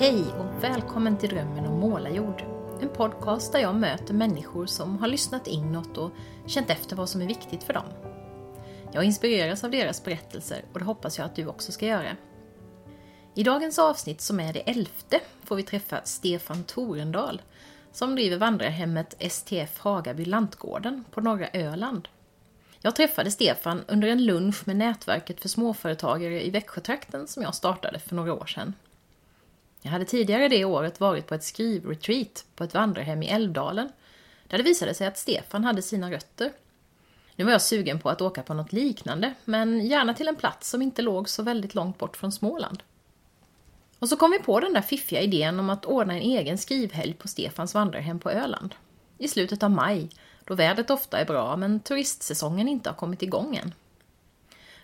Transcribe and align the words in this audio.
Hej 0.00 0.24
och 0.38 0.64
välkommen 0.64 1.18
till 1.18 1.28
Drömmen 1.28 1.66
om 1.66 1.80
målarjord. 1.80 2.42
En 2.80 2.88
podcast 2.88 3.52
där 3.52 3.60
jag 3.60 3.74
möter 3.74 4.14
människor 4.14 4.66
som 4.66 4.98
har 4.98 5.08
lyssnat 5.08 5.46
inåt 5.46 5.98
och 5.98 6.10
känt 6.46 6.70
efter 6.70 6.96
vad 6.96 7.08
som 7.08 7.22
är 7.22 7.26
viktigt 7.26 7.62
för 7.62 7.72
dem. 7.72 7.84
Jag 8.92 9.04
inspireras 9.04 9.64
av 9.64 9.70
deras 9.70 10.04
berättelser 10.04 10.64
och 10.72 10.78
det 10.78 10.84
hoppas 10.84 11.18
jag 11.18 11.24
att 11.24 11.36
du 11.36 11.46
också 11.46 11.72
ska 11.72 11.86
göra. 11.86 12.16
I 13.34 13.42
dagens 13.42 13.78
avsnitt 13.78 14.20
som 14.20 14.40
är 14.40 14.52
det 14.52 14.70
elfte 14.70 15.20
får 15.44 15.56
vi 15.56 15.62
träffa 15.62 16.00
Stefan 16.04 16.64
Torendal 16.64 17.42
som 17.92 18.14
driver 18.14 18.36
vandrarhemmet 18.36 19.32
STF 19.32 19.78
Hagaby 19.78 20.24
Lantgården 20.24 21.04
på 21.10 21.20
norra 21.20 21.48
Öland. 21.52 22.08
Jag 22.80 22.96
träffade 22.96 23.30
Stefan 23.30 23.84
under 23.88 24.08
en 24.08 24.24
lunch 24.24 24.66
med 24.66 24.76
nätverket 24.76 25.40
för 25.40 25.48
småföretagare 25.48 26.46
i 26.46 26.50
Växjötrakten 26.50 27.26
som 27.26 27.42
jag 27.42 27.54
startade 27.54 27.98
för 27.98 28.14
några 28.14 28.34
år 28.34 28.46
sedan. 28.46 28.74
Jag 29.82 29.90
hade 29.90 30.04
tidigare 30.04 30.48
det 30.48 30.64
året 30.64 31.00
varit 31.00 31.26
på 31.26 31.34
ett 31.34 31.44
skrivretreat 31.44 32.44
på 32.56 32.64
ett 32.64 32.74
vandrarhem 32.74 33.22
i 33.22 33.28
Älvdalen 33.28 33.92
där 34.48 34.58
det 34.58 34.64
visade 34.64 34.94
sig 34.94 35.06
att 35.06 35.18
Stefan 35.18 35.64
hade 35.64 35.82
sina 35.82 36.10
rötter. 36.10 36.52
Nu 37.36 37.44
var 37.44 37.52
jag 37.52 37.62
sugen 37.62 38.00
på 38.00 38.10
att 38.10 38.20
åka 38.20 38.42
på 38.42 38.54
något 38.54 38.72
liknande, 38.72 39.34
men 39.44 39.86
gärna 39.86 40.14
till 40.14 40.28
en 40.28 40.36
plats 40.36 40.70
som 40.70 40.82
inte 40.82 41.02
låg 41.02 41.28
så 41.28 41.42
väldigt 41.42 41.74
långt 41.74 41.98
bort 41.98 42.16
från 42.16 42.32
Småland. 42.32 42.82
Och 43.98 44.08
så 44.08 44.16
kom 44.16 44.30
vi 44.30 44.38
på 44.38 44.60
den 44.60 44.72
där 44.72 44.82
fiffiga 44.82 45.20
idén 45.20 45.60
om 45.60 45.70
att 45.70 45.84
ordna 45.84 46.14
en 46.14 46.22
egen 46.22 46.58
skrivhelg 46.58 47.14
på 47.14 47.28
Stefans 47.28 47.74
vandrarhem 47.74 48.18
på 48.18 48.30
Öland. 48.30 48.74
I 49.18 49.28
slutet 49.28 49.62
av 49.62 49.70
maj, 49.70 50.08
då 50.44 50.54
vädret 50.54 50.90
ofta 50.90 51.18
är 51.18 51.24
bra 51.24 51.56
men 51.56 51.80
turistsäsongen 51.80 52.68
inte 52.68 52.90
har 52.90 52.96
kommit 52.96 53.22
igång 53.22 53.56
än. 53.56 53.74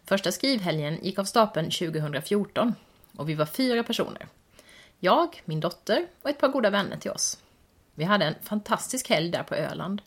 Första 0.04 0.32
skrivhelgen 0.32 0.98
gick 1.02 1.18
av 1.18 1.24
stapeln 1.24 1.70
2014 1.70 2.74
och 3.16 3.28
vi 3.28 3.34
var 3.34 3.46
fyra 3.46 3.82
personer. 3.82 4.28
Jag, 5.04 5.42
min 5.44 5.60
dotter 5.60 6.06
och 6.22 6.30
ett 6.30 6.38
par 6.38 6.48
goda 6.48 6.70
vänner 6.70 6.96
till 6.96 7.10
oss. 7.10 7.38
Vi 7.94 8.04
hade 8.04 8.24
en 8.24 8.34
fantastisk 8.42 9.08
helg 9.08 9.30
där 9.30 9.42
på 9.42 9.54
Öland. 9.54 10.02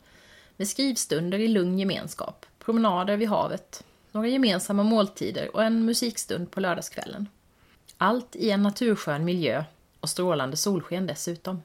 Med 0.56 0.68
skrivstunder 0.68 1.38
i 1.38 1.48
lugn 1.48 1.78
gemenskap, 1.78 2.46
promenader 2.58 3.16
vid 3.16 3.28
havet, 3.28 3.84
några 4.12 4.28
gemensamma 4.28 4.82
måltider 4.82 5.56
och 5.56 5.64
en 5.64 5.84
musikstund 5.84 6.50
på 6.50 6.60
lördagskvällen. 6.60 7.28
Allt 7.98 8.36
i 8.36 8.50
en 8.50 8.62
naturskön 8.62 9.24
miljö 9.24 9.64
och 10.00 10.10
strålande 10.10 10.56
solsken 10.56 11.06
dessutom. 11.06 11.62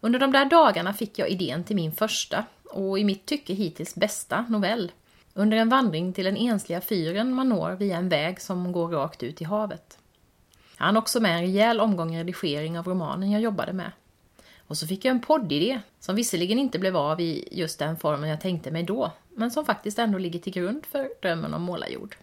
Under 0.00 0.18
de 0.18 0.32
där 0.32 0.44
dagarna 0.44 0.94
fick 0.94 1.18
jag 1.18 1.28
idén 1.28 1.64
till 1.64 1.76
min 1.76 1.92
första 1.92 2.44
och 2.64 2.98
i 2.98 3.04
mitt 3.04 3.26
tycke 3.26 3.54
hittills 3.54 3.94
bästa 3.94 4.46
novell. 4.48 4.92
Under 5.34 5.56
en 5.56 5.68
vandring 5.68 6.12
till 6.12 6.24
den 6.24 6.36
ensliga 6.36 6.80
fyren 6.80 7.34
man 7.34 7.48
når 7.48 7.72
via 7.72 7.96
en 7.96 8.08
väg 8.08 8.40
som 8.40 8.72
går 8.72 8.88
rakt 8.88 9.22
ut 9.22 9.42
i 9.42 9.44
havet. 9.44 9.98
Jag 10.82 10.86
hann 10.86 10.96
också 10.96 11.20
med 11.20 11.36
en 11.36 11.40
rejäl 11.40 11.80
omgång 11.80 12.18
redigering 12.18 12.78
av 12.78 12.86
romanen 12.86 13.30
jag 13.30 13.42
jobbade 13.42 13.72
med. 13.72 13.92
Och 14.58 14.76
så 14.76 14.86
fick 14.86 15.04
jag 15.04 15.10
en 15.10 15.20
poddidé, 15.20 15.80
som 16.00 16.16
visserligen 16.16 16.58
inte 16.58 16.78
blev 16.78 16.96
av 16.96 17.20
i 17.20 17.48
just 17.50 17.78
den 17.78 17.96
formen 17.96 18.30
jag 18.30 18.40
tänkte 18.40 18.70
mig 18.70 18.82
då, 18.82 19.12
men 19.28 19.50
som 19.50 19.64
faktiskt 19.64 19.98
ändå 19.98 20.18
ligger 20.18 20.38
till 20.38 20.52
grund 20.52 20.86
för 20.86 21.10
drömmen 21.22 21.54
om 21.54 21.62
målarjord. 21.62 22.16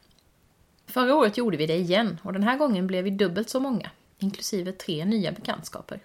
Förra 0.86 1.16
året 1.16 1.38
gjorde 1.38 1.58
vi 1.58 1.66
det 1.66 1.78
igen 1.78 2.20
och 2.24 2.34
den 2.34 2.44
här 2.44 2.58
gången 2.58 2.88
blev 2.88 3.04
vi 3.04 3.10
dubbelt 3.10 3.50
så 3.50 3.60
många, 3.60 3.90
inklusive 4.18 4.72
tre 4.72 5.06
nya 5.06 5.32
bekantskaper. 5.32 6.00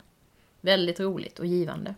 Väldigt 0.61 1.01
roligt 1.01 1.39
och 1.39 1.47
givande. 1.47 1.95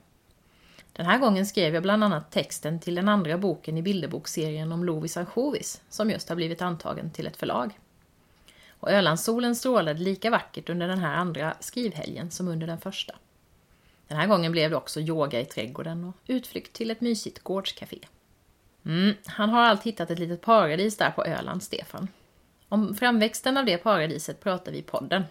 Den 0.93 1.07
här 1.07 1.19
gången 1.19 1.47
skrev 1.47 1.75
jag 1.75 1.83
bland 1.83 2.05
annat 2.05 2.33
texten 2.33 2.81
till 2.81 2.95
den 2.95 3.09
andra 3.09 3.38
boken 3.38 3.77
i 3.77 3.83
bilderbokserien 3.83 4.73
om 4.73 4.84
Lovis 4.84 5.17
ansjovis, 5.17 5.81
som 5.88 6.11
just 6.11 6.28
har 6.28 6.37
blivit 6.37 6.62
antagen 6.62 7.11
till 7.11 7.27
ett 7.27 7.37
förlag. 7.37 7.78
Och 8.81 8.91
Ölandssolen 8.91 9.56
strålade 9.56 10.00
lika 10.00 10.31
vackert 10.31 10.69
under 10.69 10.88
den 10.88 10.98
här 10.98 11.16
andra 11.16 11.56
skrivhelgen 11.60 12.31
som 12.31 12.48
under 12.48 12.66
den 12.66 12.81
första. 12.81 13.14
Den 14.09 14.19
här 14.19 14.26
gången 14.26 14.53
blev 14.53 14.70
det 14.70 14.76
också 14.76 15.00
yoga 15.00 15.41
i 15.41 15.44
trädgården 15.44 16.04
och 16.04 16.14
utflykt 16.26 16.72
till 16.72 16.91
ett 16.91 17.00
mysigt 17.00 17.38
gårdscafé. 17.38 17.98
Mm, 18.84 19.14
han 19.26 19.50
har 19.50 19.62
allt 19.62 19.82
hittat 19.82 20.10
ett 20.10 20.19
litet 20.19 20.41
paradis 20.41 20.97
där 20.97 21.10
på 21.10 21.25
Öland, 21.25 21.62
Stefan. 21.62 22.09
Om 22.69 22.94
framväxten 22.94 23.56
av 23.56 23.64
det 23.64 23.78
paradiset 23.78 24.41
pratar 24.41 24.72
vi 24.72 24.78
i 24.78 24.82
podden. 24.82 25.22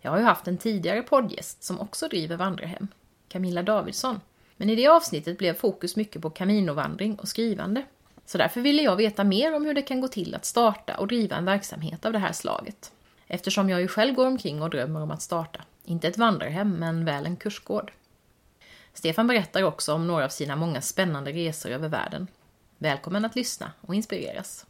Jag 0.00 0.10
har 0.10 0.18
ju 0.18 0.24
haft 0.24 0.48
en 0.48 0.58
tidigare 0.58 1.02
poddgäst 1.02 1.62
som 1.62 1.80
också 1.80 2.08
driver 2.08 2.36
vandrarhem, 2.36 2.88
Camilla 3.28 3.62
Davidsson. 3.62 4.20
Men 4.56 4.70
i 4.70 4.76
det 4.76 4.88
avsnittet 4.88 5.38
blev 5.38 5.54
fokus 5.54 5.96
mycket 5.96 6.22
på 6.22 6.30
kaminovandring 6.30 7.18
och 7.18 7.28
skrivande. 7.28 7.82
Så 8.26 8.38
därför 8.38 8.60
ville 8.60 8.82
jag 8.82 8.96
veta 8.96 9.24
mer 9.24 9.56
om 9.56 9.64
hur 9.64 9.74
det 9.74 9.82
kan 9.82 10.00
gå 10.00 10.08
till 10.08 10.34
att 10.34 10.44
starta 10.44 10.96
och 10.96 11.08
driva 11.08 11.36
en 11.36 11.44
verksamhet 11.44 12.04
av 12.04 12.12
det 12.12 12.18
här 12.18 12.32
slaget. 12.32 12.92
Eftersom 13.26 13.68
jag 13.68 13.80
ju 13.80 13.88
själv 13.88 14.14
går 14.14 14.26
omkring 14.26 14.62
och 14.62 14.70
drömmer 14.70 15.02
om 15.02 15.10
att 15.10 15.22
starta, 15.22 15.64
inte 15.84 16.08
ett 16.08 16.18
vandrarhem 16.18 16.72
men 16.72 17.04
väl 17.04 17.26
en 17.26 17.36
kursgård. 17.36 17.92
Stefan 18.94 19.26
berättar 19.26 19.62
också 19.62 19.92
om 19.94 20.06
några 20.06 20.24
av 20.24 20.28
sina 20.28 20.56
många 20.56 20.80
spännande 20.80 21.32
resor 21.32 21.70
över 21.70 21.88
världen. 21.88 22.26
Välkommen 22.78 23.24
att 23.24 23.36
lyssna 23.36 23.72
och 23.80 23.94
inspireras. 23.94 24.66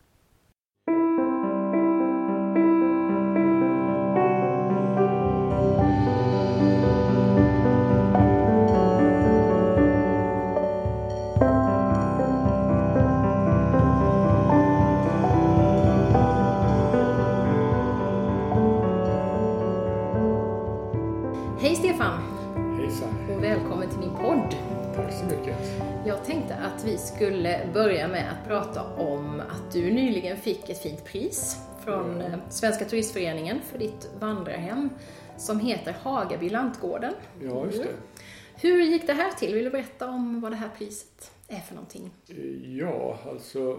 Vi 26.87 26.99
skulle 26.99 27.69
börja 27.75 28.09
med 28.09 28.33
att 28.33 28.49
prata 28.49 28.85
om 28.85 29.41
att 29.41 29.73
du 29.73 29.91
nyligen 29.91 30.37
fick 30.37 30.69
ett 30.69 30.83
fint 30.83 31.05
pris 31.05 31.57
från 31.85 32.21
eh, 32.21 32.39
Svenska 32.51 32.85
Turistföreningen 32.85 33.61
för 33.61 33.79
ditt 33.79 34.11
vandrarhem 34.21 34.91
som 35.37 35.61
heter 35.61 35.97
Hagaby 36.03 36.51
Lantgården. 36.51 37.15
Ja, 37.43 37.67
just 37.67 37.83
det. 37.83 37.89
Hur 38.55 38.83
gick 38.83 39.07
det 39.07 39.13
här 39.13 39.31
till? 39.31 39.55
Vill 39.55 39.65
du 39.65 39.71
berätta 39.71 40.09
om 40.09 40.41
vad 40.41 40.53
det 40.53 40.57
här 40.57 40.71
priset 40.79 41.31
är 41.49 41.61
för 41.61 41.75
någonting? 41.75 42.11
Ja, 42.79 43.19
alltså 43.31 43.79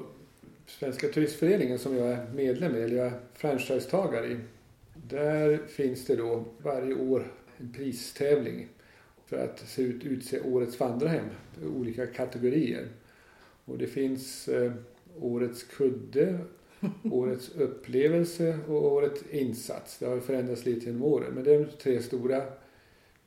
Svenska 0.65 1.07
Turistföreningen 1.07 1.79
som 1.79 1.97
jag 1.97 2.07
är 2.07 2.27
medlem 2.33 2.75
i, 2.75 2.81
eller 2.81 2.97
jag 2.97 3.07
är 3.07 3.19
franchisetagare 3.33 4.27
i. 4.27 4.39
Där 4.93 5.59
finns 5.67 6.05
det 6.05 6.15
då 6.15 6.45
varje 6.57 6.93
år 6.93 7.31
en 7.57 7.73
pristävling 7.73 8.67
för 9.27 9.37
att 9.37 9.59
se 9.59 9.81
ut, 9.81 10.03
utse 10.03 10.39
årets 10.41 10.79
vandrarhem, 10.79 11.25
olika 11.75 12.07
kategorier. 12.07 12.87
Och 13.67 13.77
det 13.77 13.87
finns 13.87 14.47
eh, 14.47 14.71
årets 15.19 15.63
kudde, 15.63 16.39
årets 17.11 17.49
upplevelse 17.55 18.59
och 18.67 18.93
årets 18.93 19.23
insats. 19.31 19.97
Det 19.97 20.05
har 20.05 20.19
förändrats 20.19 20.65
lite 20.65 20.85
genom 20.85 21.03
åren, 21.03 21.33
men 21.33 21.43
det 21.43 21.53
är 21.53 21.59
de 21.59 21.71
tre 21.71 22.01
stora 22.01 22.43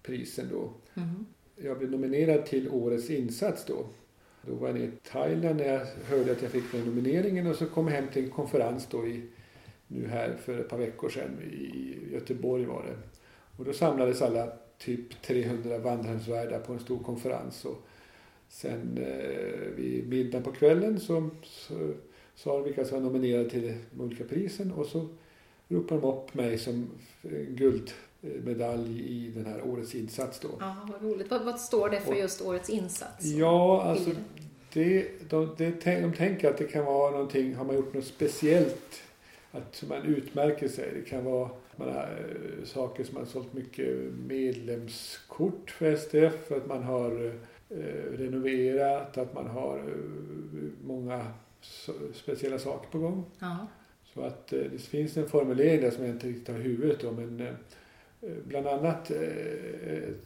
prisen 0.02 0.48
då. 0.52 0.70
Mm. 0.94 1.26
Jag 1.56 1.78
blev 1.78 1.90
nominerad 1.90 2.46
till 2.46 2.70
årets 2.70 3.10
insats 3.10 3.64
då. 3.64 3.86
Då 4.42 4.54
var 4.54 4.68
jag 4.68 4.74
nere 4.74 4.86
i 4.86 4.90
Thailand 5.10 5.56
när 5.56 5.64
jag 5.64 5.86
hörde 6.04 6.32
att 6.32 6.42
jag 6.42 6.50
fick 6.50 6.72
den 6.72 6.84
nomineringen 6.84 7.46
och 7.46 7.56
så 7.56 7.66
kom 7.66 7.88
jag 7.88 7.94
hem 7.94 8.08
till 8.12 8.24
en 8.24 8.30
konferens 8.30 8.86
då 8.90 9.06
i, 9.06 9.22
nu 9.86 10.06
här 10.06 10.36
för 10.36 10.58
ett 10.58 10.68
par 10.68 10.78
veckor 10.78 11.08
sedan 11.08 11.42
i 11.42 11.96
Göteborg 12.12 12.64
var 12.64 12.82
det. 12.82 12.96
Och 13.56 13.64
då 13.64 13.72
samlades 13.72 14.22
alla 14.22 14.52
typ 14.78 15.22
300 15.22 15.78
vandrarhemsvärdar 15.78 16.58
på 16.58 16.72
en 16.72 16.80
stor 16.80 16.98
konferens 16.98 17.64
och 17.64 17.86
sen 18.50 18.98
eh, 18.98 19.74
vid 19.76 20.08
middag 20.08 20.40
på 20.40 20.52
kvällen 20.52 21.00
så, 21.00 21.30
så 21.42 21.74
sa 22.34 22.56
de 22.56 22.64
vilka 22.64 22.84
som 22.84 23.02
var 23.02 23.10
nominerade 23.10 23.50
till 23.50 23.74
de 23.90 24.00
olika 24.00 24.24
prisen 24.24 24.72
och 24.72 24.86
så 24.86 25.08
ropade 25.68 26.00
de 26.00 26.06
upp 26.06 26.34
mig 26.34 26.58
som 26.58 26.90
guldmedalj 27.48 29.00
i 29.00 29.30
den 29.34 29.46
här 29.46 29.62
årets 29.62 29.94
insats 29.94 30.40
då. 30.40 30.48
Ja, 30.60 30.88
vad 30.92 31.10
roligt. 31.10 31.30
Vad, 31.30 31.44
vad 31.44 31.60
står 31.60 31.88
det 31.88 32.00
för 32.00 32.14
just 32.14 32.40
årets 32.42 32.70
insats? 32.70 33.24
Ja, 33.24 33.82
alltså 33.82 34.10
det, 34.72 35.08
de, 35.28 35.54
det, 35.58 35.84
de 35.84 36.12
tänker 36.12 36.50
att 36.50 36.58
det 36.58 36.64
kan 36.64 36.84
vara 36.84 37.10
någonting, 37.10 37.54
har 37.54 37.64
man 37.64 37.76
gjort 37.76 37.94
något 37.94 38.04
speciellt, 38.04 39.02
att 39.50 39.84
man 39.88 40.02
utmärker 40.02 40.68
sig. 40.68 40.92
Det 40.94 41.10
kan 41.10 41.24
vara 41.24 41.50
man 41.76 41.88
har, 41.88 42.02
eh, 42.02 42.64
saker 42.64 43.04
som 43.04 43.14
man 43.14 43.22
har 43.22 43.30
sålt 43.30 43.52
mycket 43.52 44.12
medlemskort 44.26 45.70
för 45.70 45.92
STF, 45.96 46.46
för 46.48 46.56
att 46.56 46.66
man 46.66 46.82
har 46.82 47.26
eh, 47.26 47.32
renoverat, 48.12 49.18
att 49.18 49.34
man 49.34 49.46
har 49.46 49.78
eh, 49.78 49.84
många 50.84 51.26
speciella 52.14 52.58
saker 52.58 52.90
på 52.90 52.98
gång. 52.98 53.24
Ja. 53.38 53.66
Så 54.14 54.20
att 54.22 54.52
eh, 54.52 54.58
det 54.72 54.78
finns 54.78 55.16
en 55.16 55.28
formulering 55.28 55.80
där 55.80 55.90
som 55.90 56.04
jag 56.04 56.14
inte 56.14 56.26
riktigt 56.28 56.48
har 56.48 56.58
i 56.60 56.62
huvudet 56.62 57.04
om, 57.04 57.14
men 57.16 57.40
eh, 57.46 57.54
bland 58.44 58.66
annat 58.66 59.10
eh, 59.10 59.18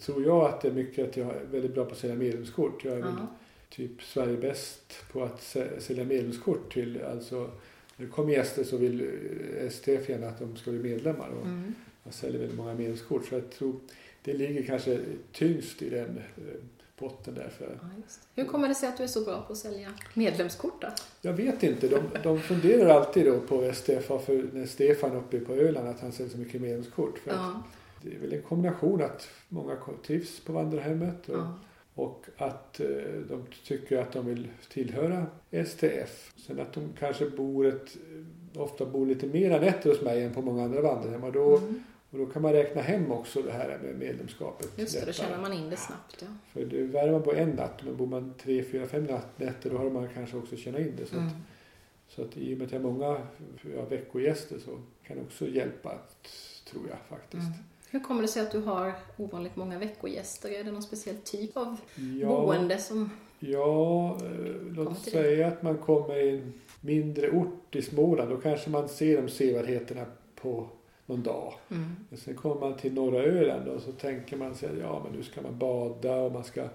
tror 0.00 0.24
jag 0.24 0.44
att 0.44 0.60
det 0.60 0.68
är 0.68 0.72
mycket 0.72 1.08
att 1.08 1.16
jag 1.16 1.26
är 1.36 1.44
väldigt 1.50 1.74
bra 1.74 1.84
på 1.84 1.90
att 1.92 1.98
sälja 1.98 2.16
medlemskort. 2.16 2.84
Jag 2.84 2.94
är 2.94 2.98
Ja. 3.00 3.26
typ 3.70 4.02
Sverige 4.02 4.36
bäst 4.36 4.94
på 5.12 5.22
att 5.22 5.40
sä- 5.40 5.78
sälja 5.78 6.04
medlemskort 6.04 6.72
till, 6.72 7.02
alltså 7.02 7.50
när 7.96 8.06
det 8.06 8.12
kommer 8.12 8.32
gäster 8.32 8.64
så 8.64 8.76
vill 8.76 9.00
eh, 9.00 9.68
STF 9.70 10.08
gärna 10.08 10.28
att 10.28 10.38
de 10.38 10.56
ska 10.56 10.70
bli 10.70 10.80
medlemmar 10.80 11.28
och 11.28 11.46
Mm. 11.46 11.74
jag 12.04 12.14
säljer 12.14 12.40
väldigt 12.40 12.56
många 12.58 12.74
medlemskort 12.74 13.26
så 13.26 13.34
jag 13.34 13.50
tror 13.50 13.74
det 14.24 14.32
ligger 14.32 14.62
kanske 14.62 15.00
tyngst 15.32 15.82
i 15.82 15.90
den 15.90 16.18
eh, 16.18 16.44
potten 16.96 17.34
där. 17.34 17.48
För, 17.58 17.78
Ja. 17.80 17.88
Hur 18.34 18.44
kommer 18.44 18.68
det 18.68 18.74
sig 18.74 18.88
att 18.88 18.96
du 18.96 19.02
är 19.02 19.08
så 19.08 19.24
bra 19.24 19.42
på 19.42 19.52
att 19.52 19.58
sälja 19.58 19.88
medlemskort 20.14 20.82
då? 20.82 20.88
jag 21.20 21.32
vet 21.32 21.62
inte, 21.62 21.88
de, 21.88 22.02
de 22.22 22.40
funderar 22.40 22.88
alltid 22.88 23.26
då 23.26 23.40
på 23.40 23.72
STF, 23.72 24.06
för 24.06 24.50
när 24.52 24.66
Stefan 24.66 25.16
uppe 25.16 25.40
på 25.40 25.52
Öland, 25.52 25.88
att 25.88 26.00
han 26.00 26.12
säljer 26.12 26.32
så 26.32 26.38
mycket 26.38 26.60
medlemskort. 26.60 27.18
För 27.18 27.30
att 27.30 27.36
Ja, 27.36 27.62
det 28.02 28.14
är 28.16 28.20
väl 28.20 28.32
en 28.32 28.42
kombination 28.42 29.02
att 29.02 29.28
många 29.48 29.76
trivs 30.06 30.40
på 30.40 30.52
vandrarhemmet 30.52 31.28
och, 31.28 31.36
ja. 31.36 31.58
och 31.94 32.26
att 32.36 32.80
eh, 32.80 32.86
de 33.28 33.46
tycker 33.64 33.98
att 33.98 34.12
de 34.12 34.26
vill 34.26 34.48
tillhöra 34.72 35.26
STF. 35.66 36.32
Sen 36.46 36.60
att 36.60 36.72
de 36.72 36.92
kanske 36.98 37.30
bor 37.30 37.66
ett, 37.66 37.96
ofta 38.54 38.86
bor 38.86 39.06
lite 39.06 39.26
mera 39.26 39.60
nätter 39.60 39.90
hos 39.90 40.00
mig 40.02 40.22
än 40.22 40.34
på 40.34 40.42
många 40.42 40.64
andra 40.64 40.80
vandrarhem 40.80 41.24
och 41.24 41.32
då, 41.32 41.56
Mm. 41.56 41.82
Och 42.14 42.20
då 42.20 42.26
kan 42.32 42.42
man 42.42 42.52
räkna 42.52 42.82
hem 42.82 43.12
också 43.12 43.42
det 43.42 43.52
här 43.52 43.78
med 43.82 43.94
medlemskapet. 43.98 44.68
Just 44.76 45.00
det, 45.00 45.06
då 45.06 45.12
känner 45.12 45.38
man 45.38 45.52
in 45.52 45.70
det 45.70 45.76
snabbt. 45.76 46.16
Ja. 46.20 46.26
För 46.52 46.64
det 46.64 46.82
värmer 46.82 47.12
man 47.12 47.22
på 47.22 47.32
en 47.34 47.50
natt, 47.50 47.82
men 47.84 47.96
bor 47.96 48.06
man 48.06 48.34
tre, 48.42 48.62
fyra, 48.64 48.86
fem 48.86 49.06
nätter 49.36 49.70
då 49.70 49.78
har 49.78 49.90
man 49.90 50.08
kanske 50.14 50.36
också 50.36 50.56
känna 50.56 50.78
in 50.78 50.92
det. 50.96 51.06
Så, 51.06 51.14
Mm. 51.16 51.26
att, 51.26 51.34
så 52.08 52.22
att 52.22 52.36
i 52.36 52.54
och 52.54 52.58
med 52.58 52.66
att 52.66 52.72
jag 52.72 52.80
har 52.80 52.90
många 52.90 53.26
ja, 53.76 53.84
veckogäster 53.84 54.58
så 54.58 54.70
kan 55.06 55.16
det 55.16 55.22
också 55.22 55.48
hjälpa, 55.48 55.88
att, 55.90 56.28
tror 56.70 56.82
jag 56.88 57.18
faktiskt. 57.18 57.42
Mm. 57.42 57.58
Hur 57.90 58.00
kommer 58.00 58.22
det 58.22 58.28
sig 58.28 58.42
att 58.42 58.52
du 58.52 58.60
har 58.60 58.92
ovanligt 59.16 59.56
många 59.56 59.78
veckogäster? 59.78 60.50
Är 60.50 60.64
det 60.64 60.72
någon 60.72 60.82
speciell 60.82 61.16
typ 61.16 61.56
av 61.56 61.76
Ja, 62.20 62.26
boende 62.28 62.78
som... 62.78 63.10
Ja, 63.38 64.16
eh, 64.24 64.54
låt 64.74 65.02
till 65.02 65.12
säga 65.12 65.46
att 65.48 65.62
man 65.62 65.78
kommer 65.78 66.16
i 66.16 66.30
en 66.38 66.52
mindre 66.80 67.30
ort 67.30 67.76
i 67.76 67.82
Småland. 67.82 68.30
Då 68.30 68.36
kanske 68.36 68.70
man 68.70 68.88
ser 68.88 69.22
de 69.22 69.28
sevärdheterna 69.28 70.04
på 70.34 70.68
någon 71.06 71.22
dag. 71.22 71.54
Mm. 71.70 71.96
Men 72.08 72.18
sen 72.18 72.34
kommer 72.34 72.60
man 72.60 72.76
till 72.76 72.94
norra 72.94 73.22
Öland 73.22 73.68
och 73.68 73.82
så 73.82 73.92
tänker 73.92 74.36
man 74.36 74.54
sig 74.54 74.68
ja 74.80 75.00
men 75.04 75.12
nu 75.12 75.22
ska 75.22 75.42
man 75.42 75.58
bada 75.58 76.16
och 76.16 76.32
man 76.32 76.44
ska 76.44 76.60
eh, 76.60 76.68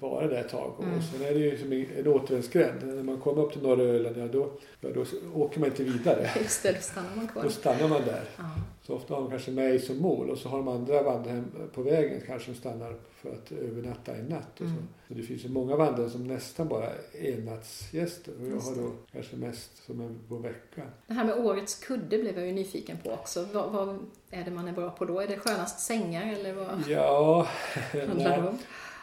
vara 0.00 0.26
där 0.26 0.40
ett 0.40 0.48
tag. 0.48 0.74
Mm. 0.82 0.98
Och 0.98 1.02
sen 1.02 1.22
är 1.22 1.34
det 1.34 1.40
ju 1.40 1.58
som 1.58 1.72
en 1.72 2.06
återvändsgränd. 2.06 2.86
När 2.86 3.02
man 3.02 3.20
kommer 3.20 3.42
upp 3.42 3.52
till 3.52 3.62
norra 3.62 3.82
Öland 3.82 4.16
ja, 4.16 4.26
då, 4.26 4.50
ja, 4.80 4.88
då 4.94 5.04
åker 5.34 5.60
man 5.60 5.68
inte 5.68 5.84
vidare. 5.84 6.30
Just 6.38 6.62
det, 6.62 6.72
då 6.72 6.80
stannar 6.80 7.16
man 7.16 7.28
kvar. 7.28 7.42
Då 7.42 7.50
stannar 7.50 7.88
man 7.88 8.02
där. 8.02 8.24
Ja. 8.36 8.44
Så 8.88 8.94
ofta 8.94 9.14
har 9.14 9.20
de 9.20 9.30
kanske 9.30 9.50
mig 9.50 9.78
som 9.78 9.98
mål 9.98 10.30
och 10.30 10.38
så 10.38 10.48
har 10.48 10.58
de 10.58 10.68
andra 10.68 11.02
vandrarhem 11.02 11.44
på 11.74 11.82
vägen 11.82 12.20
kanske 12.26 12.46
som 12.46 12.54
stannar 12.54 12.96
för 13.10 13.32
att 13.32 13.52
övernatta 13.52 14.16
en 14.16 14.24
natt. 14.24 14.52
Och 14.52 14.58
så. 14.58 14.64
Mm. 14.64 14.88
så 15.08 15.14
det 15.14 15.22
finns 15.22 15.44
ju 15.44 15.48
många 15.48 15.76
vandrare 15.76 16.10
som 16.10 16.26
nästan 16.26 16.68
bara 16.68 16.86
är 16.86 17.32
ennatsgäster 17.32 18.32
och 18.40 18.46
jag 18.46 18.60
har 18.60 18.74
då 18.74 18.92
kanske 19.12 19.36
mest 19.36 19.84
som 19.86 20.00
en 20.00 20.18
på 20.28 20.36
vecka. 20.36 20.82
Det 21.06 21.14
här 21.14 21.24
med 21.24 21.38
årets 21.38 21.74
kudde 21.74 22.18
blev 22.18 22.38
jag 22.38 22.46
ju 22.46 22.52
nyfiken 22.52 22.98
på 23.04 23.10
också. 23.10 23.46
Vad, 23.52 23.70
vad 23.70 23.98
är 24.30 24.44
det 24.44 24.50
man 24.50 24.68
är 24.68 24.72
bra 24.72 24.90
på 24.90 25.04
då? 25.04 25.20
Är 25.20 25.28
det 25.28 25.38
skönast 25.38 25.80
sängar 25.80 26.32
eller 26.32 26.54
vad 26.54 26.82
Ja, 26.88 27.46
handlar 28.08 28.42
det 28.42 28.48
om? 28.48 28.58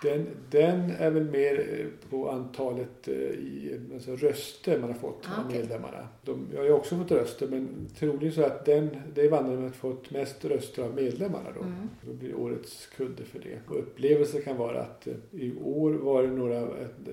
Den, 0.05 0.27
den 0.49 0.91
är 0.91 1.11
väl 1.11 1.29
mer 1.31 1.79
eh, 1.79 2.09
på 2.09 2.29
antalet 2.29 3.07
eh, 3.07 3.13
i, 3.13 3.79
alltså 3.93 4.15
röster 4.15 4.79
man 4.79 4.89
har 4.89 4.97
fått 4.97 5.25
Ah, 5.25 5.41
av 5.41 5.51
medlemmarna. 5.51 6.07
De, 6.23 6.47
jag 6.51 6.59
har 6.59 6.65
ju 6.65 6.71
också 6.71 6.95
fått 6.97 7.11
röster 7.11 7.47
men 7.47 7.87
troligen 7.99 8.33
så 8.33 8.43
att 8.43 8.65
den, 8.65 8.89
det 9.15 9.29
vandrarhemmet 9.29 9.75
fått 9.75 10.11
mest 10.11 10.45
röster 10.45 10.83
av 10.83 10.95
medlemmarna 10.95 11.49
då. 11.55 11.61
Mm. 11.61 11.89
Då 12.01 12.13
blir 12.13 12.35
årets 12.35 12.87
kudde 12.97 13.23
för 13.23 13.39
det. 13.39 13.59
Och 13.67 13.79
upplevelsen 13.79 14.41
kan 14.41 14.57
vara 14.57 14.81
att 14.81 15.07
eh, 15.07 15.13
i 15.31 15.53
år 15.63 15.91
var 15.91 16.23
det 16.23 16.29
några 16.29 16.67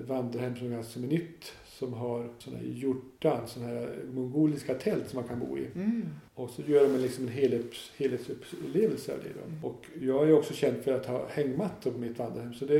vandrarhem 0.07 0.55
som 0.55 0.67
är 0.67 0.71
ganska 0.71 0.99
nytt 0.99 1.53
som 1.79 1.93
har 1.93 2.29
sådana 2.39 2.59
här 2.59 2.67
hjortan, 2.67 3.47
sådana 3.47 3.71
här 3.71 3.99
mongoliska 4.13 4.73
tält 4.73 5.09
som 5.09 5.19
man 5.19 5.29
kan 5.29 5.39
bo 5.39 5.57
i. 5.57 5.67
Mm. 5.75 6.09
Och 6.33 6.49
så 6.49 6.61
gör 6.61 6.83
de 6.83 6.95
en 6.95 7.01
liksom 7.01 7.23
en 7.23 7.33
helhets, 7.33 7.91
helhetsupplevelse 7.97 9.13
av 9.13 9.19
det. 9.19 9.29
Då. 9.39 9.45
Mm. 9.47 9.63
Och 9.63 9.85
jag 10.01 10.29
är 10.29 10.33
också 10.33 10.53
känd 10.53 10.77
för 10.77 10.93
att 10.93 11.05
ha 11.05 11.27
hängmattor 11.29 11.91
på 11.91 11.97
mitt 11.97 12.19
vandrarhem. 12.19 12.53
Så 12.53 12.65
det 12.65 12.75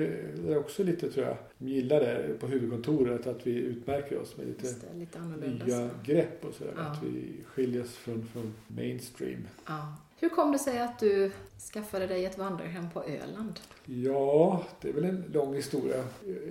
är 0.47 0.57
också 0.57 0.83
lite, 0.83 1.11
tror 1.11 1.25
jag, 1.25 1.37
de 1.57 1.67
gillar 1.69 1.99
det 1.99 2.39
på 2.39 2.47
huvudkontoret, 2.47 3.27
att 3.27 3.47
vi 3.47 3.51
utmärker 3.51 4.21
oss 4.21 4.37
med 4.37 4.47
lite 4.47 4.63
det, 4.63 4.99
lite 4.99 5.19
nya 5.65 5.89
grepp 6.05 6.45
och 6.45 6.53
sådär. 6.53 6.73
Ja. 6.75 6.81
Att 6.81 7.03
vi 7.03 7.31
skiljer 7.45 7.81
oss 7.81 7.95
från, 7.95 8.27
från 8.27 8.53
mainstream. 8.67 9.47
Ja. 9.67 9.95
Hur 10.23 10.29
kom 10.29 10.51
det 10.51 10.59
sig 10.59 10.79
att 10.79 10.99
du 10.99 11.31
skaffade 11.73 12.07
dig 12.07 12.25
ett 12.25 12.37
vandrarhem 12.37 12.89
på 12.93 13.03
Öland? 13.03 13.59
Ja, 13.85 14.63
det 14.81 14.89
är 14.89 14.93
väl 14.93 15.03
en 15.03 15.23
lång 15.33 15.55
historia. 15.55 16.03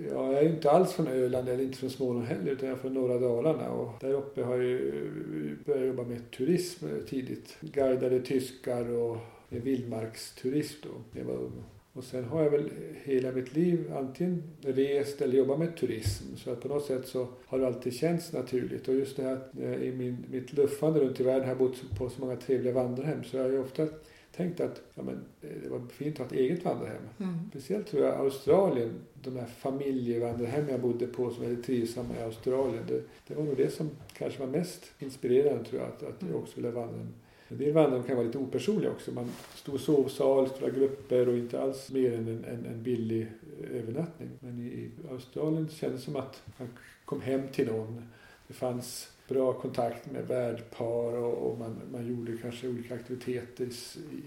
Jag 0.09 0.33
är 0.33 0.41
ju 0.41 0.49
inte 0.49 0.71
alls 0.71 0.93
från 0.93 1.07
Öland 1.07 1.49
eller 1.49 1.63
inte 1.63 1.77
från 1.77 1.89
Småland 1.89 2.25
heller 2.25 2.51
utan 2.51 2.69
jag 2.69 2.77
är 2.77 2.81
från 2.81 2.93
norra 2.93 3.19
Dalarna 3.19 3.69
och 3.71 3.91
där 3.99 4.13
uppe 4.13 4.43
har 4.43 4.55
jag 4.55 4.63
ju 4.63 5.57
börjat 5.65 5.87
jobba 5.87 6.03
med 6.03 6.31
turism 6.31 6.85
tidigt. 7.09 7.57
Guidade 7.61 8.19
tyskar 8.19 8.89
och 8.89 9.17
vildmarksturism 9.49 10.77
då 10.83 10.89
när 11.11 11.21
jag 11.21 11.27
var 11.27 11.43
ung. 11.43 11.63
Och 11.93 12.03
sen 12.03 12.23
har 12.23 12.43
jag 12.43 12.49
väl 12.49 12.69
hela 13.03 13.31
mitt 13.31 13.53
liv 13.55 13.91
antingen 13.95 14.43
rest 14.61 15.21
eller 15.21 15.37
jobbat 15.37 15.59
med 15.59 15.77
turism. 15.77 16.35
Så 16.35 16.51
att 16.51 16.61
på 16.61 16.67
något 16.67 16.85
sätt 16.85 17.07
så 17.07 17.27
har 17.45 17.59
det 17.59 17.67
alltid 17.67 17.93
känts 17.93 18.33
naturligt. 18.33 18.87
Och 18.87 18.93
just 18.95 19.17
det 19.17 19.23
här 19.23 19.39
eh, 19.61 19.83
i 19.83 19.91
min, 19.91 20.25
mitt 20.31 20.53
luffande 20.53 20.99
runt 20.99 21.19
i 21.19 21.23
världen 21.23 21.41
har 21.41 21.49
jag 21.49 21.57
bott 21.57 21.97
på 21.97 22.09
så 22.09 22.21
många 22.21 22.35
trevliga 22.35 22.73
vandrarhem. 22.73 23.23
Så 23.23 23.37
jag 23.37 23.43
har 23.43 23.49
ju 23.51 23.59
ofta 23.59 23.87
tänkt 24.35 24.59
att 24.61 24.81
ja, 24.95 25.03
men, 25.03 25.15
eh, 25.41 25.49
det 25.63 25.69
var 25.69 25.81
fint 25.87 26.13
att 26.15 26.19
ha 26.19 26.25
ett 26.25 26.31
eget 26.41 26.65
vandrarhem. 26.65 27.01
Mm. 27.19 27.35
Speciellt 27.49 27.87
tror 27.87 28.03
jag 28.05 28.15
Australien, 28.15 28.93
de 29.23 29.35
här 29.35 29.45
familjevandrarhem 29.45 30.69
jag 30.69 30.79
bodde 30.81 31.07
på 31.07 31.29
som 31.31 31.43
är 31.45 31.55
trivsamma 31.55 32.17
i 32.19 32.23
Australien. 32.23 32.83
Det, 32.87 33.01
det 33.27 33.35
var 33.35 33.43
nog 33.43 33.57
det 33.57 33.69
som 33.73 33.89
kanske 34.17 34.39
var 34.39 34.47
mest 34.47 34.91
inspirerande 34.99 35.63
tror 35.63 35.81
jag, 35.81 35.89
att, 35.89 36.03
att 36.03 36.15
jag 36.19 36.29
Mm. 36.29 36.41
också 36.43 36.55
ville 36.55 36.71
vandra. 36.71 37.07
En 37.53 37.59
del 37.59 37.73
vandrarhem 37.73 38.03
kan 38.07 38.15
vara 38.15 38.25
lite 38.25 38.37
opersonliga 38.37 38.91
också. 38.91 39.11
Man 39.11 39.31
stor 39.55 39.77
sovsal, 39.77 40.49
stora 40.49 40.69
grupper 40.69 41.27
och 41.27 41.37
inte 41.37 41.61
alls 41.61 41.91
mer 41.91 42.13
än 42.13 42.27
en, 42.27 42.45
en, 42.45 42.65
en 42.65 42.83
billig 42.83 43.21
eh, 43.21 43.77
övernattning. 43.79 44.29
Men 44.39 44.59
i, 44.59 44.65
i 44.65 44.91
Australien 45.11 45.69
kändes 45.69 46.01
det 46.01 46.05
som 46.05 46.15
att 46.15 46.41
man 46.57 46.67
kom 47.05 47.21
hem 47.21 47.41
till 47.51 47.67
någon. 47.67 48.01
Det 48.47 48.53
fanns 48.53 49.11
bra 49.27 49.53
kontakt 49.53 50.11
med 50.11 50.27
värdpar 50.27 51.17
och, 51.17 51.51
och 51.51 51.57
man, 51.59 51.81
man 51.91 52.07
gjorde 52.07 52.37
kanske 52.37 52.67
olika 52.67 52.95
aktiviteter 52.95 53.69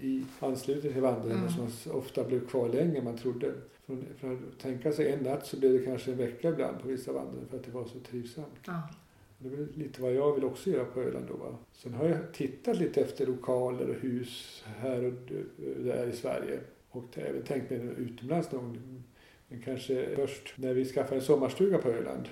i, 0.01 0.23
anslutning 0.39 0.93
till 0.93 1.01
vandrarhemmet 1.01 1.57
Mm. 1.57 1.69
som 1.71 1.91
ofta 1.91 2.23
blev 2.23 2.47
kvar 2.47 2.69
längre 2.69 2.97
än 2.97 3.03
man 3.03 3.17
trodde. 3.17 3.53
Från, 3.85 4.05
från 4.17 4.33
att 4.33 4.59
tänka 4.61 4.91
sig 4.91 5.11
en 5.11 5.19
natt 5.19 5.45
så 5.45 5.57
blev 5.57 5.73
det 5.73 5.85
kanske 5.85 6.11
en 6.11 6.17
vecka 6.17 6.49
ibland 6.49 6.81
på 6.81 6.87
vissa 6.87 7.11
vandrarhem 7.11 7.47
för 7.49 7.57
att 7.57 7.63
det 7.63 7.71
var 7.71 7.85
så 7.85 7.99
trivsamt. 7.99 8.47
Ja. 8.65 8.81
Det 9.39 9.47
är 9.47 9.51
väl 9.51 9.67
lite 9.73 10.01
vad 10.01 10.13
jag 10.13 10.33
vill 10.33 10.43
också 10.43 10.69
göra 10.69 10.85
på 10.85 11.01
Öland 11.01 11.25
då. 11.27 11.33
Va? 11.33 11.57
Sen 11.71 11.93
har 11.93 12.07
jag 12.07 12.33
tittat 12.33 12.77
lite 12.77 13.01
efter 13.01 13.25
lokaler 13.25 13.89
och 13.89 13.95
hus 13.95 14.63
här 14.77 15.03
och 15.03 15.13
där 15.57 16.07
i 16.07 16.11
Sverige. 16.11 16.59
Och 16.89 17.17
även 17.17 17.43
tänkt 17.43 17.69
mig 17.69 17.79
utomlands 17.97 18.51
någon 18.51 18.63
gång. 18.63 19.03
Men 19.47 19.61
kanske 19.61 20.15
först 20.15 20.53
när 20.55 20.73
vi 20.73 20.85
skaffade 20.85 21.15
en 21.15 21.21
sommarstuga 21.21 21.77
på 21.77 21.89
Öland. 21.89 22.29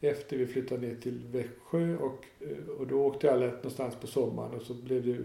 Efter 0.00 0.36
vi 0.36 0.46
flyttade 0.46 0.86
ner 0.86 0.94
till 0.94 1.26
Växjö 1.26 1.96
och, 1.96 2.24
eh, 2.40 2.68
och 2.78 2.86
då 2.86 3.06
åkte 3.06 3.32
alla 3.32 3.46
någonstans 3.46 3.96
på 3.96 4.06
sommaren 4.06 4.54
och 4.54 4.62
så 4.62 4.74
blev 4.74 5.06
det, 5.06 5.18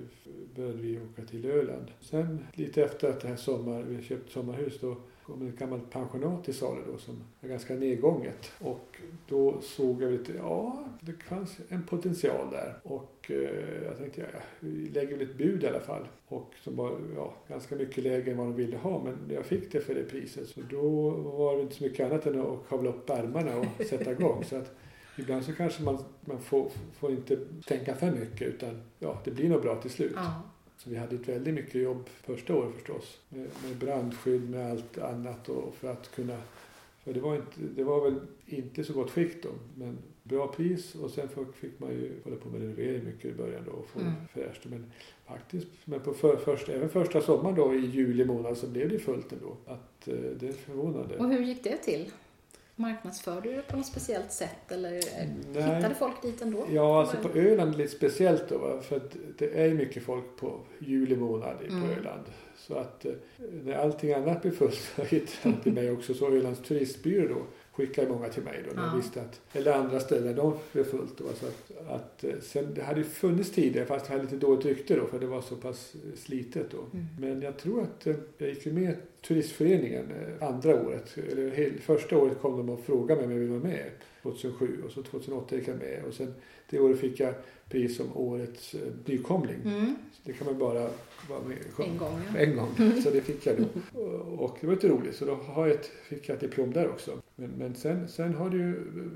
började 0.55 0.77
vi 0.77 1.00
åka 1.00 1.25
till 1.25 1.45
Öland. 1.45 1.91
Sen 2.00 2.45
lite 2.53 2.83
efter 2.83 3.09
att 3.09 3.21
det 3.21 3.27
här 3.27 3.35
sommar, 3.35 3.83
vi 3.83 4.03
köpte 4.03 4.31
sommarhus 4.31 4.79
då 4.81 4.97
kom 5.25 5.47
ett 5.47 5.59
gammalt 5.59 5.89
pensionat 5.89 6.43
till 6.43 6.53
salu 6.53 6.81
då 6.91 6.97
som 6.97 7.23
är 7.41 7.47
ganska 7.47 7.73
nedgånget. 7.73 8.51
Och 8.59 8.97
då 9.27 9.61
såg 9.61 10.03
jag 10.03 10.11
lite, 10.11 10.33
ja 10.33 10.85
det 10.99 11.23
fanns 11.23 11.57
en 11.69 11.83
potential 11.83 12.51
där. 12.51 12.79
Och 12.83 13.31
eh, 13.31 13.83
jag 13.85 13.97
tänkte, 13.97 14.21
ja, 14.21 14.39
vi 14.59 14.89
lägger 14.89 15.17
väl 15.17 15.29
ett 15.29 15.37
bud 15.37 15.63
i 15.63 15.67
alla 15.67 15.79
fall. 15.79 16.07
Och 16.27 16.53
som 16.63 16.75
var 16.75 16.97
ja, 17.15 17.33
ganska 17.47 17.75
mycket 17.75 18.03
lägre 18.03 18.31
än 18.31 18.37
vad 18.37 18.47
de 18.47 18.55
ville 18.55 18.77
ha 18.77 19.03
men 19.03 19.35
jag 19.35 19.45
fick 19.45 19.71
det 19.71 19.79
för 19.79 19.95
det 19.95 20.03
priset. 20.03 20.47
Så 20.47 20.61
då 20.69 21.09
var 21.09 21.55
det 21.55 21.61
inte 21.61 21.75
så 21.75 21.83
mycket 21.83 22.11
annat 22.11 22.25
än 22.25 22.41
att 22.41 22.69
kavla 22.69 22.89
upp 22.89 23.09
ärmarna 23.09 23.57
och 23.57 23.85
sätta 23.89 24.11
igång. 24.11 24.43
Så 24.43 24.55
att 24.55 24.75
ibland 25.17 25.43
så 25.43 25.53
kanske 25.53 25.83
man, 25.83 25.97
man 26.21 26.41
får, 26.41 26.71
får 26.99 27.11
inte 27.11 27.39
tänka 27.67 27.95
för 27.95 28.11
mycket 28.11 28.47
utan 28.47 28.81
ja, 28.99 29.21
det 29.23 29.31
blir 29.31 29.49
nog 29.49 29.61
bra 29.61 29.81
till 29.81 29.91
slut. 29.91 30.13
Ja. 30.15 30.41
Så 30.83 30.89
vi 30.89 30.95
hade 30.95 31.15
ett 31.15 31.27
väldigt 31.29 31.53
mycket 31.53 31.81
jobb 31.81 32.09
första 32.23 32.55
året 32.55 32.73
förstås. 32.75 33.17
Med, 33.29 33.47
med 33.67 33.77
brandskydd, 33.79 34.50
med 34.50 34.71
allt 34.71 34.97
annat 34.97 35.50
och 35.50 35.75
för 35.75 35.88
att 35.91 36.11
kunna... 36.15 36.38
För 37.03 37.13
det 37.13 37.19
var, 37.19 37.35
inte, 37.35 37.59
det 37.75 37.83
var 37.83 38.01
väl 38.11 38.19
inte 38.45 38.83
så 38.83 38.93
gott 38.93 39.11
skick 39.11 39.43
då, 39.43 39.50
men 39.77 39.97
bra 40.23 40.47
pris 40.47 40.95
och 40.95 41.11
sen 41.11 41.27
fick- 41.61 41.79
man 41.79 41.89
ju 41.91 42.11
hålla 42.23 42.35
på 42.35 42.50
med 42.50 42.61
renovering 42.61 43.05
mycket 43.05 43.25
i 43.25 43.33
början 43.33 43.63
då 43.65 43.71
och 43.71 43.88
få 43.88 44.00
Mm. 44.00 44.11
fräscht. 44.33 44.65
Men 44.65 44.91
faktiskt, 45.27 45.67
men 45.85 46.00
på 46.00 46.13
för, 46.13 46.38
först, 46.38 46.69
även 46.69 46.89
första 46.89 47.21
sommaren 47.21 47.55
då 47.55 47.73
i 47.75 47.85
juli 47.85 48.25
månad 48.25 48.57
så 48.57 48.67
blev 48.67 48.89
det 48.89 49.00
fullt 49.00 49.33
ändå. 49.33 49.57
Att, 49.65 50.07
eh, 50.07 50.15
det 50.39 50.47
är 50.47 50.51
förvånande. 50.53 51.17
Och 51.17 51.29
hur 51.29 51.39
gick 51.43 51.63
det 51.63 51.77
till? 51.77 52.11
Marknadsförde 52.81 53.50
du 53.50 53.55
det 53.55 53.61
på 53.61 53.77
något 53.77 53.85
speciellt 53.85 54.31
sätt 54.31 54.71
eller 54.71 54.91
Nej. 54.91 55.75
hittade 55.75 55.95
folk 55.95 56.21
dit 56.21 56.41
ändå? 56.41 56.65
Ja, 56.71 57.00
alltså 57.00 57.17
på 57.17 57.39
Öland 57.39 57.77
lite 57.77 57.91
speciellt 57.95 58.50
då. 58.50 58.79
För 58.81 58.95
att 58.97 59.15
det 59.38 59.61
är 59.65 59.73
mycket 59.73 60.03
folk 60.03 60.23
på 60.39 60.59
juli 60.79 61.15
månad 61.15 61.55
i- 61.63 61.67
på 61.67 61.73
Mm. 61.73 61.89
Öland. 61.89 62.23
Så 62.57 62.75
att 62.75 63.05
eh, 63.05 63.11
när 63.63 63.73
allting 63.73 64.13
annat 64.13 64.41
blir 64.41 64.51
fullt 64.51 64.91
så 64.95 65.01
hittar 65.03 65.50
de 65.51 65.55
till 65.61 65.73
mig 65.73 65.91
också. 65.91 66.13
Så 66.13 66.27
Ölands 66.31 66.61
turistbyrå 66.61 67.27
då 67.35 67.41
skickade 67.71 68.09
många 68.09 68.29
till 68.29 68.43
mig 68.43 68.63
då. 68.69 68.75
När 68.75 68.83
Ja. 68.83 68.89
jag 68.89 68.95
visste 68.97 69.21
att, 69.21 69.41
eller 69.53 69.73
andra 69.73 69.99
ställen, 69.99 70.35
de 70.35 70.53
blev 70.71 70.83
fullt 70.83 71.17
då. 71.17 71.23
Så 71.39 71.45
att, 71.45 71.87
att, 71.87 72.23
eh, 72.23 72.33
sen, 72.41 72.73
det 72.73 72.83
hade 72.83 72.99
ju 72.99 73.05
funnits 73.05 73.51
tidigare 73.51 73.85
fast 73.85 74.05
det 74.05 74.11
hade 74.11 74.23
lite 74.23 74.35
dåligt 74.35 74.65
rykte 74.65 74.95
då 74.95 75.05
för 75.05 75.19
det 75.19 75.27
var 75.27 75.41
så 75.41 75.55
pass 75.55 75.93
eh, 75.95 76.17
slitet 76.19 76.67
då. 76.71 76.77
Mm. 76.77 77.05
Men 77.19 77.41
jag 77.41 77.57
tror 77.57 77.81
att 77.81 78.07
eh, 78.07 78.15
jag 78.37 78.49
gick 78.49 78.65
ju 78.65 78.73
med 78.73 78.95
turistföreningen 79.27 80.05
andra 80.41 80.75
året. 80.81 81.17
Eller 81.31 81.51
hel, 81.51 81.71
första 81.79 82.17
året 82.17 82.39
kom 82.41 82.57
de 82.57 82.69
och 82.69 82.79
frågade 82.85 83.21
mig 83.21 83.25
om 83.25 83.31
jag 83.31 83.39
ville 83.39 83.59
vara 83.59 83.63
med. 83.71 83.89
2007 84.23 84.81
och 84.85 84.91
så 84.91 85.03
2008 85.03 85.55
gick 85.55 85.67
jag 85.67 85.77
med. 85.77 86.03
Och 86.07 86.13
sen 86.13 86.33
det 86.69 86.79
året 86.79 86.99
fick 86.99 87.19
jag 87.19 87.33
pris 87.69 87.97
som 87.97 88.17
årets 88.17 88.75
nykomling. 89.05 89.59
Mm. 89.65 89.95
Det 90.23 90.33
kan 90.33 90.47
man 90.47 90.57
bara 90.59 90.89
vara 91.29 91.41
med 91.47 91.57
En 91.87 91.97
gång 91.97 92.21
ja. 92.33 92.39
en 92.39 92.55
gång. 92.55 92.69
Så 93.03 93.09
det 93.09 93.21
fick 93.21 93.45
jag 93.45 93.55
då. 93.57 93.99
Och 94.21 94.57
det 94.61 94.67
var 94.67 94.73
lite 94.73 94.87
roligt. 94.89 95.15
Så 95.15 95.25
då 95.25 95.33
har 95.35 95.67
jag 95.67 95.75
ett, 95.75 95.85
fick 95.85 96.29
jag 96.29 96.35
ett 96.35 96.41
diplom 96.41 96.73
där 96.73 96.87
också. 96.89 97.20
Men, 97.41 97.50
men 97.50 97.75
sen, 97.75 98.07
sen 98.07 98.33
har 98.33 98.50
det 98.50 98.57
ju 98.57 98.75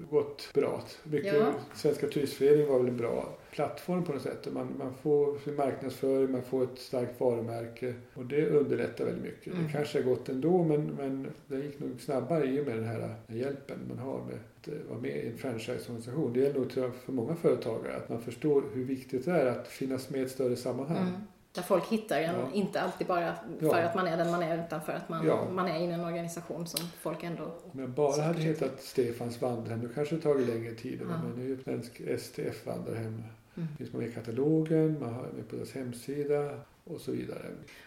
gått 0.09 0.49
bra. 0.53 0.83
Mycket, 1.03 1.33
Ja. 1.33 1.53
Svenska 1.75 2.07
turistföreningen 2.07 2.69
var 2.69 2.79
väl 2.79 2.87
en 2.87 2.97
bra 2.97 3.37
plattform 3.51 4.03
på 4.03 4.13
något 4.13 4.21
sätt. 4.21 4.47
Man, 4.53 4.75
man 4.79 4.93
får 4.93 5.39
sin 5.39 5.55
marknadsföring, 5.55 6.31
man 6.31 6.41
får 6.41 6.63
ett 6.63 6.79
starkt 6.79 7.19
varumärke. 7.19 7.93
Och 8.13 8.25
det 8.25 8.49
underlättar 8.49 9.05
väldigt 9.05 9.23
mycket. 9.23 9.53
Mm. 9.53 9.65
Det 9.65 9.71
kanske 9.71 9.97
har 9.97 10.03
gått 10.03 10.29
ändå 10.29 10.63
men, 10.63 10.85
men 10.85 11.27
det 11.47 11.57
gick 11.57 11.79
nog 11.79 12.01
snabbare 12.01 12.45
i 12.45 12.61
och 12.61 12.65
med 12.65 12.75
den 12.75 12.85
här 12.85 13.15
hjälpen 13.27 13.79
man 13.89 13.97
har 13.97 14.19
med 14.25 14.35
att 14.35 14.67
eh, 14.67 14.73
vara 14.89 14.99
med 14.99 15.23
i 15.25 15.27
en 15.27 15.37
franchiseorganisation. 15.37 16.33
Det 16.33 16.39
gäller 16.39 16.59
nog 16.59 16.71
för 16.71 17.11
många 17.11 17.35
företagare 17.35 17.95
att 17.95 18.09
man 18.09 18.21
förstår 18.21 18.63
hur 18.73 18.83
viktigt 18.83 19.25
det 19.25 19.31
är 19.31 19.45
att 19.45 19.67
finnas 19.67 20.09
med 20.09 20.21
i 20.21 20.23
ett 20.23 20.31
större 20.31 20.55
sammanhang. 20.55 21.07
Mm. 21.07 21.21
Där 21.55 21.61
folk 21.61 21.85
hittar 21.87 22.19
en, 22.21 22.35
Ja. 22.35 22.47
inte 22.53 22.81
alltid 22.81 23.07
bara 23.07 23.35
för 23.59 23.65
Ja. 23.67 23.77
att 23.81 23.95
man 23.95 24.07
är 24.07 24.17
den 24.17 24.31
man 24.31 24.43
är 24.43 24.65
utan 24.65 24.81
för 24.81 24.93
att 24.93 25.09
man, 25.09 25.27
Ja. 25.27 25.47
man 25.51 25.67
är 25.67 25.79
i 25.79 25.85
en 25.85 25.99
organisation 26.05 26.67
som 26.67 26.87
folk 27.01 27.23
ändå... 27.23 27.43
Om 27.73 27.79
jag 27.79 27.89
bara 27.89 28.21
hade 28.21 28.41
hetat 28.41 28.81
Stefans 28.81 29.41
vandrarhem, 29.41 29.81
då 29.87 29.93
kanske 29.95 30.15
det 30.15 30.21
tagit 30.21 30.47
längre 30.47 30.73
tid. 30.75 30.99
Ja. 31.01 31.07
Men 31.07 31.31
nu 31.45 31.51
är 31.51 31.55
det 31.55 31.63
svensk 31.63 32.01
STF 32.19 32.65
vandrarhem. 32.65 33.23
Mm. 33.57 33.67
finns 33.77 33.93
man 33.93 34.01
med 34.01 34.09
i 34.09 34.13
katalogen, 34.13 34.97
man 34.99 35.13
har 35.13 35.21
med 35.23 35.49
på 35.49 35.55
deras 35.55 35.71
hemsida 35.71 36.59
och 36.83 37.01
så 37.01 37.11
vidare. 37.11 37.45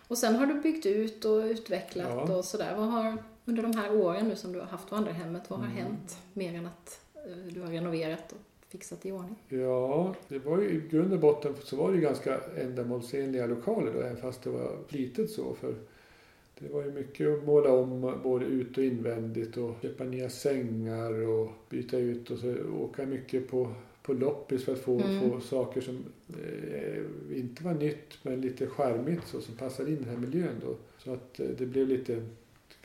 Och 0.08 0.18
sen 0.18 0.36
har 0.36 0.46
du 0.46 0.54
byggt 0.54 0.86
ut 0.86 1.24
och 1.24 1.38
utvecklat 1.42 2.30
och 2.30 2.44
sådär. 2.44 2.74
Vad 2.76 2.86
har, 2.88 3.16
under 3.44 3.62
de 3.62 3.76
här 3.76 3.96
åren 3.96 4.28
nu 4.28 4.36
som 4.36 4.52
du 4.52 4.58
har 4.60 4.66
haft 4.66 4.90
vandrarhemmet, 4.92 5.50
vad 5.50 5.58
har 5.58 5.66
Mm. 5.66 5.78
hänt 5.78 6.18
mer 6.32 6.54
än 6.54 6.66
att 6.66 7.00
eh, 7.14 7.52
du 7.54 7.60
har 7.60 7.68
renoverat 7.68 8.32
och 8.32 8.38
fixat 8.68 9.06
i 9.06 9.12
ordning? 9.12 9.36
Ja, 9.48 10.14
det 10.28 10.38
var 10.38 10.60
ju 10.60 10.68
i 10.68 10.80
grund 10.90 11.12
och 11.12 11.20
botten 11.20 11.54
så 11.64 11.76
var 11.76 11.90
det 11.90 11.96
ju 11.96 12.02
ganska 12.02 12.40
ändamålsenliga 12.56 13.46
lokaler 13.46 13.92
då, 13.92 14.00
även 14.00 14.16
fast 14.16 14.42
det 14.42 14.50
var 14.50 14.76
litet 14.88 15.30
så. 15.30 15.54
För 15.54 15.74
det 16.58 16.68
var 16.68 16.84
ju 16.84 16.92
mycket 16.92 17.28
att 17.28 17.44
måla 17.44 17.72
om 17.72 18.20
både 18.22 18.44
ut 18.44 18.78
och 18.78 18.84
invändigt 18.84 19.56
och 19.56 19.74
köpa 19.82 20.04
nya 20.04 20.28
sängar 20.28 21.28
och 21.28 21.50
byta 21.68 21.98
ut 21.98 22.30
och 22.30 22.38
så 22.38 22.54
åka 22.80 23.06
mycket 23.06 23.48
på, 23.50 23.72
på 24.02 24.12
loppis 24.12 24.64
för 24.64 24.72
att 24.72 24.78
få, 24.78 25.00
Mm. 25.00 25.30
få 25.30 25.40
saker 25.40 25.80
som 25.80 26.04
eh, 26.28 27.38
inte 27.38 27.64
var 27.64 27.74
nytt 27.74 28.18
men 28.22 28.40
lite 28.40 28.66
charmigt 28.66 29.26
så, 29.26 29.40
som 29.40 29.54
passade 29.56 29.90
in 29.90 29.96
i 29.96 30.00
den 30.00 30.08
här 30.08 30.16
miljön 30.16 30.54
då. 30.66 30.74
Så 30.98 31.12
att 31.12 31.40
eh, 31.40 31.46
det 31.58 31.66
blev 31.66 31.88
lite 31.88 32.22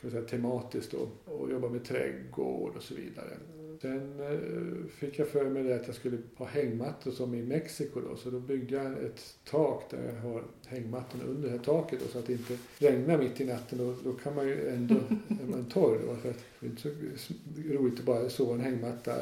kan 0.03 0.11
säga, 0.11 0.23
tematiskt 0.23 0.91
då 0.91 1.31
och 1.31 1.51
jobba 1.51 1.69
med 1.69 1.83
trädgård 1.83 2.75
och 2.75 2.83
så 2.83 2.95
vidare. 2.95 3.37
Sen 3.81 4.19
eh, 4.19 4.87
fick 4.87 5.19
jag 5.19 5.27
för 5.27 5.49
mig 5.49 5.63
det 5.63 5.75
att 5.75 5.87
jag 5.87 5.95
skulle 5.95 6.17
ha 6.35 6.45
hängmattor 6.45 7.11
som 7.11 7.35
i 7.35 7.41
Mexiko 7.41 8.01
då. 8.01 8.15
Så 8.15 8.29
då 8.29 8.39
byggde 8.39 8.75
jag 8.75 9.03
ett 9.03 9.37
tak 9.43 9.83
där 9.89 10.03
jag 10.05 10.29
har 10.29 10.43
hängmattorna 10.73 11.23
under 11.23 11.49
här 11.49 11.57
taket 11.57 11.99
då, 11.99 12.07
så 12.07 12.19
att 12.19 12.25
det 12.27 12.33
inte 12.33 12.57
regnar 12.77 13.17
mitt 13.17 13.41
i 13.41 13.45
natten. 13.45 13.79
Och 13.79 13.95
då 14.03 14.13
kan 14.13 14.35
man 14.35 14.47
ju 14.47 14.69
ändå, 14.69 14.95
är 15.27 15.51
man 15.51 15.65
torr 15.65 15.99
då. 16.07 16.15
För 16.15 16.33
det 16.59 16.65
är 16.65 16.69
inte 16.69 16.81
så 17.17 17.33
roligt 17.73 17.99
att 17.99 18.05
bara 18.05 18.29
sova 18.29 18.51
i 18.51 18.55
en 18.55 18.61
hängmatta 18.61 19.15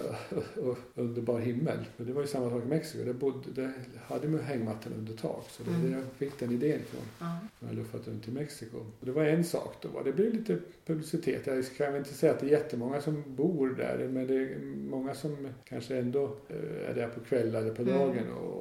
och 0.64 0.78
under 0.96 1.22
bar 1.22 1.40
himmel. 1.40 1.78
Men 1.98 2.08
det 2.08 2.14
var 2.14 2.22
ju 2.22 2.28
samma 2.28 2.50
sak 2.50 2.64
i 2.64 2.68
Mexiko. 2.68 3.04
Där, 3.06 3.14
bodde, 3.14 3.52
där 3.56 3.72
hade 4.06 4.28
man 4.28 4.40
hängmattan 4.40 4.94
under 4.98 5.14
tak. 5.14 5.46
Så 5.50 5.64
det 5.64 5.70
var 5.70 5.78
Mm. 5.78 5.92
där 5.92 5.98
jag 5.98 6.06
fick 6.18 6.40
den 6.40 6.52
idén 6.52 6.80
ifrån. 6.82 7.02
Ja. 7.20 7.38
Jag 7.60 7.68
har 7.68 7.76
luffat 7.76 8.08
runt 8.08 8.28
i 8.28 8.32
Mexiko. 8.32 8.78
Och 8.78 9.06
det 9.06 9.12
var 9.12 9.24
en 9.26 9.44
sak 9.44 9.76
då. 9.82 10.02
Det 10.06 10.12
blev 10.14 10.34
lite 10.34 10.58
publicitet. 10.86 11.48
Jag 11.48 11.56
väl 11.92 11.96
inte 12.00 12.14
säga 12.14 12.32
att 12.34 12.40
det 12.40 12.46
är 12.46 12.50
jättemånga 12.52 13.02
som 13.02 13.24
bor 13.28 13.70
där. 13.70 14.08
Men 14.14 14.28
det 14.28 14.36
är 14.36 14.60
många 14.90 15.14
som 15.16 15.48
kanske 15.64 15.98
ändå 15.98 16.24
eh, 16.50 16.90
är 16.90 16.96
där 16.96 17.08
på 17.08 17.20
kvällar 17.20 17.62
eller 17.62 17.74
på 17.76 17.82
Mm. 17.82 17.94
dagen 17.98 18.32
och 18.32 18.61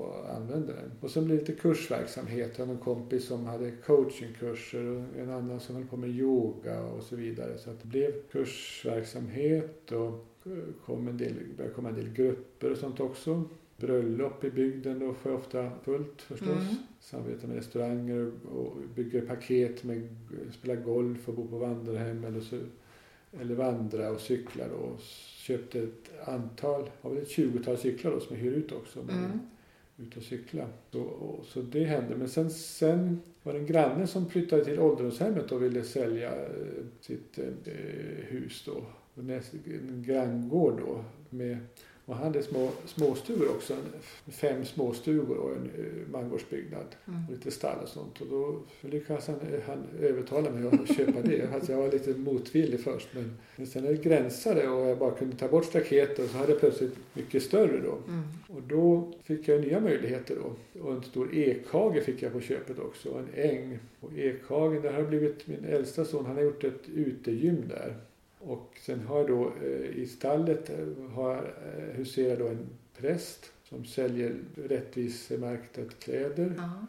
använder 0.52 0.74
den. 0.74 0.92
Och 1.00 1.10
sen 1.10 1.24
blev 1.24 1.38
det 1.38 1.46
lite 1.46 1.62
kursverksamhet. 1.62 2.52
Jag 2.56 2.66
hade 2.66 2.78
en 2.78 2.84
kompis 2.84 3.24
som 3.24 3.46
hade 3.46 3.70
coachingkurser 3.70 4.86
och 4.86 5.02
en 5.18 5.30
annan 5.30 5.60
som 5.60 5.76
höll 5.76 5.86
på 5.86 5.96
med 5.96 6.10
yoga 6.10 6.82
och 6.82 7.02
så 7.02 7.16
vidare. 7.16 7.58
Så 7.58 7.70
det 7.70 7.88
blev 7.88 8.12
kursverksamhet 8.30 9.92
och 9.92 10.26
kom 10.84 11.08
en 11.08 11.16
del, 11.16 11.34
började 11.56 11.74
komma 11.74 11.88
en 11.88 11.94
del 11.94 12.12
grupper 12.12 12.70
och 12.70 12.78
sånt 12.78 13.00
också. 13.00 13.44
Bröllop 13.76 14.44
i 14.44 14.50
bygden 14.50 14.98
då 14.98 15.14
får 15.14 15.32
jag 15.32 15.40
ofta 15.40 15.70
fullt 15.84 16.22
förstås. 16.22 16.48
Mm. 16.48 16.74
Samarbeta 17.00 17.46
med 17.46 17.56
restauranger 17.56 18.32
och 18.52 18.76
bygger 18.94 19.20
paket 19.20 19.84
med 19.84 20.08
spela 20.52 20.74
golf 20.74 21.28
och 21.28 21.34
bo 21.34 21.48
på 21.48 21.58
vandrarhem 21.58 22.24
eller, 22.24 22.40
så, 22.40 22.58
eller 23.40 23.54
vandra 23.54 24.10
och 24.10 24.20
cykla 24.20 24.64
då. 24.68 24.96
Köpte 25.36 25.78
ett 25.78 26.28
antal, 26.28 26.90
har 27.00 27.10
väl 27.10 27.22
ett 27.22 27.28
20-tal 27.28 27.78
cyklar 27.78 28.10
då 28.10 28.20
som 28.20 28.36
jag 28.36 28.42
hyr 28.42 28.52
ut 28.52 28.72
också. 28.72 29.00
Mm 29.00 29.40
ut 30.02 30.16
och 30.16 30.22
cykla. 30.22 30.66
Så, 30.92 31.00
och, 31.00 31.44
så 31.44 31.62
det 31.62 31.84
hände. 31.84 32.16
Men 32.16 32.28
sen, 32.28 32.50
sen 32.50 33.20
var 33.42 33.52
det 33.52 33.58
en 33.58 33.66
granne 33.66 34.06
som 34.06 34.30
flyttade 34.30 34.64
till 34.64 34.80
ålderdomshemmet 34.80 35.52
och 35.52 35.62
ville 35.62 35.82
sälja 35.82 36.30
eh, 36.30 36.84
sitt 37.00 37.38
eh, 37.38 37.74
hus 38.26 38.62
då. 38.66 38.84
En 39.16 40.04
granngård 40.06 40.78
då. 40.78 41.04
Med, 41.30 41.58
och 42.10 42.16
han 42.16 42.24
hade 42.24 42.42
små, 42.42 42.70
småstugor 42.86 43.48
också. 43.48 43.76
Fem 44.28 44.64
småstugor 44.64 45.36
och 45.36 45.50
en 45.50 45.70
eh, 45.78 46.12
mangårdsbyggnad. 46.12 46.86
Mm. 47.08 47.20
Och 47.26 47.32
lite 47.32 47.50
stall 47.50 47.78
och 47.82 47.88
sånt. 47.88 48.20
Och 48.20 48.26
då 48.26 48.58
lyckades 48.80 49.26
han, 49.26 49.36
han 49.66 49.86
övertala 50.00 50.50
mig 50.50 50.66
att 50.66 50.96
köpa 50.96 51.22
det. 51.22 51.54
Alltså 51.54 51.72
jag 51.72 51.78
var 51.78 51.92
lite 51.92 52.10
motvillig 52.10 52.80
först. 52.80 53.08
Men, 53.12 53.36
men 53.56 53.66
sen 53.66 53.84
när 53.84 53.90
det 53.90 54.02
gränsade 54.02 54.68
och 54.68 54.88
jag 54.88 54.98
bara 54.98 55.10
kunde 55.10 55.36
ta 55.36 55.48
bort 55.48 55.64
staketet 55.64 56.30
så 56.30 56.38
hade 56.38 56.52
jag 56.52 56.60
plötsligt 56.60 56.96
mycket 57.14 57.42
större 57.42 57.80
då. 57.80 57.98
Mm. 58.08 58.22
Och 58.48 58.62
då 58.62 59.12
fick 59.22 59.48
jag 59.48 59.60
nya 59.60 59.80
möjligheter 59.80 60.36
då. 60.42 60.80
Och 60.80 60.92
en 60.92 61.02
stor 61.02 61.34
ekhage 61.34 62.02
fick 62.02 62.22
jag 62.22 62.32
på 62.32 62.40
köpet 62.40 62.78
också. 62.78 63.08
En 63.08 63.50
äng. 63.50 63.78
Och 64.00 64.12
ekhagen, 64.18 64.82
där 64.82 64.92
har 64.92 65.02
blivit 65.02 65.46
min 65.46 65.64
äldsta 65.64 66.04
son, 66.04 66.26
han 66.26 66.36
har 66.36 66.42
gjort 66.42 66.64
ett 66.64 66.88
utegym 66.94 67.64
där. 67.68 67.96
Och 68.40 68.78
sen 68.80 69.00
har 69.00 69.18
jag 69.18 69.28
då 69.28 69.52
eh, 69.62 69.98
i 69.98 70.06
stallet 70.06 70.70
eh, 70.70 71.10
har, 71.14 71.54
eh, 71.76 71.96
huserar 71.96 72.36
då 72.38 72.48
en 72.48 72.68
präst 72.96 73.52
som 73.64 73.84
säljer 73.84 74.36
rättvisemärkta 74.54 75.80
kläder. 75.98 76.54
Ja. 76.56 76.86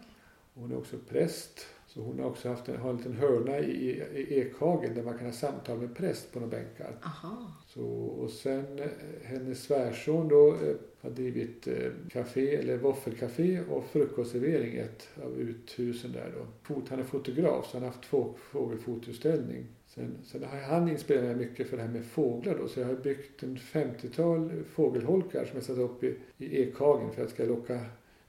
Hon 0.53 0.72
är 0.72 0.77
också 0.77 0.98
präst. 1.10 1.65
Så 1.88 2.01
hon 2.01 2.20
har 2.20 2.25
också 2.25 2.50
haft 2.50 2.70
en, 2.70 2.77
har 2.77 2.89
en 2.89 2.98
liten 2.98 3.13
hörna 3.13 3.60
i, 3.60 4.03
i 4.15 4.39
ekhagen 4.39 4.96
där 4.96 5.03
man 5.03 5.17
kan 5.17 5.25
ha 5.25 5.34
samtal 5.34 5.77
med 5.77 5.96
präst 5.96 6.34
på 6.34 6.39
några 6.39 6.51
bänkar. 6.51 6.98
Aha. 7.03 7.51
Så, 7.67 7.86
och 7.93 8.29
sen 8.29 8.81
hennes 9.24 9.63
svärson 9.63 10.27
då 10.27 10.58
har 11.01 11.10
drivit 11.10 11.67
café, 12.10 12.55
eller 12.55 12.77
våffelcafé 12.77 13.62
och 13.62 13.86
frukostservering 13.86 14.74
i 14.74 14.79
ett 14.79 15.10
av 15.24 15.39
uthusen 15.39 16.12
där 16.12 16.34
då. 16.38 16.48
Fot, 16.62 16.89
han 16.89 17.00
är 17.00 17.03
fotograf 17.03 17.65
så 17.65 17.77
han 17.77 17.81
har 17.81 17.91
haft 17.91 18.03
två 18.03 18.34
fågelfotoutställning. 18.38 19.65
Sen, 19.95 20.17
sen 20.24 20.43
har 20.43 20.57
han 20.57 20.89
inspirerat 20.89 21.24
mig 21.24 21.36
mycket 21.36 21.69
för 21.69 21.77
det 21.77 21.83
här 21.83 21.89
med 21.89 22.05
fåglar 22.05 22.57
då. 22.57 22.67
Så 22.67 22.79
jag 22.79 22.88
har 22.88 22.95
byggt 22.95 23.43
en 23.43 23.57
50-tal 23.57 24.63
fågelholkar 24.63 25.45
som 25.45 25.55
jag 25.55 25.63
satt 25.63 25.77
upp 25.77 26.03
i, 26.03 26.15
i 26.38 26.62
ekhagen 26.62 27.12
för 27.12 27.21
att 27.21 27.29
jag 27.29 27.29
ska 27.29 27.45
locka 27.45 27.79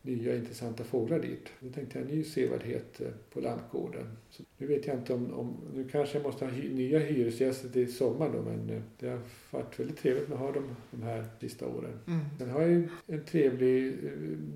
nya 0.02 0.36
intressanta 0.36 0.84
fåglar 0.84 1.18
dit. 1.18 1.48
Då 1.60 1.68
tänkte 1.72 1.98
jag 1.98 2.08
en 2.08 2.14
ny 2.16 2.24
sevärdhet 2.24 3.00
eh, 3.00 3.06
på 3.32 3.40
lantgården. 3.40 4.16
Så 4.30 4.42
nu 4.58 4.66
vet 4.66 4.86
jag 4.86 4.96
inte 4.96 5.12
om, 5.14 5.34
om 5.34 5.56
nu 5.74 5.88
kanske 5.88 6.16
jag 6.18 6.22
måste 6.22 6.44
ha 6.44 6.52
hy, 6.52 6.74
nya 6.74 6.98
hyresgäster 6.98 7.68
till 7.68 7.94
sommar 7.96 8.30
då 8.32 8.42
men 8.42 8.70
eh, 8.70 8.82
det 8.98 9.08
har 9.08 9.18
varit 9.50 9.80
väldigt 9.80 9.98
trevligt 9.98 10.28
med 10.28 10.34
att 10.36 10.40
ha 10.44 10.52
dem 10.52 10.76
de 10.90 11.02
här 11.02 11.24
sista 11.40 11.66
åren. 11.66 11.98
Mm. 12.06 12.20
Sen 12.38 12.50
har 12.50 12.60
jag 12.60 12.70
ju 12.70 12.88
en 13.06 13.24
trevlig 13.24 13.88
eh, 13.88 14.10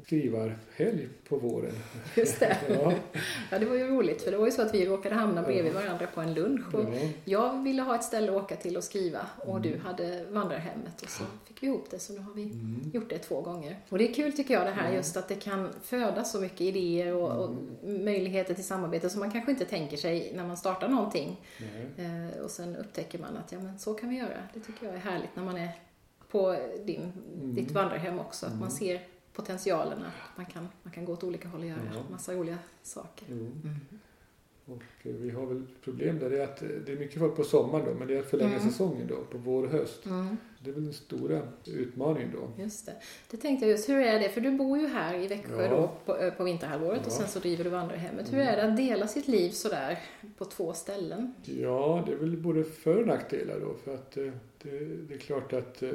skrivarhelg 0.05 1.09
på 1.29 1.37
våren. 1.37 1.73
Just 2.17 2.41
det. 2.41 2.57
Ja, 2.69 2.93
Ja, 3.50 3.59
det 3.59 3.67
var 3.67 3.76
ju 3.76 3.87
roligt 3.87 4.23
för 4.23 4.31
det 4.31 4.37
var 4.37 4.47
ju 4.47 4.53
så 4.53 4.62
att 4.62 4.75
vi 4.75 4.87
råkade 4.87 5.15
hamna 5.15 5.43
bredvid 5.43 5.73
Ja. 5.75 5.81
varandra 5.81 6.07
på 6.15 6.21
en 6.21 6.35
lunch. 6.35 6.75
Och 6.75 6.81
ja. 6.95 7.09
jag 7.25 7.62
ville 7.62 7.83
ha 7.83 7.95
ett 7.95 8.05
ställe 8.05 8.33
att 8.37 8.43
åka 8.45 8.57
till 8.57 8.76
och 8.76 8.85
skriva 8.85 9.26
och 9.38 9.57
Mm. 9.57 9.62
du 9.73 9.79
hade 9.79 10.25
vandrarhemmet 10.31 11.03
och 11.03 11.09
så 11.11 11.25
fick 11.45 11.62
vi 11.62 11.67
ihop 11.67 11.91
det 11.91 11.99
så 11.99 12.12
nu 12.12 12.19
har 12.19 12.35
vi 12.35 12.43
Mm. 12.43 12.81
gjort 12.93 13.11
det 13.11 13.19
två 13.19 13.41
gånger. 13.41 13.76
Och 13.88 13.99
det 13.99 14.11
är 14.11 14.15
kul 14.15 14.33
tycker 14.33 14.55
jag 14.55 14.67
det 14.67 14.71
här 14.73 14.95
just 14.95 15.17
att 15.17 15.29
det 15.29 15.36
kan 15.37 15.73
födas 15.83 16.33
så 16.33 16.40
mycket 16.40 16.61
idéer 16.61 17.14
och, 17.14 17.45
och 17.45 17.49
Mm. 17.83 18.05
möjligheter 18.05 18.55
till 18.55 18.64
samarbete 18.64 19.11
som 19.11 19.21
man 19.21 19.31
kanske 19.31 19.50
inte 19.50 19.64
tänker 19.64 19.97
sig 19.97 20.33
när 20.37 20.47
man 20.47 20.57
startar 20.57 20.88
någonting. 20.88 21.40
Eh, 21.97 22.40
och 22.45 22.50
sen 22.50 22.76
upptäcker 22.76 23.19
man 23.19 23.37
att 23.37 23.52
ja 23.52 23.59
men 23.61 23.78
så 23.78 23.95
kan 23.95 24.09
vi 24.09 24.16
göra. 24.16 24.38
Det 24.55 24.61
tycker 24.61 24.87
jag 24.87 24.95
är 24.95 24.99
härligt 24.99 25.37
när 25.37 25.45
man 25.45 25.57
är 25.57 25.69
på 26.31 26.57
din, 26.85 27.12
Mm. 27.40 27.55
ditt 27.55 27.71
vandrarhem 27.71 28.19
också. 28.21 28.47
Att 28.47 28.52
man 28.52 28.62
Mm. 28.62 28.71
ser 28.71 29.00
potentialen 29.33 29.99
att 29.99 30.37
man 30.37 30.47
kan, 30.47 30.69
man 30.83 30.93
kan 30.93 31.05
gå 31.05 31.12
åt 31.12 31.25
olika 31.25 31.49
håll 31.49 31.61
och 31.61 31.66
göra 31.66 31.78
Ja. 31.95 32.00
massa 32.11 32.33
roliga 32.35 32.59
saker. 32.83 33.26
Mm. 33.33 33.81
Och 34.66 34.83
eh, 35.07 35.12
vi 35.14 35.31
har 35.31 35.47
väl 35.47 35.62
problem 35.85 36.19
där. 36.19 36.31
Det 36.31 36.38
är 36.43 36.45
att 36.45 36.62
eh, 36.62 36.69
det 36.87 36.93
är 36.93 36.97
mycket 36.97 37.19
folk 37.19 37.37
på 37.37 37.45
sommaren 37.45 37.85
då, 37.87 37.95
men 37.95 38.09
det 38.09 38.14
är 38.16 38.21
att 38.21 38.31
förlänga 38.31 38.57
Mm. 38.57 38.71
säsongen 38.71 39.07
då 39.07 39.16
på 39.16 39.38
vår 39.38 39.62
och 39.64 39.71
höst. 39.71 40.07
Mm, 40.07 40.37
Det 40.67 40.71
är 40.71 40.75
väl 40.75 40.85
den 40.85 40.93
stora 40.93 41.43
utmaningen 41.67 42.31
då. 42.33 42.63
just 42.63 42.87
det. 42.87 42.93
Det 43.31 43.37
tänkte 43.37 43.67
jag 43.67 43.71
just, 43.73 43.89
hur 43.89 44.01
är 44.01 44.21
det? 44.21 44.29
För 44.29 44.41
du 44.41 44.51
bor 44.51 44.79
ju 44.79 44.87
här 44.87 45.19
i 45.19 45.27
Växjö 45.27 45.63
Ja. 45.65 45.71
då 45.71 45.91
på, 46.05 46.17
eh, 46.19 46.33
på 46.35 46.45
vinterhalvåret 46.45 47.01
och 47.01 47.13
Ja. 47.13 47.17
sen 47.17 47.29
så 47.29 47.39
driver 47.39 47.65
du 47.65 47.71
vandrarhemmet. 47.71 48.33
Hur 48.33 48.39
Mm. 48.41 48.53
är 48.53 48.57
det 48.57 48.63
att 48.63 48.77
dela 48.77 49.07
sitt 49.09 49.29
liv 49.29 49.51
sådär 49.51 49.99
på 50.39 50.45
två 50.45 50.73
ställen? 50.73 51.35
Ja, 51.45 52.03
det 52.07 52.13
är 52.13 52.17
väl 52.17 52.37
både 52.37 52.65
för 52.65 53.01
och 53.01 53.07
nackdelar 53.07 53.61
då. 53.61 53.75
För 53.85 53.95
att 53.95 54.17
eh, 54.17 54.25
det, 54.63 54.79
det 55.09 55.15
är 55.15 55.19
klart 55.19 55.53
att 55.53 55.83
eh, 55.83 55.91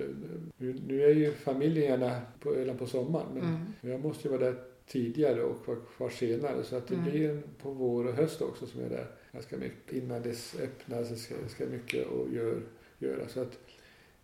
nu, 0.58 1.04
är 1.04 1.14
ju 1.16 1.32
familjen 1.32 1.86
gärna 1.86 2.22
på 2.40 2.56
Öland 2.56 2.80
på 2.80 2.86
sommaren. 2.86 3.28
Men 3.34 3.44
Mm. 3.44 3.62
jag 3.82 4.00
måste 4.04 4.28
ju 4.28 4.38
vara 4.38 4.44
där 4.52 4.56
tidigare 4.88 5.44
och 5.44 5.68
vara 5.68 5.78
kvar 5.98 6.10
senare. 6.10 6.64
Så 6.64 6.76
att 6.76 6.88
det 6.88 6.96
Mm. 6.96 7.10
blir 7.12 7.42
på 7.62 7.72
vår 7.72 8.08
och 8.08 8.14
höst 8.14 8.42
också 8.42 8.66
som 8.68 8.82
jag 8.82 8.92
är 8.92 8.96
där 8.98 9.08
ganska 9.32 9.58
mycket. 9.58 9.94
Innan 9.94 10.22
det 10.22 10.30
öppnar 10.64 11.04
så 11.04 11.16
ska, 11.16 11.36
ska 11.50 11.66
mycket 11.66 12.08
att 12.08 12.34
gör, 12.34 12.62
göra. 13.00 13.28
Så 13.28 13.42
att 13.42 13.58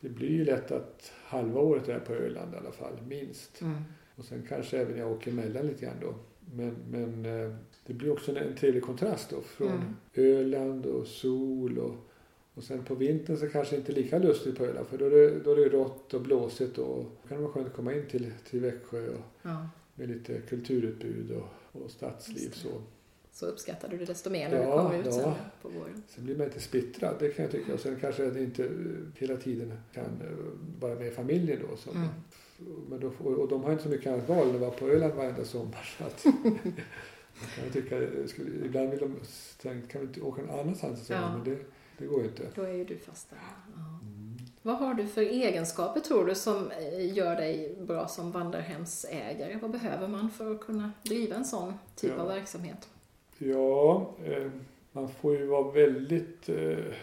det 0.01 0.09
blir 0.09 0.29
ju 0.29 0.45
lätt 0.45 0.71
att 0.71 1.11
halva 1.23 1.59
året 1.61 1.87
är 1.89 1.93
jag 1.93 2.05
på 2.05 2.13
Öland 2.13 2.53
i 2.53 2.57
alla 2.57 2.71
fall, 2.71 2.93
minst. 3.07 3.61
Mm. 3.61 3.77
Och 4.15 4.25
sen 4.25 4.43
kanske 4.49 4.77
även 4.77 4.97
jag 4.97 5.11
åker 5.11 5.31
emellan 5.31 5.67
lite 5.67 5.85
grann 5.85 5.95
då. 6.01 6.13
Men, 6.53 6.75
men 6.91 7.25
eh, 7.25 7.55
det 7.85 7.93
blir 7.93 8.11
också 8.11 8.31
en, 8.31 8.37
en 8.37 8.55
trevlig 8.55 8.83
kontrast 8.83 9.29
då 9.29 9.41
från 9.41 9.67
Mm. 9.71 9.93
Öland 10.13 10.85
och 10.85 11.07
sol 11.07 11.77
och, 11.79 11.95
och 12.53 12.63
sen 12.63 12.83
på 12.83 12.95
vintern 12.95 13.37
så 13.37 13.47
kanske 13.49 13.75
inte 13.75 13.91
lika 13.91 14.19
lustigt 14.19 14.57
på 14.57 14.65
Öland 14.65 14.87
för 14.87 14.97
då 14.97 15.05
är 15.05 15.09
det, 15.09 15.39
då 15.39 15.51
är 15.51 15.55
det 15.55 15.69
rått 15.69 16.13
och 16.13 16.21
blåsigt 16.21 16.77
och 16.77 17.05
då 17.23 17.27
kan 17.27 17.37
det 17.37 17.43
vara 17.43 17.51
skönt 17.53 17.67
att 17.67 17.73
komma 17.73 17.93
in 17.93 18.05
till, 18.11 18.31
till 18.49 18.59
Växjö 18.59 19.07
och, 19.09 19.21
Ja. 19.41 19.69
med 19.95 20.09
lite 20.09 20.41
kulturutbud 20.41 21.31
och, 21.31 21.81
och 21.81 21.91
stadsliv 21.91 22.49
så. 22.53 22.69
Så 23.37 23.45
uppskattar 23.45 23.87
du 23.89 23.97
det 23.97 24.05
desto 24.05 24.29
mer 24.29 24.49
när 24.49 24.57
Ja, 24.57 24.63
du 24.63 24.71
kommer 24.83 24.99
ut 24.99 25.05
ja. 25.05 25.11
sen 25.11 25.31
på 25.61 25.69
våren. 25.69 26.03
Sen 26.07 26.23
blir 26.25 26.35
man 26.37 26.47
lite 26.47 26.59
splittrad, 26.59 27.15
det 27.19 27.29
kan 27.29 27.43
jag 27.43 27.51
tycka. 27.51 27.73
Och 27.73 27.79
sen 27.79 27.97
kanske 28.01 28.23
det 28.29 28.43
inte 28.43 28.69
hela 29.17 29.37
tiden 29.37 29.73
kan 29.93 30.03
eh, 30.05 30.37
vara 30.79 30.95
med 30.95 31.13
familjen 31.13 31.59
då. 31.69 31.77
Som, 31.77 31.97
Mm. 31.97 32.07
men 32.89 32.99
då 32.99 33.07
och 33.25 33.47
de 33.47 33.63
har 33.63 33.71
inte 33.71 33.83
så 33.83 33.89
mycket 33.89 34.13
annat 34.13 34.29
val 34.29 34.49
än 34.49 34.55
att 34.55 34.61
vara 34.61 34.71
på 34.71 34.87
Öland 34.87 35.13
varenda 35.13 35.45
sommar. 35.45 35.95
Så 35.97 36.03
att, 36.03 36.25
jag 37.63 37.73
tycker, 37.73 38.27
skulle, 38.27 38.65
ibland 38.65 38.89
vill 38.89 38.99
de 38.99 39.15
tänka, 39.61 39.87
kan 39.87 40.01
vi 40.01 40.07
inte 40.07 40.21
åka 40.21 40.41
någon 40.41 40.59
annanstans? 40.59 41.09
Ja. 41.09 41.31
Men 41.37 41.43
det, 41.43 41.57
det 41.97 42.05
går 42.05 42.21
ju 42.21 42.27
inte. 42.27 42.43
Då 42.55 42.61
är 42.61 42.73
ju 42.73 42.85
du 42.85 42.97
fast 42.97 43.29
där. 43.29 43.37
Ja. 43.75 43.99
Mm. 44.01 44.37
Vad 44.61 44.77
har 44.77 44.93
du 44.93 45.07
för 45.07 45.21
egenskaper 45.21 45.99
tror 45.99 46.25
du 46.25 46.35
som 46.35 46.71
eh, 46.71 47.13
gör 47.17 47.35
dig 47.35 47.75
bra 47.81 48.07
som 48.07 48.31
vandrarhemsägare? 48.31 49.57
Vad 49.61 49.71
behöver 49.71 50.07
man 50.07 50.29
för 50.29 50.51
att 50.55 50.61
kunna 50.61 50.91
driva 51.03 51.35
en 51.35 51.45
sån 51.45 51.73
typ 51.95 52.11
Ja. 52.15 52.21
av 52.21 52.27
verksamhet? 52.27 52.89
Ja, 53.37 54.09
eh, 54.25 54.47
man 54.91 55.09
får 55.09 55.35
ju 55.35 55.45
vara 55.45 55.71
väldigt 55.71 56.49
eh, 56.49 56.93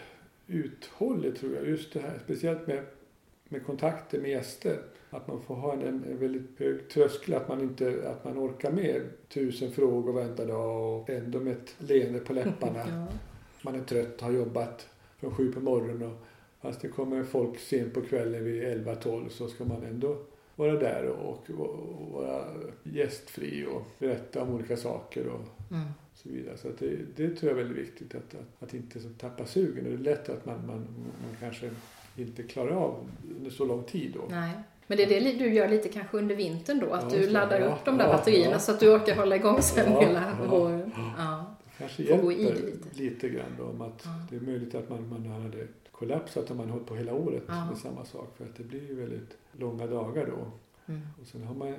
uthållig 0.47 1.35
tror 1.35 1.55
jag. 1.55 1.67
Just 1.67 1.93
det 1.93 1.99
här, 1.99 2.19
speciellt 2.23 2.67
med, 2.67 2.83
med 3.49 3.65
kontakter 3.65 4.21
med 4.21 4.31
gäster. 4.31 4.79
Att 5.09 5.27
man 5.27 5.41
får 5.41 5.55
ha 5.55 5.73
en, 5.73 5.81
en 5.83 6.17
väldigt 6.17 6.59
hög 6.59 6.89
tröskel, 6.89 7.33
att 7.33 7.47
man 7.47 7.61
inte 7.61 8.09
att 8.09 8.23
man 8.23 8.37
orkar 8.37 8.71
med 8.71 9.01
tusen 9.29 9.71
frågor 9.71 10.13
varenda 10.13 10.45
dag 10.45 11.01
och 11.01 11.09
ändå 11.09 11.39
med 11.39 11.53
ett 11.53 11.75
leende 11.77 12.19
på 12.19 12.33
läpparna. 12.33 12.79
Ja. 12.89 13.07
Man 13.61 13.75
är 13.75 13.83
trött, 13.83 14.21
har 14.21 14.31
jobbat 14.31 14.87
från 15.19 15.35
sju 15.35 15.51
på 15.51 15.59
morgonen 15.59 16.11
och 16.11 16.17
fast 16.61 16.81
det 16.81 16.87
kommer 16.87 17.23
folk 17.23 17.59
sent 17.59 17.93
på 17.93 18.01
kvällen 18.01 18.43
vid 18.43 18.63
11-12 18.63 19.29
så 19.29 19.47
ska 19.47 19.65
man 19.65 19.83
ändå 19.83 20.17
vara 20.55 20.73
där 20.73 21.05
och, 21.05 21.49
och, 21.49 21.69
och 21.69 22.11
vara 22.11 22.45
gästfri 22.83 23.65
och 23.73 23.81
berätta 23.99 24.41
om 24.41 24.53
olika 24.53 24.77
saker 24.77 25.27
och 25.27 25.41
Mm. 25.71 25.87
Så 26.15 26.29
vidare. 26.29 26.57
Så 26.57 26.67
det, 26.79 26.97
det 27.15 27.29
tror 27.35 27.51
jag 27.51 27.59
är 27.59 27.63
väldigt 27.63 27.87
viktigt 27.87 28.15
att, 28.15 28.35
att, 28.35 28.63
att 28.63 28.73
inte 28.73 28.99
så 28.99 29.09
tappa 29.09 29.45
sugen. 29.45 29.83
Det 29.83 29.93
är 29.93 29.97
lätt 29.97 30.29
att 30.29 30.45
man, 30.45 30.67
man, 30.67 30.77
man 30.77 31.35
kanske 31.39 31.69
inte 32.17 32.43
klarar 32.43 32.71
av 32.75 33.09
under 33.37 33.51
så 33.51 33.65
lång 33.65 33.83
tid 33.83 34.11
då. 34.13 34.21
Nej. 34.29 34.51
Men 34.87 34.97
det 34.97 35.03
är 35.03 35.21
det 35.21 35.31
du 35.39 35.53
gör 35.53 35.67
lite 35.69 35.89
kanske 35.89 36.17
under 36.17 36.35
vintern 36.35 36.79
då? 36.79 36.93
Att 36.93 37.03
Ja, 37.13 37.19
du 37.19 37.25
det. 37.25 37.31
laddar 37.31 37.59
Ja, 37.59 37.65
upp 37.67 37.85
de 37.85 37.97
där 37.97 38.05
ja, 38.05 38.11
batterierna 38.11 38.59
så 38.59 38.71
att 38.71 38.79
du 38.79 38.95
orkar 38.95 39.15
hålla 39.15 39.35
igång 39.35 39.61
sen 39.61 39.91
Ja, 39.91 39.99
hela 40.01 40.35
ja, 40.39 40.47
våren? 40.49 40.91
ja. 40.95 41.13
Ja. 41.17 41.55
kanske 41.77 42.03
hjälper 42.03 42.27
det 42.29 42.35
lite. 42.65 43.01
lite 43.03 43.29
grann 43.29 43.51
då 43.57 43.63
om 43.63 43.81
att 43.81 44.07
det 44.29 44.35
är 44.35 44.39
möjligt 44.41 44.75
att 44.75 44.89
man, 44.89 45.09
man 45.09 45.25
hade 45.41 45.67
kollapsat 45.91 46.51
om 46.51 46.57
man 46.57 46.69
hållit 46.69 46.87
på 46.87 46.95
hela 46.95 47.13
året 47.13 47.47
med 47.47 47.77
samma 47.77 48.05
sak. 48.05 48.33
För 48.37 48.43
att 48.45 48.55
det 48.55 48.63
blir 48.63 48.87
ju 48.87 48.95
väldigt 48.95 49.37
långa 49.51 49.87
dagar 49.87 50.25
då. 50.25 50.51
Mm. 50.93 51.07
Och 51.21 51.27
sen 51.27 51.43
har 51.43 51.55
man 51.55 51.75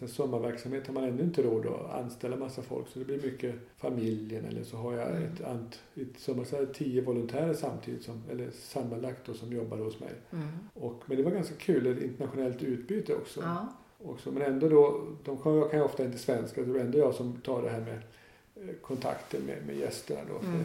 en 0.00 0.08
sommarverksamhet 0.08 0.86
har 0.86 0.94
man 0.94 1.04
ännu 1.04 1.22
inte 1.22 1.42
råd 1.42 1.66
att 1.66 1.90
anställa 2.04 2.36
massa 2.36 2.62
folk. 2.62 2.88
Så 2.88 2.98
det 2.98 3.04
blir 3.04 3.22
mycket 3.22 3.54
familjen 3.76 4.44
eller 4.44 4.64
så 4.64 4.76
har 4.76 4.92
jag 4.92 5.10
Mm. 5.10 5.22
ett, 5.22 5.44
ant, 5.44 5.80
ett 5.94 6.18
sommar 6.18 6.44
så 6.44 6.56
är 6.56 6.60
det 6.60 6.74
tio 6.74 7.02
volontärer 7.02 7.54
samtidigt 7.54 8.02
som, 8.02 8.22
eller 8.30 8.50
sammanlagt 8.50 9.26
då, 9.26 9.34
som 9.34 9.52
jobbar 9.52 9.78
hos 9.78 10.00
mig. 10.00 10.12
Mm. 10.32 10.48
Och, 10.74 11.02
men 11.06 11.16
det 11.16 11.22
var 11.22 11.30
ganska 11.30 11.54
kul, 11.54 11.86
ett 11.86 12.02
internationellt 12.02 12.62
utbyte 12.62 13.14
också. 13.14 13.40
Ja. 13.40 13.68
också. 14.04 14.32
Men 14.32 14.42
ändå 14.42 14.68
då, 14.68 15.00
de 15.24 15.36
kan 15.38 15.68
kan 15.68 15.78
ju 15.78 15.84
ofta 15.84 16.04
inte 16.04 16.18
svenska, 16.18 16.64
så 16.64 16.72
det 16.72 16.80
är 16.80 16.84
ändå 16.84 16.98
jag 16.98 17.14
som 17.14 17.40
tar 17.40 17.62
det 17.62 17.68
här 17.70 17.80
med 17.80 17.98
eh, 18.68 18.74
kontakten 18.82 19.42
med, 19.42 19.66
med 19.66 19.76
gästerna 19.76 20.20
då. 20.28 20.38
För 20.38 20.48
Mm. 20.48 20.64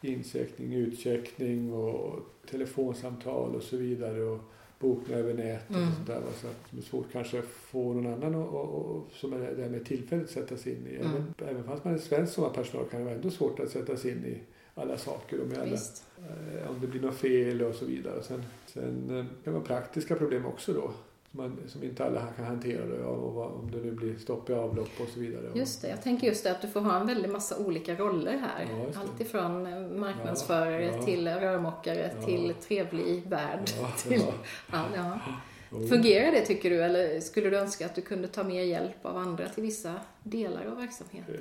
Incheckning, 0.00 0.74
utcheckning 0.74 1.72
och 1.72 2.20
telefonsamtal 2.50 3.54
och 3.54 3.62
så 3.62 3.76
vidare. 3.76 4.22
Och 4.24 4.40
bokning 4.78 5.16
över 5.16 5.34
nätet 5.34 5.70
Mm. 5.70 5.88
och 5.88 5.94
sånt 5.94 6.06
där. 6.06 6.20
Så 6.40 6.46
att 6.46 6.56
det 6.70 6.78
är 6.78 6.82
svårt 6.82 7.12
kanske 7.12 7.38
att 7.38 7.44
få 7.44 7.92
någon 7.94 8.06
annan 8.12 8.34
och, 8.34 8.54
och, 8.54 8.96
och, 8.96 9.10
som 9.12 9.32
är 9.32 9.38
där 9.38 9.68
med 9.68 9.84
tillfälligt 9.84 10.30
sätta 10.30 10.56
sig 10.56 10.72
in 10.72 10.86
i. 10.86 10.96
Mm. 10.96 11.06
Även, 11.12 11.48
även 11.48 11.64
fast 11.64 11.84
man 11.84 11.94
är 11.94 11.98
svensk 11.98 12.32
sommarpersonal 12.34 12.86
kan 12.86 13.00
det 13.00 13.04
vara 13.04 13.14
ändå 13.14 13.30
svårt 13.30 13.60
att 13.60 13.70
sätta 13.70 13.96
sig 13.96 14.10
in 14.10 14.24
i 14.24 14.38
alla 14.74 14.96
saker 14.98 15.40
och 15.40 15.46
med 15.46 15.58
alla. 15.58 15.76
Eh, 16.18 16.70
om 16.70 16.80
det 16.80 16.86
blir 16.86 17.00
något 17.00 17.14
fel 17.16 17.62
och 17.62 17.74
så 17.74 17.84
vidare. 17.84 18.22
Sen, 18.22 18.42
sen 18.66 19.10
eh, 19.10 19.24
kan 19.24 19.28
det 19.44 19.50
vara 19.50 19.62
praktiska 19.64 20.14
problem 20.16 20.46
också 20.46 20.72
då. 20.72 20.90
Man, 21.36 21.58
som 21.66 21.82
inte 21.82 22.04
alla 22.04 22.26
kan 22.36 22.44
hantera 22.44 22.86
då, 22.86 23.04
och 23.04 23.34
vad, 23.34 23.52
om 23.52 23.70
det 23.70 23.76
nu 23.76 23.90
blir 23.92 24.16
stopp 24.16 24.50
i 24.50 24.52
avlopp 24.52 24.88
och 25.00 25.08
så 25.08 25.20
vidare. 25.20 25.42
Just 25.54 25.82
det, 25.82 25.88
jag 25.88 26.02
tänker 26.02 26.26
just 26.26 26.44
det 26.44 26.50
att 26.50 26.62
du 26.62 26.68
får 26.68 26.80
ha 26.80 27.00
en 27.00 27.06
väldig 27.06 27.30
massa 27.30 27.58
olika 27.58 27.94
roller 27.94 28.32
här. 28.38 28.66
Ja, 28.70 28.84
just 28.84 28.94
det. 28.94 29.00
Allt 29.00 29.20
ifrån 29.20 29.66
eh, 29.66 29.80
marknadsförare 29.98 30.84
Ja, 30.84 30.92
ja. 30.96 31.02
till 31.02 31.28
rörmokare 31.28 32.10
till 32.24 32.54
trevlig 32.60 33.22
värd. 33.28 33.66
Till, 34.08 34.22
ja. 34.72 35.18
Fungerar 35.88 36.32
det 36.32 36.40
tycker 36.40 36.70
du 36.70 36.82
eller 36.82 37.20
skulle 37.20 37.50
du 37.50 37.56
önska 37.58 37.86
att 37.86 37.94
du 37.94 38.00
kunde 38.02 38.28
ta 38.28 38.44
mer 38.44 38.62
hjälp 38.62 39.06
av 39.06 39.16
andra 39.16 39.48
till 39.48 39.62
vissa 39.62 39.94
delar 40.22 40.66
av 40.66 40.76
verksamheten? 40.76 41.34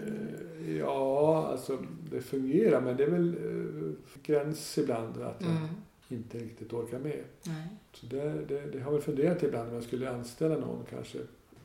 Eh, 0.67 0.75
Ja, 0.77 1.47
alltså 1.51 1.77
det 2.12 2.21
fungerar 2.21 2.81
men 2.81 2.97
det 2.97 3.03
är 3.03 3.10
väl 3.10 3.29
eh, 3.36 4.21
gräns 4.23 4.77
ibland 4.77 5.21
att 5.21 5.41
Mm. 5.41 5.67
Inte 6.09 6.37
riktigt 6.37 6.73
orkar 6.73 6.99
med. 6.99 7.23
Nej. 7.43 7.67
Så 7.93 8.05
det, 8.05 8.45
det, 8.47 8.61
det 8.71 8.79
har 8.79 8.91
väl 8.91 9.01
funderat 9.01 9.43
ibland 9.43 9.69
om 9.69 9.75
jag 9.75 9.83
skulle 9.83 10.09
anställa 10.09 10.57
någon 10.57 10.83
kanske 10.89 11.17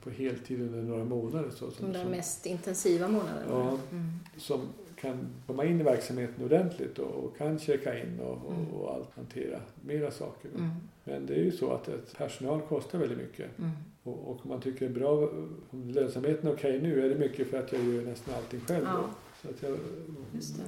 på 0.02 0.10
heltid 0.10 0.60
under 0.60 0.82
några 0.82 1.04
månader. 1.04 1.50
Så, 1.50 1.70
som, 1.70 1.92
De 1.92 2.04
mest 2.04 2.46
intensiva 2.46 3.08
månaderna. 3.08 3.46
Ja. 3.48 3.78
Mm. 3.92 4.08
som 4.36 4.60
kan 4.96 5.26
komma 5.46 5.64
in 5.64 5.80
i 5.80 5.82
verksamheten 5.82 6.44
ordentligt 6.44 6.98
och, 6.98 7.10
och 7.24 7.36
kan 7.36 7.58
checka 7.58 7.98
in 8.02 8.20
och, 8.20 8.46
och, 8.46 8.52
Mm. 8.52 8.70
och 8.74 8.94
allt, 8.94 9.08
hantera 9.16 9.60
mera 9.84 10.10
saker. 10.10 10.48
Mm. 10.56 10.70
Men 11.04 11.26
det 11.26 11.34
är 11.34 11.44
ju 11.44 11.52
så 11.52 11.72
att 11.72 11.88
ett 11.88 12.16
personal 12.18 12.60
kostar 12.60 12.98
väldigt 12.98 13.18
mycket. 13.18 13.58
Mm. 13.58 13.70
Och, 14.02 14.18
och 14.30 14.40
om 14.42 14.48
man 14.50 14.60
tycker 14.60 14.80
det 14.80 14.92
är 14.92 14.98
bra, 14.98 15.28
om 15.70 15.90
lönsamheten 15.90 16.48
är 16.48 16.54
okej 16.54 16.80
nu 16.82 17.04
är 17.04 17.08
det 17.08 17.14
mycket 17.14 17.50
för 17.50 17.58
att 17.58 17.72
jag 17.72 17.84
gör 17.84 18.02
nästan 18.02 18.34
allting 18.34 18.60
själv. 18.60 18.84
Ja. 18.84 19.10
Så 19.42 19.48
att 19.48 19.62
jag, 19.62 19.78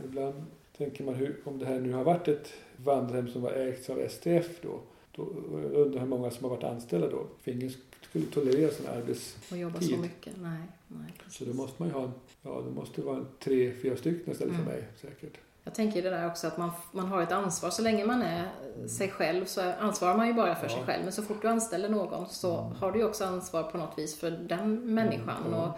ibland 0.05 0.35
tänker 0.79 1.05
man 1.05 1.15
hur, 1.15 1.37
om 1.45 1.59
det 1.59 1.67
här 1.67 1.81
nu 1.81 1.93
har 1.93 2.05
varit 2.05 2.29
ett 2.29 2.53
vandrarhem 2.85 3.29
som 3.29 3.43
var 3.43 3.53
ägts 3.53 3.91
av 3.91 4.09
STF 4.09 4.47
då, 4.63 4.81
då 5.17 5.23
undrar 5.23 5.93
jag 5.93 6.01
hur 6.01 6.07
många 6.09 6.31
som 6.31 6.45
har 6.45 6.51
varit 6.51 6.65
anställda 6.65 7.09
då. 7.09 7.27
För 7.43 7.51
ingen 7.51 7.71
skulle 8.09 8.27
tolerera 8.27 8.71
sån 8.71 8.87
arbets... 8.87 9.37
Och 9.51 9.57
jobba 9.57 9.81
så 9.81 9.97
mycket. 9.97 10.33
Nej, 10.43 10.63
nej 10.89 11.13
precis. 11.19 11.39
Så 11.39 11.45
då 11.45 11.53
måste 11.55 11.83
man 11.83 11.89
ju 11.89 11.95
ha 11.95 12.03
en, 12.05 12.13
ja 12.43 12.63
det 12.67 12.71
måste 12.71 13.03
vara 13.03 13.25
tre, 13.39 13.73
fyra 13.83 13.97
stycken 13.97 14.33
istället 14.33 14.55
Mm. 14.55 14.65
för 14.67 14.73
mig 14.73 14.85
säkert. 15.01 15.33
Jag 15.65 15.75
tänker 15.75 16.03
det 16.03 16.11
där 16.11 16.27
också 16.27 16.47
att 16.47 16.59
man, 16.59 16.71
man 16.93 17.07
har 17.07 17.23
ett 17.23 17.33
ansvar. 17.33 17.71
Så 17.71 17.83
länge 17.83 18.05
man 18.07 18.23
är 18.23 18.49
sig 18.89 19.09
själv 19.09 19.45
så 19.45 19.61
ansvarar 19.61 20.17
man 20.17 20.27
ju 20.27 20.33
bara 20.35 20.55
för 20.55 20.67
Ja. 20.69 20.75
sig 20.77 20.85
själv. 20.87 21.03
Men 21.05 21.13
så 21.13 21.23
fort 21.23 21.43
du 21.43 21.49
anställer 21.49 21.89
någon 21.89 22.29
så 22.29 22.59
Mm. 22.61 22.73
har 22.77 22.93
du 22.93 22.99
ju 22.99 23.05
också 23.05 23.25
ansvar 23.25 23.63
på 23.63 23.79
något 23.79 23.99
vis 23.99 24.17
för 24.19 24.31
den 24.31 24.95
människan. 24.95 25.47
Mm. 25.47 25.55
Och 25.59 25.69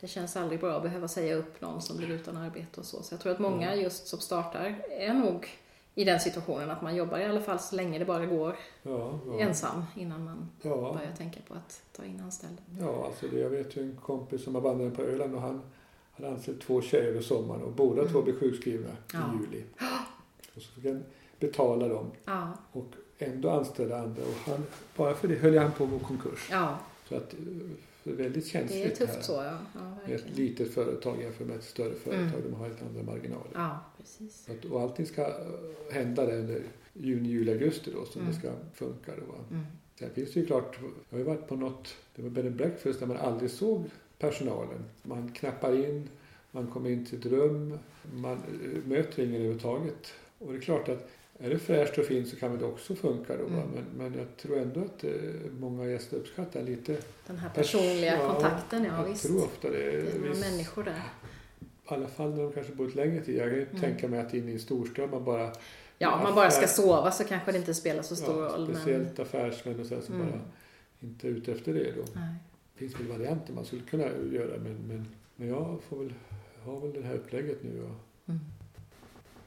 det 0.00 0.06
känns 0.08 0.36
aldrig 0.36 0.60
bra 0.60 0.76
att 0.76 0.82
behöva 0.82 1.08
säga 1.08 1.34
upp 1.34 1.60
någon 1.60 1.82
som 1.82 1.96
blir 1.96 2.10
utan 2.10 2.36
arbete 2.36 2.80
och 2.80 2.86
så. 2.86 3.02
Så 3.02 3.14
jag 3.14 3.20
tror 3.20 3.32
att 3.32 3.38
många 3.38 3.66
Mm. 3.72 3.84
just 3.84 4.06
som 4.06 4.18
startar 4.18 4.74
är 4.90 5.14
nog 5.14 5.48
i 6.00 6.04
den 6.04 6.20
situationen 6.20 6.70
att 6.70 6.82
man 6.82 6.96
jobbar 6.96 7.18
i 7.18 7.24
alla 7.24 7.40
fall 7.40 7.58
så 7.58 7.76
länge 7.76 7.98
det 7.98 8.04
bara 8.04 8.26
går 8.26 8.56
Ja, 8.82 9.18
ja. 9.26 9.38
ensam 9.38 9.82
innan 9.96 10.24
man 10.24 10.48
Ja, 10.62 10.70
börjar 10.76 11.16
tänka 11.16 11.40
på 11.48 11.54
att 11.54 11.82
ta 11.96 12.04
in 12.04 12.20
anställda. 12.20 12.62
ja 12.80 13.06
alltså 13.06 13.26
det, 13.28 13.38
jag 13.38 13.50
vet 13.50 13.76
ju 13.76 13.82
en 13.82 13.96
kompis 13.96 14.44
som 14.44 14.54
har 14.54 14.62
vandrat 14.62 14.96
på 14.96 15.02
Öland 15.02 15.34
och 15.34 15.40
han 15.40 15.62
hade 16.12 16.30
anställt 16.30 16.60
två 16.60 16.82
tjejer 16.82 17.04
över 17.08 17.20
sommaren 17.20 17.62
och 17.62 17.72
båda 17.72 18.00
Mm. 18.00 18.12
två 18.12 18.22
blev 18.22 18.40
sjukskrivna 18.40 18.88
i 19.14 19.16
juli. 19.42 19.64
Och 20.56 20.62
så 20.62 20.72
fick 20.72 20.84
han 20.84 21.04
betala 21.40 21.88
dem 21.88 22.10
och 22.72 22.86
ändå 23.18 23.50
anställa 23.50 23.98
andra 23.98 24.22
och 24.22 24.50
han, 24.50 24.66
bara 24.96 25.14
för 25.14 25.28
det 25.28 25.34
höll 25.34 25.58
han 25.58 25.72
på 25.72 25.84
att 25.84 25.90
gå 25.90 25.98
konkurs. 25.98 26.48
ja, 26.50 26.78
Så 27.08 27.16
att, 27.16 27.32
eh, 27.34 27.38
väldigt 28.04 28.46
känsligt 28.46 28.82
Det 28.82 28.90
är 29.02 29.06
tufft 29.06 29.14
här. 29.14 29.22
så, 29.22 29.32
ja. 29.32 29.58
ja 30.06 30.14
Ett 30.14 30.36
litet 30.36 30.74
företag 30.74 31.22
jämfört 31.22 31.46
med 31.46 31.56
ett 31.56 31.64
större 31.64 31.94
företag. 31.94 32.22
Mm. 32.40 32.42
De 32.50 32.54
har 32.54 32.66
helt 32.68 32.82
andra 32.82 33.02
marginaler. 33.02 33.50
Ja, 33.54 33.80
precis. 33.98 34.48
Att, 34.48 34.64
och 34.64 34.80
allting 34.80 35.06
ska 35.06 35.22
eh, 35.26 35.34
hända 35.90 36.26
där 36.26 36.38
under 36.38 36.62
juni, 36.92 37.28
juli, 37.28 37.52
augusti 37.52 37.90
då 37.94 38.04
som 38.04 38.20
Mm. 38.20 38.32
det 38.32 38.38
ska 38.38 38.52
funka. 38.74 39.12
Då, 39.26 39.32
va? 39.32 39.38
Mm. 39.50 39.64
Sen 39.98 40.10
finns 40.14 40.32
det 40.32 40.40
ju 40.40 40.46
klart, 40.46 40.78
jag 40.82 41.16
har 41.16 41.18
ju 41.18 41.24
varit 41.24 41.48
på 41.48 41.56
något, 41.56 41.94
det 42.16 42.22
var 42.22 42.30
bed 42.30 42.46
and 42.46 42.56
breakfast 42.56 43.00
där 43.00 43.06
man 43.06 43.16
aldrig 43.16 43.50
såg 43.50 43.84
personalen. 44.18 44.84
Man 45.02 45.32
knappar 45.32 45.84
in, 45.88 46.08
man 46.50 46.66
kommer 46.66 46.90
in 46.90 47.06
till 47.06 47.18
ett 47.18 47.26
rum, 47.26 47.78
man 48.14 48.32
eh, 48.32 48.84
möter 48.88 49.22
ingen 49.22 49.34
överhuvudtaget. 49.34 50.12
Och 50.38 50.52
det 50.52 50.58
är 50.58 50.62
klart 50.62 50.88
att 50.88 51.08
är 51.38 51.50
det 51.50 51.58
fräscht 51.58 51.98
och 51.98 52.04
fint 52.04 52.28
så 52.28 52.36
kan 52.36 52.58
det 52.58 52.64
också 52.64 52.94
funka 52.94 53.36
då. 53.36 53.46
Mm. 53.46 53.60
Men, 53.74 53.84
men 53.96 54.18
jag 54.18 54.36
tror 54.36 54.58
ändå 54.58 54.80
att 54.80 55.04
eh, 55.04 55.10
många 55.60 55.86
gäster 55.86 56.16
uppskattar 56.16 56.62
lite 56.62 56.96
Den 57.26 57.38
här 57.38 57.48
personliga 57.50 58.16
Ja, 58.18 58.32
kontakten, 58.32 58.84
ja 58.84 58.96
jag 59.02 59.08
visst. 59.08 59.26
tror 59.26 59.44
ofta 59.44 59.70
det. 59.70 59.78
Det 59.78 60.10
är 60.14 60.18
några 60.18 60.34
människor 60.34 60.84
där. 60.84 61.02
I 61.60 61.64
alla 61.94 62.08
fall 62.08 62.30
när 62.34 62.42
de 62.42 62.52
kanske 62.52 62.72
bott 62.72 62.94
längre 62.94 63.24
tid. 63.24 63.36
Jag 63.36 63.48
kan 63.48 63.58
ju 63.58 63.66
Mm. 63.66 63.80
tänka 63.80 64.08
mig 64.08 64.20
att 64.20 64.34
in 64.34 64.48
i 64.48 64.52
en 64.52 64.58
storstad 64.58 65.10
man 65.10 65.24
bara... 65.24 65.52
Ja, 65.98 66.16
om 66.16 66.22
man 66.22 66.34
bara 66.34 66.50
ska 66.50 66.66
sova 66.66 67.10
så 67.10 67.24
kanske 67.24 67.52
det 67.52 67.58
inte 67.58 67.74
spelar 67.74 68.02
så 68.02 68.16
stor 68.16 68.42
ja, 68.44 68.48
roll. 68.48 68.66
Men... 68.66 68.76
Speciellt 68.76 69.18
affärsmän 69.18 69.80
och 69.80 69.86
så 69.86 69.94
här 69.94 70.02
som 70.02 70.14
Mm. 70.14 70.26
bara 70.30 70.40
inte 71.00 71.26
är 71.28 71.30
ute 71.30 71.52
efter 71.52 71.74
det 71.74 71.92
då. 71.96 72.02
Nej. 72.14 72.34
Det 72.74 72.78
finns 72.78 73.00
väl 73.00 73.06
varianter 73.18 73.52
man 73.52 73.64
skulle 73.64 73.82
kunna 73.82 74.04
göra 74.32 74.56
men, 74.58 74.76
men, 74.88 75.06
men 75.36 75.48
jag 75.48 75.78
får 75.88 75.96
väl, 75.98 76.14
har 76.64 76.80
väl 76.80 76.92
det 76.92 77.02
här 77.02 77.14
upplägget 77.14 77.62
nu. 77.62 77.82
Och, 77.82 77.94
Mm. 78.28 78.40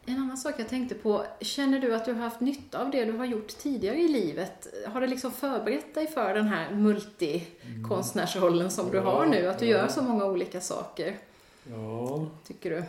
En 0.05 0.17
annan 0.19 0.37
sak 0.37 0.55
jag 0.57 0.69
tänkte 0.69 0.95
på, 0.95 1.25
känner 1.41 1.79
du 1.79 1.95
att 1.95 2.05
du 2.05 2.13
har 2.13 2.19
haft 2.21 2.39
nytta 2.41 2.81
av 2.85 2.91
det 2.91 3.05
du 3.05 3.11
har 3.11 3.25
gjort 3.25 3.47
tidigare 3.47 3.97
i 4.01 4.07
livet? 4.07 4.67
Har 4.87 5.01
det 5.01 5.07
liksom 5.07 5.31
förberett 5.31 5.93
dig 5.95 6.07
för 6.07 6.33
den 6.33 6.47
här 6.47 6.75
multikonstnärsrollen 6.75 8.71
som 8.71 8.89
du 8.91 8.97
Ja, 8.97 9.03
har 9.03 9.25
nu? 9.25 9.47
Att 9.47 9.59
du 9.59 9.65
ja. 9.65 9.77
gör 9.77 9.87
så 9.87 10.01
många 10.01 10.25
olika 10.25 10.61
saker, 10.61 11.17
ja, 11.69 12.27
tycker 12.47 12.69
du? 12.69 12.83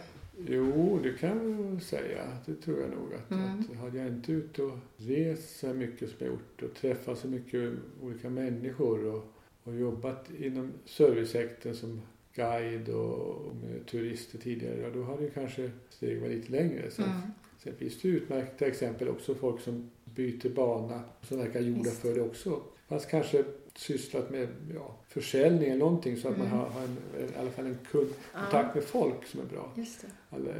jo 0.48 0.98
det 1.02 1.12
kan 1.12 1.68
jag 1.72 1.82
säga. 1.82 2.22
Det 2.46 2.54
tror 2.54 2.80
jag 2.80 2.90
nog. 2.90 3.14
Att, 3.14 3.30
Mm. 3.30 3.60
att 3.72 3.76
hade 3.76 3.98
jag 3.98 4.06
inte 4.06 4.32
ut 4.32 4.58
och 4.58 4.78
rest 4.96 5.58
så 5.60 5.66
mycket 5.66 6.08
som 6.08 6.16
jag 6.18 6.28
gjort 6.28 6.62
och 6.62 6.74
träffat 6.74 7.18
så 7.18 7.28
mycket 7.28 7.72
olika 8.02 8.30
människor 8.30 9.14
och, 9.14 9.32
och 9.64 9.74
jobbat 9.74 10.30
inom 10.38 10.72
servicesektorn 10.84 11.74
som 11.74 12.00
guide 12.34 12.88
och, 12.88 13.18
och 13.28 13.56
med 13.56 13.86
turister 13.86 14.38
tidigare, 14.38 14.80
ja, 14.80 14.88
då 14.94 15.02
hade 15.02 15.22
ju 15.22 15.30
kanske 15.30 15.70
steget 15.90 16.22
varit 16.22 16.34
lite 16.36 16.52
längre. 16.52 16.90
Sen, 16.90 17.04
Mm. 17.04 17.16
sen 17.58 17.74
finns 17.74 18.00
det 18.02 18.08
utmärkta 18.08 18.66
exempel 18.66 19.08
också, 19.08 19.34
folk 19.34 19.60
som 19.60 19.90
byter 20.04 20.48
bana, 20.54 21.00
som 21.22 21.38
verkar 21.38 21.60
gjorda 21.60 21.90
för 21.90 22.14
det 22.14 22.20
också. 22.22 22.60
Fast 22.88 23.10
kanske 23.10 23.44
sysslat 23.76 24.30
med 24.30 24.48
ja, 24.74 24.96
försäljning 25.08 25.68
eller 25.68 25.78
någonting 25.78 26.16
så 26.16 26.28
att 26.28 26.38
man 26.38 26.46
Mm. 26.46 26.58
har, 26.58 26.66
har 26.66 26.80
en, 26.82 26.96
i 27.20 27.38
alla 27.38 27.50
fall 27.50 27.66
en 27.66 27.78
kund, 27.90 28.08
kontakt 28.32 28.74
med 28.74 28.84
folk 28.84 29.26
som 29.26 29.40
är 29.40 29.44
bra. 29.44 29.72
Just 29.76 30.00
det. 30.00 30.06
Alla, 30.30 30.50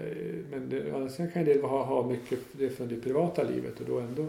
men 0.51 0.69
det, 0.69 1.11
sidan 1.11 1.31
kan 1.33 1.45
del 1.45 1.63
ha, 1.63 1.85
ha 1.85 2.09
mycket 2.09 2.39
det 2.53 2.71
från 2.71 2.89
det 2.89 2.97
privata 2.97 3.43
livet 3.43 3.81
och 3.81 3.87
då 3.87 3.99
ändå 3.99 4.23
eh, 4.23 4.29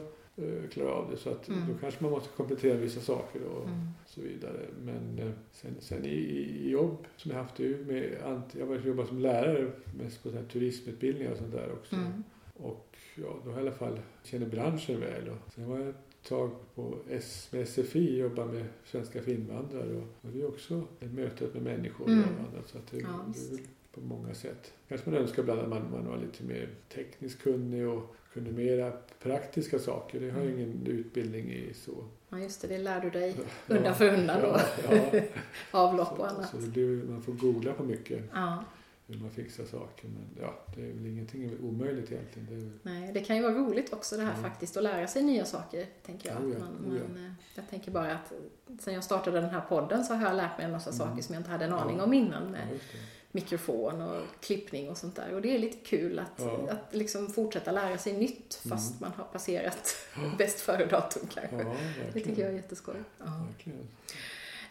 klara 0.72 0.92
av 0.94 1.12
det. 1.12 1.18
Så 1.18 1.30
att 1.30 1.48
Mm. 1.48 1.60
då 1.68 1.74
kanske 1.82 2.04
man 2.04 2.12
måste 2.12 2.30
komplettera 2.38 2.78
vissa 2.78 3.02
saker 3.02 3.44
och 3.44 3.64
Mm. 3.64 3.80
så 4.06 4.22
vidare. 4.22 4.60
Men 4.86 5.20
eh, 5.20 5.32
sen, 5.52 5.72
sen 5.80 6.06
i, 6.06 6.10
i 6.10 6.70
jobb 6.70 6.98
som 7.18 7.32
jag 7.32 7.38
haft 7.38 7.60
ju 7.60 7.86
med, 7.86 8.18
jag 8.60 8.66
har 8.68 8.76
jobbat 8.76 9.08
som 9.08 9.20
lärare 9.20 9.72
mest 9.98 10.24
på 10.24 10.30
så 10.30 10.36
här 10.36 10.44
turismutbildningar 10.44 11.32
och 11.32 11.38
sånt 11.38 11.52
där 11.52 11.72
också. 11.72 11.96
Mm. 11.96 12.24
Och 12.58 12.98
ja, 13.16 13.36
då 13.46 13.52
har 13.52 13.58
jag 13.58 13.66
i 13.66 13.68
alla 13.68 13.78
fall 13.78 14.00
känner 14.24 14.46
branschen 14.48 15.00
väl. 15.00 15.30
Och 15.30 15.54
sen 15.54 15.70
var 15.70 15.80
jag 15.80 15.90
ett 15.90 15.96
tag 16.28 16.52
på 16.76 16.96
S, 17.10 17.50
med 17.52 17.68
SFI 17.68 18.18
jobba 18.20 18.46
med 18.46 18.66
svenska 18.86 19.22
för 19.22 19.32
invandrare 19.32 19.96
och, 19.96 20.04
och 20.22 20.30
det 20.34 20.42
är 20.42 20.48
också 20.48 20.84
ett 21.00 21.14
mötet 21.14 21.54
med 21.54 21.64
människor 21.64 22.08
Mm. 22.08 22.20
och 22.24 22.28
annat. 22.40 22.68
Så 22.68 22.78
att 22.78 22.92
det, 22.92 22.98
Ja, 23.00 23.26
det 23.52 23.60
på 23.94 24.02
många 24.02 24.34
sätt. 24.34 24.74
Kanske 24.88 25.10
man 25.10 25.20
önskar 25.20 25.42
ibland 25.44 25.60
att 25.62 25.70
man, 25.70 25.92
man 25.92 26.06
var 26.08 26.18
lite 26.18 26.44
mer 26.44 26.70
tekniskt 26.94 27.42
kunnig 27.42 27.88
och 27.88 28.16
kunde 28.34 28.52
mera 28.52 28.92
praktiska 29.24 29.80
saker. 29.80 30.20
Det 30.20 30.30
har 30.32 30.40
jag 30.40 30.50
Mm. 30.50 30.60
ingen 30.60 30.88
utbildning 30.88 31.52
i 31.54 31.74
så. 31.74 32.06
Ja, 32.30 32.40
just 32.40 32.62
det. 32.62 32.68
Det 32.68 32.78
lär 32.78 33.02
du 33.02 33.10
dig 33.10 33.36
Ja, 33.68 33.76
undan 33.76 33.96
för 33.96 34.14
undan 34.14 34.42
då. 34.42 34.58
Ja, 34.92 35.02
ja. 35.14 35.22
Avlopp 35.72 36.12
och 36.12 36.18
Så, 36.18 36.24
annat. 36.24 36.50
så 36.50 36.58
det 36.58 36.68
blir, 36.68 37.04
man 37.04 37.22
får 37.22 37.34
googla 37.34 37.74
på 37.74 37.84
mycket 37.84 38.24
Ja, 38.34 38.64
hur 39.08 39.20
man 39.20 39.30
fixar 39.32 39.66
saker. 39.66 40.08
Men 40.08 40.26
ja, 40.42 40.54
det 40.76 40.82
är 40.90 40.94
väl 40.94 41.06
ingenting 41.06 41.58
omöjligt 41.64 42.12
egentligen. 42.12 42.48
Det 42.50 42.56
väl- 42.56 42.72
nej, 42.82 43.12
det 43.14 43.20
kan 43.20 43.36
ju 43.36 43.42
vara 43.42 43.54
roligt 43.54 43.94
också 43.94 44.16
det 44.18 44.24
här 44.24 44.32
Mm. 44.38 44.44
faktiskt, 44.44 44.78
att 44.78 44.84
lära 44.84 45.08
sig 45.08 45.24
nya 45.24 45.46
saker, 45.46 45.86
tänker 46.06 46.30
jag. 46.30 46.44
Oh 46.44 46.54
ja, 46.54 46.60
Man, 46.60 46.94
oh 46.94 46.98
ja. 46.98 47.04
man, 47.14 47.26
eh, 47.26 47.32
jag 47.56 47.70
tänker 47.70 47.92
bara 47.92 48.12
att 48.14 48.34
sen 48.80 48.94
jag 48.94 49.04
startade 49.04 49.42
den 49.42 49.50
här 49.50 49.62
podden 49.62 50.04
så 50.04 50.14
har 50.14 50.26
jag 50.28 50.36
lärt 50.36 50.58
mig 50.58 50.66
en 50.66 50.72
massa 50.72 50.90
Mm. 50.90 50.98
saker 51.00 51.24
som 51.24 51.34
jag 51.36 51.40
inte 51.40 51.52
hade 51.52 51.66
en 51.66 51.74
aning 51.74 51.98
Ja. 51.98 52.04
om 52.04 52.14
innan 52.14 52.52
med 52.52 52.62
ja, 52.72 52.78
det. 52.92 53.00
Mikrofon 53.36 54.02
och 54.02 54.22
klippning 54.42 54.90
och 54.90 54.98
sånt 54.98 55.16
där. 55.16 55.34
Och 55.34 55.42
det 55.42 55.56
är 55.56 55.60
lite 55.60 55.78
kul 55.86 56.20
att, 56.20 56.32
Ja. 56.46 56.60
att 56.72 56.96
liksom 56.96 57.30
fortsätta 57.30 57.72
lära 57.72 57.98
sig 57.98 58.14
nytt 58.14 58.62
fast 58.70 58.92
Mm. 58.92 59.00
man 59.02 59.12
har 59.18 59.24
passerat 59.34 59.96
bäst 60.38 60.60
före-datum 60.60 61.28
kanske. 61.34 61.56
Ja, 61.58 61.76
Det 62.14 62.20
tycker 62.20 62.42
jag 62.42 62.52
är 62.52 62.56
jätteskoj. 62.56 62.96
Ja. 63.20 63.26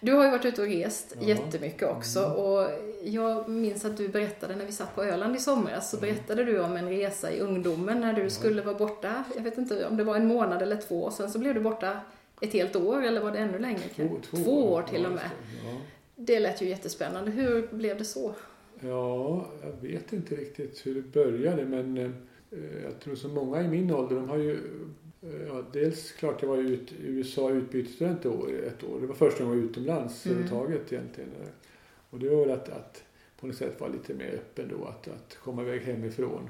Du 0.01 0.13
har 0.13 0.25
ju 0.25 0.31
varit 0.31 0.45
ute 0.45 0.63
och 0.63 0.69
rest 0.69 1.15
Ja. 1.21 1.27
jättemycket 1.27 1.89
också 1.89 2.19
Mm. 2.25 2.37
och 2.37 2.69
jag 3.03 3.49
minns 3.49 3.85
att 3.85 3.97
du 3.97 4.09
berättade 4.09 4.57
när 4.57 4.65
vi 4.67 4.73
satt 4.73 4.95
på 4.95 5.05
Öland 5.05 5.37
i 5.37 5.39
somras 5.39 5.91
så 5.91 5.97
Ja. 5.97 6.01
berättade 6.01 6.45
du 6.45 6.61
om 6.61 6.77
en 6.77 6.89
resa 6.89 7.33
i 7.33 7.41
ungdomen 7.41 8.01
när 8.01 8.13
du 8.13 8.31
skulle 8.31 8.63
vara 8.63 8.75
borta, 8.79 9.25
jag 9.37 9.43
vet 9.43 9.59
inte 9.59 9.87
om 9.87 9.97
det 9.97 10.05
var 10.05 10.17
en 10.17 10.27
månad 10.27 10.63
eller 10.63 10.77
två 10.77 11.03
och 11.03 11.13
sen 11.13 11.31
så 11.31 11.39
blev 11.39 11.55
du 11.55 11.61
borta 11.61 12.01
ett 12.41 12.53
helt 12.53 12.77
år 12.77 13.03
eller 13.05 13.21
var 13.21 13.31
det 13.33 13.39
ännu 13.39 13.59
längre? 13.59 13.81
Två, 13.97 14.21
Två 14.31 14.73
år 14.73 14.83
till 14.83 15.07
och 15.07 15.13
med. 15.13 15.31
Det 16.17 16.41
lät 16.41 16.63
ju 16.63 16.69
jättespännande. 16.69 17.31
Hur 17.31 17.67
blev 17.67 17.99
det 17.99 18.05
så? 18.05 18.35
Ja, 18.85 19.47
jag 19.63 19.89
vet 19.89 20.13
inte 20.13 20.35
riktigt 20.35 20.87
hur 20.87 20.95
det 20.95 21.03
började 21.03 21.65
men 21.65 21.97
eh, 21.97 22.11
jag 22.85 23.01
tror 23.01 23.15
så 23.15 23.29
många 23.29 23.63
i 23.63 23.69
min 23.69 23.91
ålder 23.91 24.17
de 24.17 24.29
har 24.29 24.39
ju 24.39 24.53
eh, 25.23 25.47
ja, 25.49 25.65
dels 25.73 26.13
klart 26.13 26.43
jag 26.43 26.49
var 26.49 26.57
ju 26.57 26.69
ut, 26.69 26.93
i 26.93 27.07
USA 27.07 27.51
utbytesstudent 27.51 28.21
ett 28.21 28.85
år. 28.85 29.01
Det 29.01 29.07
var 29.07 29.15
första 29.15 29.45
gången 29.45 29.59
jag 29.59 29.65
var 29.65 29.71
utomlands 29.71 30.27
Mm. 30.27 30.39
överhuvudtaget 30.39 30.93
egentligen. 30.93 31.31
Och 32.11 32.19
det 32.19 32.29
var 32.29 32.37
väl 32.47 32.51
att, 32.51 32.69
att 32.69 33.05
på 33.41 33.47
något 33.47 33.57
sätt 33.57 33.81
vara 33.81 33.91
lite 33.91 34.15
mer 34.15 34.33
öppen 34.35 34.69
då 34.79 34.85
att, 34.85 35.09
att 35.09 35.39
komma 35.43 35.63
iväg 35.63 35.81
hemifrån 35.81 36.49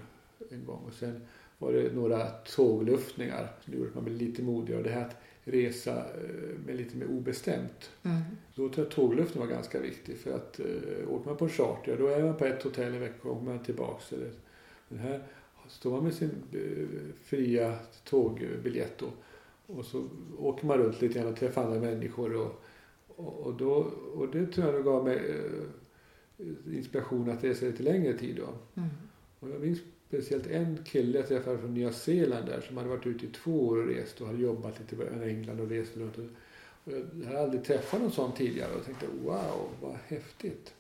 en 0.51 0.65
gång. 0.65 0.81
Och 0.87 0.93
sen 0.93 1.21
var 1.59 1.73
det 1.73 1.95
några 1.95 2.27
tågluftningar 2.29 3.49
som 3.65 3.75
gjorde 3.75 3.89
att 3.89 3.95
man 3.95 4.05
blev 4.05 4.17
lite 4.17 4.43
modigare. 4.43 4.83
Det 4.83 4.91
här 4.91 5.07
att 5.07 5.17
resa 5.45 5.99
eh, 5.99 6.59
med 6.67 6.77
lite 6.77 6.97
mer 6.97 7.07
obestämt. 7.07 7.91
Mm. 8.03 8.21
Då 8.55 8.69
tror 8.69 8.87
jag 8.87 8.95
tågluften 8.95 9.41
var 9.41 9.49
ganska 9.49 9.81
viktig 9.81 10.19
för 10.19 10.37
att 10.37 10.61
eh, 10.61 11.09
åker 11.09 11.29
man 11.29 11.37
på 11.37 11.49
charter 11.49 11.97
då 11.99 12.07
är 12.07 12.23
man 12.23 12.37
på 12.37 12.45
ett 12.45 12.63
hotell 12.63 12.95
i 12.95 12.99
veckan 12.99 13.31
och 13.31 13.39
kommer 13.39 13.55
man 13.55 13.65
tillbaks. 13.65 14.13
Eller, 14.13 14.31
men 14.89 14.99
här 14.99 15.23
står 15.69 15.91
man 15.91 16.05
med 16.05 16.15
sin 16.15 16.31
eh, 16.53 17.15
fria 17.25 17.79
tågbiljett 18.05 18.99
då, 18.99 19.07
och 19.67 19.85
så 19.85 20.09
åker 20.39 20.67
man 20.67 20.79
runt 20.79 21.01
lite 21.01 21.19
grann 21.19 21.33
och 21.33 21.39
träffar 21.39 21.65
andra 21.65 21.81
människor 21.81 22.37
och, 22.37 22.63
och, 23.07 23.41
och, 23.41 23.55
då, 23.55 23.73
och 24.15 24.29
det 24.29 24.47
tror 24.47 24.67
jag 24.67 24.75
nog 24.75 24.85
gav 24.85 25.05
mig 25.05 25.17
eh, 25.17 26.77
inspiration 26.77 27.31
att 27.31 27.45
resa 27.45 27.67
lite 27.67 27.83
längre 27.83 28.19
tid 28.19 28.37
då. 28.37 28.81
Mm. 28.81 28.91
Och 29.41 29.51
jag 29.51 29.61
minns 29.61 29.81
speciellt 30.13 30.47
en 30.47 30.79
kille 30.85 31.19
jag 31.19 31.29
träffade 31.29 31.59
från 31.59 31.75
Nya 31.75 31.93
Zeeland 31.93 32.47
där 32.47 32.61
som 32.61 32.77
hade 32.77 32.89
varit 32.89 33.07
ute 33.07 33.27
i 33.27 33.29
två 33.29 33.67
år 33.67 33.79
och 33.79 33.87
rest 33.87 34.21
och 34.21 34.27
hade 34.27 34.39
jobbat 34.39 34.81
lite 34.81 35.05
i 35.05 35.29
England 35.29 35.61
och 35.61 35.69
rest 35.69 35.97
runt. 35.97 36.19
Och 36.19 36.93
jag 37.23 37.27
hade 37.27 37.41
aldrig 37.41 37.65
träffat 37.65 38.01
någon 38.01 38.13
sån 38.13 38.33
tidigare 38.33 38.73
och 38.75 38.85
tänkte 38.85 39.07
wow, 39.25 39.69
vad 39.81 39.97
häftigt. 40.07 40.75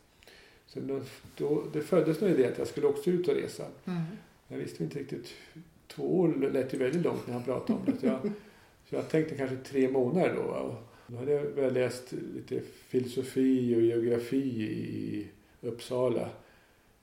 Sen 0.67 0.87
då, 0.87 1.01
då, 1.37 1.65
det 1.73 1.81
föddes 1.81 2.21
nog 2.21 2.31
idé 2.31 2.47
att 2.47 2.59
jag 2.59 2.67
skulle 2.67 2.87
också 2.87 3.11
ut 3.11 3.29
och 3.29 3.35
resa. 3.35 3.67
Mm. 3.85 4.03
Jag 4.49 4.59
visste 4.59 4.85
inte 4.85 4.99
riktigt. 4.99 5.35
Två 5.87 6.21
år 6.21 6.51
lät 6.53 6.75
ju 6.75 6.79
väldigt 6.79 7.03
långt 7.03 7.27
när 7.27 7.35
han 7.35 7.45
pratade 7.45 7.79
om 7.79 7.85
det. 7.85 8.01
Så 8.01 8.07
jag, 8.07 8.21
så 8.89 8.95
jag 8.95 9.09
tänkte 9.09 9.35
kanske 9.35 9.57
tre 9.57 9.89
månader 9.89 10.35
då. 10.35 10.43
Och 10.43 10.75
då 11.07 11.17
hade 11.17 11.33
jag 11.33 11.43
väl 11.43 11.75
läst 11.75 12.13
lite 12.35 12.61
filosofi 12.89 13.77
och 13.77 13.83
geografi 13.83 14.63
i 14.63 15.29
Uppsala 15.61 16.29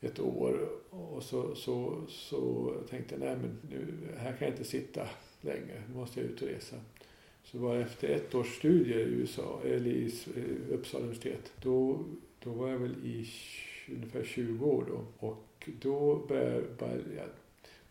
ett 0.02 0.20
år. 0.20 0.70
Och 0.90 1.24
så, 1.24 1.56
så, 1.56 2.02
så 2.08 2.74
tänkte 2.90 3.16
jag, 3.16 3.20
nej 3.20 3.36
men 3.36 3.58
nu, 3.70 3.94
här 4.18 4.32
kan 4.32 4.48
jag 4.48 4.54
inte 4.54 4.64
sitta 4.64 5.08
länge. 5.42 5.84
Nu 5.88 5.96
måste 5.96 6.20
jag 6.20 6.30
ut 6.30 6.42
och 6.42 6.48
resa. 6.48 6.76
Så 7.44 7.58
var 7.58 7.76
efter 7.76 8.10
ett 8.10 8.36
års 8.36 8.58
studier 8.58 9.00
i 9.00 9.02
USA, 9.02 9.60
eller 9.64 9.92
i 9.92 10.12
Uppsala 10.72 11.04
universitet, 11.04 11.52
då, 11.62 12.06
då 12.44 12.50
var 12.50 12.70
jag 12.70 12.78
väl 12.78 12.96
i 13.04 13.28
ungefär 13.90 14.24
20 14.24 14.66
år 14.66 14.86
då. 14.88 15.28
Och 15.28 15.70
då 15.82 16.16
började, 16.28 16.64
jag, 16.80 16.92
jag 17.16 17.28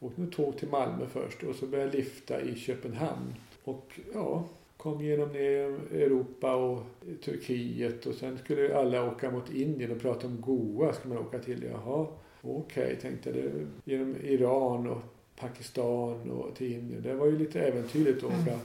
åkte 0.01 0.21
nog 0.21 0.33
tåg 0.33 0.59
till 0.59 0.69
Malmö 0.69 1.07
först 1.07 1.43
och 1.43 1.55
så 1.55 1.67
började 1.67 1.91
jag 1.91 2.05
lifta 2.05 2.41
i 2.41 2.55
Köpenhamn. 2.55 3.35
Och 3.65 4.01
ja, 4.15 4.45
kom 4.79 5.01
genom 5.05 5.31
Europa 5.31 6.57
och 6.57 6.83
Turkiet 7.25 8.07
och 8.07 8.15
sen 8.15 8.39
skulle 8.39 8.77
alla 8.79 9.11
åka 9.11 9.31
mot 9.31 9.51
Indien 9.55 9.91
och 9.93 10.01
prata 10.01 10.27
om 10.27 10.41
Goa 10.41 10.93
ska 10.93 11.09
man 11.09 11.19
åka 11.19 11.39
till. 11.39 11.65
Jaha, 11.73 12.07
okej 12.43 12.97
tänkte 13.03 13.31
jag. 13.31 13.67
Genom 13.85 14.17
Iran 14.23 14.87
och 14.89 15.03
Pakistan 15.37 16.31
och 16.31 16.55
till 16.57 16.73
Indien. 16.73 17.03
Det 17.03 17.15
var 17.15 17.27
ju 17.27 17.39
lite 17.39 17.61
äventyrligt 17.61 18.25
att 18.25 18.31
Mm. 18.33 18.43
åka 18.43 18.59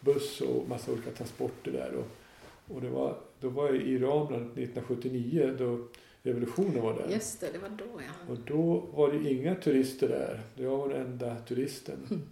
buss 0.00 0.40
och 0.40 0.68
massa 0.68 0.92
olika 0.92 1.10
transporter 1.10 1.72
där. 1.72 1.92
Och, 1.94 2.06
och 2.76 2.80
det 2.82 2.88
var 2.88 3.16
då 3.40 3.48
var 3.48 3.66
jag 3.66 3.76
i 3.76 3.90
Iran 3.92 4.26
1979 4.26 5.54
då 5.58 5.78
revolutionen 6.22 6.82
var 6.82 6.94
där. 6.94 7.08
Just 7.14 7.40
det, 7.40 7.46
det 7.52 7.58
var 7.58 7.68
då 7.68 7.84
ja. 7.96 8.32
Och 8.32 8.38
då 8.46 8.84
var 8.94 9.12
det 9.12 9.30
inga 9.32 9.54
turister 9.54 10.08
där. 10.08 10.40
Jag 10.54 10.76
var 10.76 10.88
den 10.88 11.06
enda 11.06 11.36
turisten. 11.36 12.22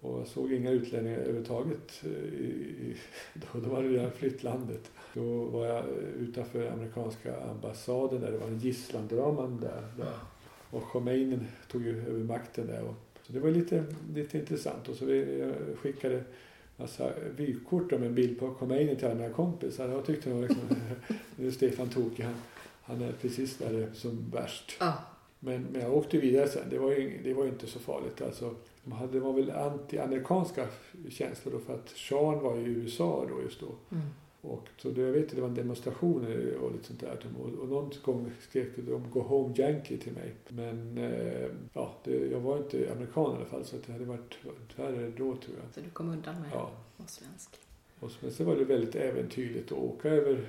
Och 0.00 0.20
jag 0.20 0.26
såg 0.26 0.52
inga 0.52 0.70
utlänningar 0.70 1.18
överhuvudtaget. 1.18 2.04
I, 2.04 2.08
i, 2.08 2.96
då, 3.34 3.60
då 3.60 3.70
var 3.70 3.82
det 3.82 3.88
redan 3.88 4.10
flytt 4.10 4.42
landet. 4.42 4.90
Då 5.14 5.44
var 5.44 5.66
jag 5.66 5.84
utanför 6.18 6.66
amerikanska 6.66 7.40
ambassaden 7.40 8.20
där 8.20 8.32
det 8.32 8.38
var 8.38 8.46
en 8.46 8.58
gisslandrama 8.58 9.42
där. 9.42 9.84
där. 9.96 10.14
Och 10.70 10.82
Khomeini 10.82 11.38
tog 11.70 11.82
ju 11.82 12.08
över 12.08 12.24
makten 12.24 12.66
där. 12.66 12.82
Och, 12.82 12.94
så 13.22 13.32
det 13.32 13.40
var 13.40 13.50
lite, 13.50 13.84
lite 14.14 14.38
intressant. 14.38 14.88
Och 14.88 14.96
så 14.96 15.04
vi, 15.04 15.38
jag 15.38 15.78
skickade 15.78 16.24
massa 16.76 17.12
vykort 17.36 17.90
med 17.90 18.02
en 18.02 18.14
bild 18.14 18.38
på 18.38 18.54
Khomeini 18.54 18.96
till 18.96 19.06
alla 19.06 19.14
mina 19.14 19.34
kompisar. 19.34 19.88
Jag 19.88 20.06
tyckte 20.06 20.30
nog 20.30 20.40
liksom, 20.40 20.60
nu 21.36 21.52
Stefan 21.52 21.88
tokig. 21.88 22.24
Han, 22.24 22.34
han 22.82 23.02
är 23.02 23.12
precis 23.12 23.58
där 23.58 23.88
som 23.94 24.30
värst. 24.30 24.76
Ja. 24.80 24.94
Men, 25.40 25.62
men 25.62 25.80
jag 25.80 25.96
åkte 25.96 26.18
vidare 26.18 26.48
sen. 26.48 26.70
Det 26.70 26.78
var 26.78 26.90
ju 26.90 27.20
det 27.24 27.34
var 27.34 27.46
inte 27.46 27.66
så 27.66 27.78
farligt. 27.78 28.22
Alltså, 28.22 28.44
de 28.44 28.50
hade, 28.50 28.77
det 29.12 29.20
var 29.20 29.32
väl 29.32 29.50
anti-amerikanska 29.50 30.66
känslor 31.08 31.52
då 31.52 31.58
för 31.58 31.74
att 31.74 31.88
Sean 31.88 32.40
var 32.40 32.56
i 32.56 32.64
USA 32.64 33.26
då 33.28 33.42
just 33.42 33.60
då. 33.60 33.66
Mm. 33.92 34.06
Och 34.40 34.68
så 34.76 34.90
det, 34.90 35.00
jag 35.00 35.12
vet 35.12 35.34
det 35.36 35.40
var 35.40 35.48
en 35.48 35.54
demonstration 35.54 36.26
och 36.60 36.72
lite 36.72 36.84
sånt 36.86 37.00
där. 37.00 37.18
Och, 37.40 37.48
och 37.62 37.68
någon 37.68 37.90
gång 38.04 38.30
skrek 38.40 38.68
de 38.76 39.10
Go 39.10 39.20
Home 39.20 39.54
Yankee 39.58 39.98
till 39.98 40.12
mig. 40.12 40.34
Men 40.48 40.98
eh, 40.98 41.48
ja, 41.72 41.94
det, 42.04 42.26
jag 42.30 42.40
var 42.40 42.56
inte 42.58 42.92
amerikan 42.92 43.32
i 43.32 43.36
alla 43.36 43.44
fall 43.44 43.64
så 43.64 43.76
det 43.86 43.92
hade 43.92 44.04
varit 44.04 44.38
värre 44.76 45.10
då 45.10 45.36
tror 45.36 45.56
jag. 45.62 45.74
Så 45.74 45.80
du 45.80 45.90
kom 45.90 46.08
undan 46.10 46.40
med 46.40 46.50
Ja. 46.52 46.62
att 46.62 46.98
vara 46.98 47.08
svensk? 47.08 47.50
Och 48.00 48.10
så, 48.10 48.18
men 48.20 48.30
sen 48.30 48.46
var 48.46 48.56
det 48.56 48.64
väldigt 48.64 48.94
äventyrligt 48.94 49.72
att 49.72 49.78
åka 49.78 50.08
över 50.08 50.46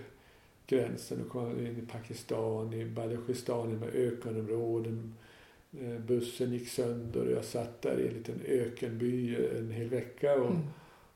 gränsen 0.67 1.21
och 1.21 1.29
komma 1.29 1.51
in 1.51 1.77
i 1.83 1.91
Pakistan, 1.91 2.73
i 2.73 2.85
Baluchistan 2.85 3.79
med 3.79 3.89
ökenområden. 3.89 5.13
Eh, 5.71 5.99
Bussen 5.99 6.53
gick 6.53 6.67
sönder 6.69 7.25
och 7.25 7.31
jag 7.31 7.45
satt 7.45 7.81
där 7.81 7.99
i 7.99 8.07
en 8.07 8.13
liten 8.13 8.41
ökenby 8.47 9.35
en 9.57 9.71
hel 9.71 9.89
vecka. 9.89 10.33
Och, 10.41 10.51
Mm. 10.51 10.61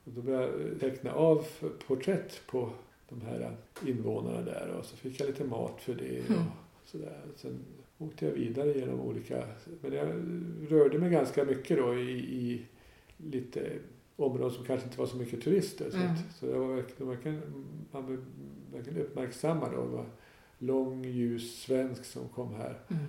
och 0.03 0.11
då 0.11 0.21
började 0.21 0.63
jag 0.71 0.79
teckna 0.79 1.11
av 1.13 1.45
porträtt 1.87 2.41
på 2.47 2.69
de 3.09 3.21
här 3.21 3.55
invånarna 3.87 4.41
där 4.41 4.75
och 4.79 4.85
så 4.85 4.95
fick 4.97 5.19
jag 5.19 5.27
lite 5.27 5.43
mat 5.43 5.81
för 5.81 5.93
det. 5.93 6.19
Och 6.19 6.29
Mm. 6.31 6.43
sådär. 6.85 7.21
Sen 7.35 7.59
åkte 7.97 8.25
jag 8.25 8.31
vidare 8.33 8.77
genom 8.79 8.99
olika, 8.99 9.43
men 9.81 9.93
jag 9.93 10.07
rörde 10.71 10.99
mig 10.99 11.09
ganska 11.09 11.45
mycket 11.45 11.77
då 11.77 11.95
i, 11.95 12.11
i 12.19 12.65
lite 13.17 13.71
områden 14.15 14.51
som 14.51 14.65
kanske 14.65 14.85
inte 14.87 14.99
var 14.99 15.05
så 15.05 15.17
mycket 15.17 15.41
turister. 15.43 15.89
Så, 15.91 15.97
Mm. 15.97 16.11
att, 16.11 16.35
så 16.39 16.45
jag 16.45 16.59
var 16.59 16.75
verkligen, 16.75 17.07
verkligen, 17.09 17.41
man 17.91 18.05
blev 18.05 18.19
verkligen 18.73 19.01
uppmärksammad. 19.01 19.71
Det 19.71 19.77
var 19.77 20.05
lång, 20.59 21.05
ljus 21.05 21.61
svensk 21.61 22.05
som 22.05 22.27
kom 22.29 22.53
här. 22.53 22.79
Mm. 22.87 23.03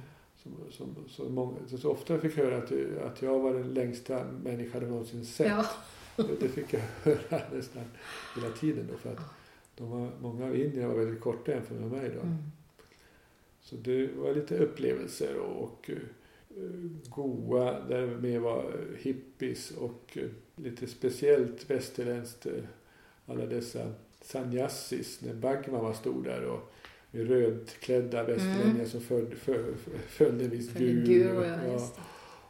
Som, 0.45 0.57
som, 0.71 0.97
så, 1.09 1.25
många, 1.25 1.57
så 1.79 1.91
ofta 1.91 2.19
fick 2.19 2.39
jag 2.39 2.45
höra 2.45 2.57
att, 2.57 2.73
att 3.13 3.23
jag 3.23 3.39
var 3.39 3.55
den 3.55 3.75
längsta 3.75 4.25
människa 4.25 4.81
de 4.81 4.87
någonsin 4.87 5.25
sett. 5.25 5.47
Ja. 5.47 5.67
Det, 6.41 6.49
fick 6.49 6.73
jag 6.73 6.81
höra 7.03 7.43
nästan 7.53 7.83
hela 8.37 8.51
tiden 8.51 8.89
då. 8.93 8.99
För 8.99 9.13
att 9.13 9.21
de 9.77 9.91
var, 9.91 10.11
många 10.21 10.47
av 10.47 10.57
indierna 10.57 10.89
var 10.89 11.05
väldigt 11.05 11.21
korta 11.21 11.53
jämfört 11.53 11.81
med 11.81 11.91
mig 11.91 12.11
då. 12.15 12.21
Mm. 12.21 12.37
Så 13.61 13.77
det 13.77 14.07
var 14.17 14.35
lite 14.35 14.59
upplevelser 14.59 15.37
och, 15.37 15.63
och 15.63 15.91
uh, 16.57 16.91
goa 17.09 17.81
där 17.81 18.07
med 18.07 18.41
var 18.41 18.73
hippies 18.99 19.71
och 19.71 20.19
uh, 20.23 20.31
lite 20.57 20.87
speciellt 20.87 21.71
västerländskt. 21.71 22.47
Uh, 22.47 22.53
alla 23.27 23.47
dessa 23.47 23.93
sannyasis 24.21 25.21
när 25.21 25.35
Bagma 25.35 25.83
var 25.83 25.93
stor 25.93 26.25
där 26.25 26.45
och 26.45 26.73
rödklädda 27.14 28.22
västerlänningar 28.24 28.70
Mm. 28.74 28.87
som 28.87 29.00
följde, 29.00 29.37
föl, 29.37 29.64
följde 30.09 30.44
en 30.44 30.50
viss 30.50 30.68
det 30.68 30.79
guru. 30.85 31.05
guru, 31.05 31.44
ja, 31.46 31.57
det. 31.57 31.81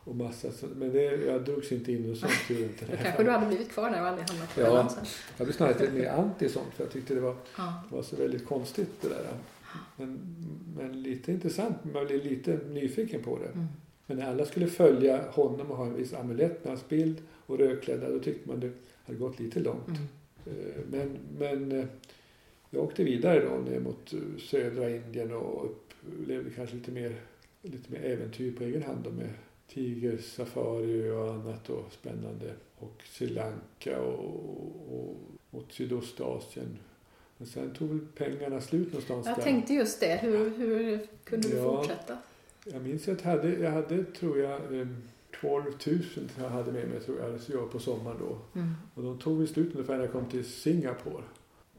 och 0.04 0.16
massa 0.16 0.48
Men 0.76 0.92
det, 0.92 1.02
jag 1.02 1.44
drogs 1.44 1.72
inte 1.72 1.92
in 1.92 2.10
och 2.10 2.16
sånt. 2.16 2.32
jag 2.48 2.60
inte. 2.60 2.84
Då 2.90 2.96
kanske 3.02 3.22
du 3.24 3.30
hade 3.30 3.46
blivit 3.46 3.70
kvar 3.72 3.90
där 3.90 4.00
och 4.00 4.06
aldrig 4.08 4.28
hamnat 4.30 4.54
på 4.54 4.60
Ja. 4.60 4.66
Öland 4.66 4.90
sen. 4.90 5.04
Jag 5.36 5.46
blev 5.46 5.54
snarare 5.54 5.90
mer 5.90 6.08
anti 6.08 6.48
sånt 6.48 6.74
för 6.76 6.84
jag 6.84 6.92
tyckte 6.92 7.14
det 7.14 7.20
var 7.20 7.36
Ja. 7.58 7.82
det 7.90 7.96
var 7.96 8.02
så 8.02 8.16
väldigt 8.16 8.46
konstigt 8.46 8.90
det 9.02 9.08
där. 9.08 9.26
Men, 9.96 10.18
men 10.76 11.02
lite 11.02 11.32
intressant, 11.32 11.76
man 11.94 12.06
blev 12.06 12.24
lite 12.24 12.58
nyfiken 12.70 13.22
på 13.22 13.38
det. 13.38 13.48
Mm. 13.48 13.66
Men 14.06 14.16
när 14.16 14.30
alla 14.30 14.44
skulle 14.44 14.66
följa 14.66 15.30
honom 15.30 15.70
och 15.70 15.76
ha 15.76 15.86
en 15.86 15.94
viss 15.96 16.14
amulett 16.14 16.64
med 16.64 16.70
hans 16.72 16.88
bild 16.88 17.16
och 17.46 17.58
rödklädda, 17.58 18.10
då 18.10 18.18
tyckte 18.18 18.48
man 18.48 18.60
det 18.60 18.70
hade 19.06 19.18
gått 19.18 19.40
lite 19.40 19.60
långt. 19.60 19.88
Mm. 19.88 20.00
Eh, 20.46 20.74
Men, 20.90 21.16
men 21.38 21.72
eh, 21.80 21.84
jag 22.74 22.84
åkte 22.84 23.04
vidare 23.04 23.40
då 23.48 23.70
ner 23.70 23.80
mot 23.80 24.12
eh, 24.12 24.18
södra 24.38 24.90
Indien 24.90 25.32
och 25.32 25.64
upplevde 26.06 26.50
kanske 26.50 26.76
lite 26.76 26.90
mer, 26.92 27.14
lite 27.62 27.92
mer 27.92 28.00
äventyr 28.04 28.52
på 28.52 28.64
egen 28.64 28.82
hand 28.82 28.98
då 29.04 29.10
med 29.10 29.30
tigersafari 29.68 31.10
och 31.10 31.34
annat 31.34 31.70
och 31.70 31.92
spännande. 31.92 32.52
Och 32.78 33.02
Sri 33.04 33.26
Lanka 33.26 34.00
och, 34.00 34.24
och 34.90 35.16
mot 35.50 35.72
Sydostasien. 35.72 36.78
Men 37.38 37.46
sen 37.46 37.74
tog 37.74 37.88
väl 37.88 38.00
pengarna 38.16 38.60
slut 38.60 38.86
någonstans 38.88 39.26
Jag 39.26 39.36
där. 39.36 39.42
tänkte 39.42 39.74
just 39.74 40.00
det. 40.00 40.16
Hur, 40.22 40.50
hur 40.50 41.06
kunde 41.24 41.48
du 41.48 41.56
Ja. 41.56 41.76
fortsätta? 41.76 42.18
Jag 42.64 42.82
minns 42.82 43.08
att 43.08 43.24
jag 43.24 43.30
hade, 43.30 43.48
jag 43.58 43.70
hade 43.70 44.04
tror 44.04 44.38
jag, 44.38 44.80
eh, 44.80 44.86
12 45.40 45.64
000 45.86 45.98
jag 46.38 46.48
hade 46.48 46.72
med 46.72 46.88
mig 46.88 47.00
tror 47.00 47.18
jag, 47.20 47.40
så 47.40 47.52
jag 47.52 47.70
på 47.72 47.78
sommaren 47.78 48.16
då. 48.20 48.60
Mm. 48.60 48.74
Och 48.94 49.02
de 49.02 49.18
tog 49.18 49.38
vi 49.40 49.46
slut 49.46 49.74
ungefär 49.74 49.94
när 49.94 50.04
jag 50.04 50.12
kom 50.12 50.28
till 50.30 50.44
Singapore. 50.44 51.24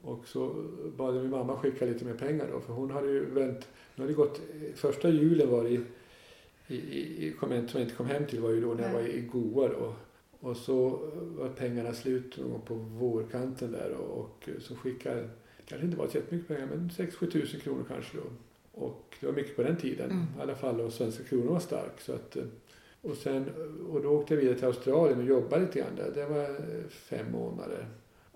Och 0.06 0.28
så 0.28 0.64
bad 0.96 1.16
jag 1.16 1.22
min 1.22 1.30
mamma 1.30 1.56
skicka 1.56 1.84
lite 1.84 2.04
mer 2.04 2.14
pengar 2.14 2.48
då, 2.52 2.60
för 2.60 2.72
hon 2.72 2.90
hade 2.90 3.08
ju 3.08 3.24
vänt, 3.24 3.68
hon 3.96 4.02
hade 4.02 4.14
gått, 4.14 4.40
första 4.74 5.08
julen 5.08 5.50
var 5.50 5.66
i, 5.66 5.80
i, 6.66 6.76
i, 6.76 7.26
i 7.26 7.32
konvent 7.32 7.70
som 7.70 7.80
jag 7.80 7.86
inte 7.86 7.96
kom 7.96 8.06
hem 8.06 8.26
till 8.26 8.40
var 8.40 8.50
ju 8.50 8.60
då 8.60 8.74
när 8.74 8.82
jag 8.82 8.92
var 8.92 9.00
i 9.00 9.20
Goa 9.20 9.68
då. 9.68 9.94
Och 10.40 10.56
så 10.56 10.88
var 11.36 11.48
pengarna 11.48 11.92
slut 11.92 12.38
någon 12.38 12.50
gång 12.50 12.60
på 12.60 12.74
vårkanten 12.74 13.72
där 13.72 13.90
och, 13.92 14.20
och 14.20 14.48
så 14.60 14.76
skickade, 14.76 15.20
det 15.20 15.64
kanske 15.64 15.86
inte 15.86 15.98
var 15.98 16.08
så 16.08 16.16
jättemycket 16.16 16.48
pengar, 16.48 16.66
men 16.66 16.90
6-7 16.90 17.30
tusen 17.30 17.60
kronor 17.60 17.84
kanske 17.88 18.16
då. 18.16 18.22
Och 18.80 19.16
det 19.20 19.26
var 19.26 19.32
mycket 19.32 19.56
på 19.56 19.62
den 19.62 19.76
tiden 19.76 20.10
Mm. 20.10 20.22
i 20.38 20.42
alla 20.42 20.54
fall 20.54 20.80
och 20.80 20.92
svenska 20.92 21.24
kronan 21.24 21.46
var 21.46 21.60
stark. 21.60 22.00
Så 22.00 22.12
att, 22.12 22.36
eh, 22.36 22.44
och, 23.02 23.16
sen, 23.16 23.44
och 23.90 24.02
då 24.02 24.08
åkte 24.08 24.34
jag 24.34 24.40
vidare 24.40 24.56
till 24.56 24.66
Australien 24.66 25.18
och 25.18 25.26
jobbade 25.26 25.62
lite 25.66 25.78
grann 25.78 25.96
där. 25.96 26.10
Det 26.14 26.26
var 26.26 26.56
fem 26.88 27.32
månader. 27.32 27.86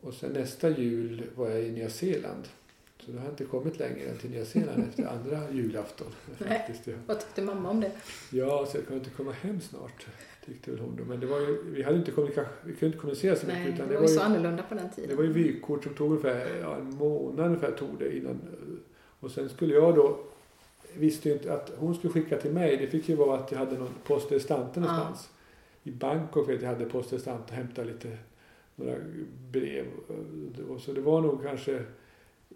Och 0.00 0.14
sen 0.14 0.32
nästa 0.32 0.68
jul 0.68 1.22
var 1.34 1.48
jag 1.48 1.62
i 1.62 1.70
Nya 1.70 1.90
Zeeland. 1.90 2.48
Så 2.98 3.12
då 3.12 3.18
har 3.18 3.24
jag 3.24 3.32
inte 3.32 3.44
kommit 3.44 3.78
längre 3.78 4.08
än 4.08 4.18
till 4.18 4.30
Nya 4.30 4.44
Zeeland 4.44 4.84
efter 4.88 5.06
andra 5.06 5.50
julafton. 5.50 6.06
Nej. 6.38 6.58
Faktiskt, 6.58 6.86
ja. 6.86 6.94
Vad 7.06 7.20
tyckte 7.20 7.42
mamma 7.42 7.70
om 7.70 7.80
det? 7.80 7.90
ja, 8.30 8.66
så 8.66 8.76
jag 8.76 8.86
kan 8.86 8.96
inte 8.96 9.10
komma 9.10 9.32
hem 9.32 9.60
snart. 9.60 10.06
Tyckte 10.46 10.70
väl 10.70 10.80
hon 10.80 10.96
då. 10.96 11.04
Men 11.04 11.20
det 11.20 11.26
var 11.26 11.40
ju, 11.40 11.62
vi 11.72 11.82
hade 11.82 11.96
inte 11.98 12.10
kommunika- 12.10 12.46
vi 12.64 12.72
kunde 12.72 12.86
inte 12.86 12.98
kommunicera 12.98 13.36
så 13.36 13.46
mycket. 13.46 13.62
Nej, 13.62 13.72
utan 13.74 13.88
det 13.88 13.94
var 13.94 14.02
ju 14.02 14.08
ju, 14.08 14.14
så 14.14 14.20
annorlunda 14.20 14.62
på 14.62 14.74
den 14.74 14.90
tiden. 14.90 15.10
det 15.10 15.16
var 15.16 15.24
ju 15.24 15.32
vykort 15.32 15.84
som 15.84 15.94
tog 15.94 16.10
ungefär 16.10 16.58
ja, 16.60 16.76
en 16.76 16.90
månad 16.90 17.46
ungefär 17.46 17.70
tog 17.72 17.98
det 17.98 18.16
innan. 18.16 18.40
Och 19.20 19.30
sen 19.30 19.48
skulle 19.48 19.74
jag 19.74 19.94
då, 19.94 20.20
visste 20.96 21.28
ju 21.28 21.34
inte 21.34 21.52
att 21.54 21.72
hon 21.78 21.94
skulle 21.94 22.12
skicka 22.12 22.36
till 22.38 22.52
mig. 22.52 22.76
Det 22.76 22.86
fick 22.86 23.08
ju 23.08 23.14
vara 23.16 23.38
att 23.38 23.52
jag 23.52 23.58
hade 23.58 23.78
någon 23.78 23.94
post 24.04 24.32
restante 24.32 24.80
någonstans. 24.80 25.28
I 25.82 25.90
Bangkok 25.90 26.48
vet 26.48 26.62
jag 26.62 26.68
hade 26.68 26.84
post 26.84 27.12
restante 27.12 27.44
och 27.48 27.50
hämtade 27.56 27.88
lite, 27.92 28.18
några 28.85 28.99
brev. 29.51 29.85
Så 30.81 30.93
det 30.93 31.01
var 31.01 31.21
nog 31.21 31.43
kanske, 31.43 31.77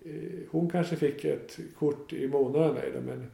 eh, 0.05 0.41
hon 0.51 0.71
kanske 0.71 0.97
fick 0.97 1.25
ett 1.25 1.59
kort 1.79 2.13
i 2.13 2.29
månaden 2.29 2.75
mig 2.75 2.91
då, 2.95 3.01
men 3.01 3.27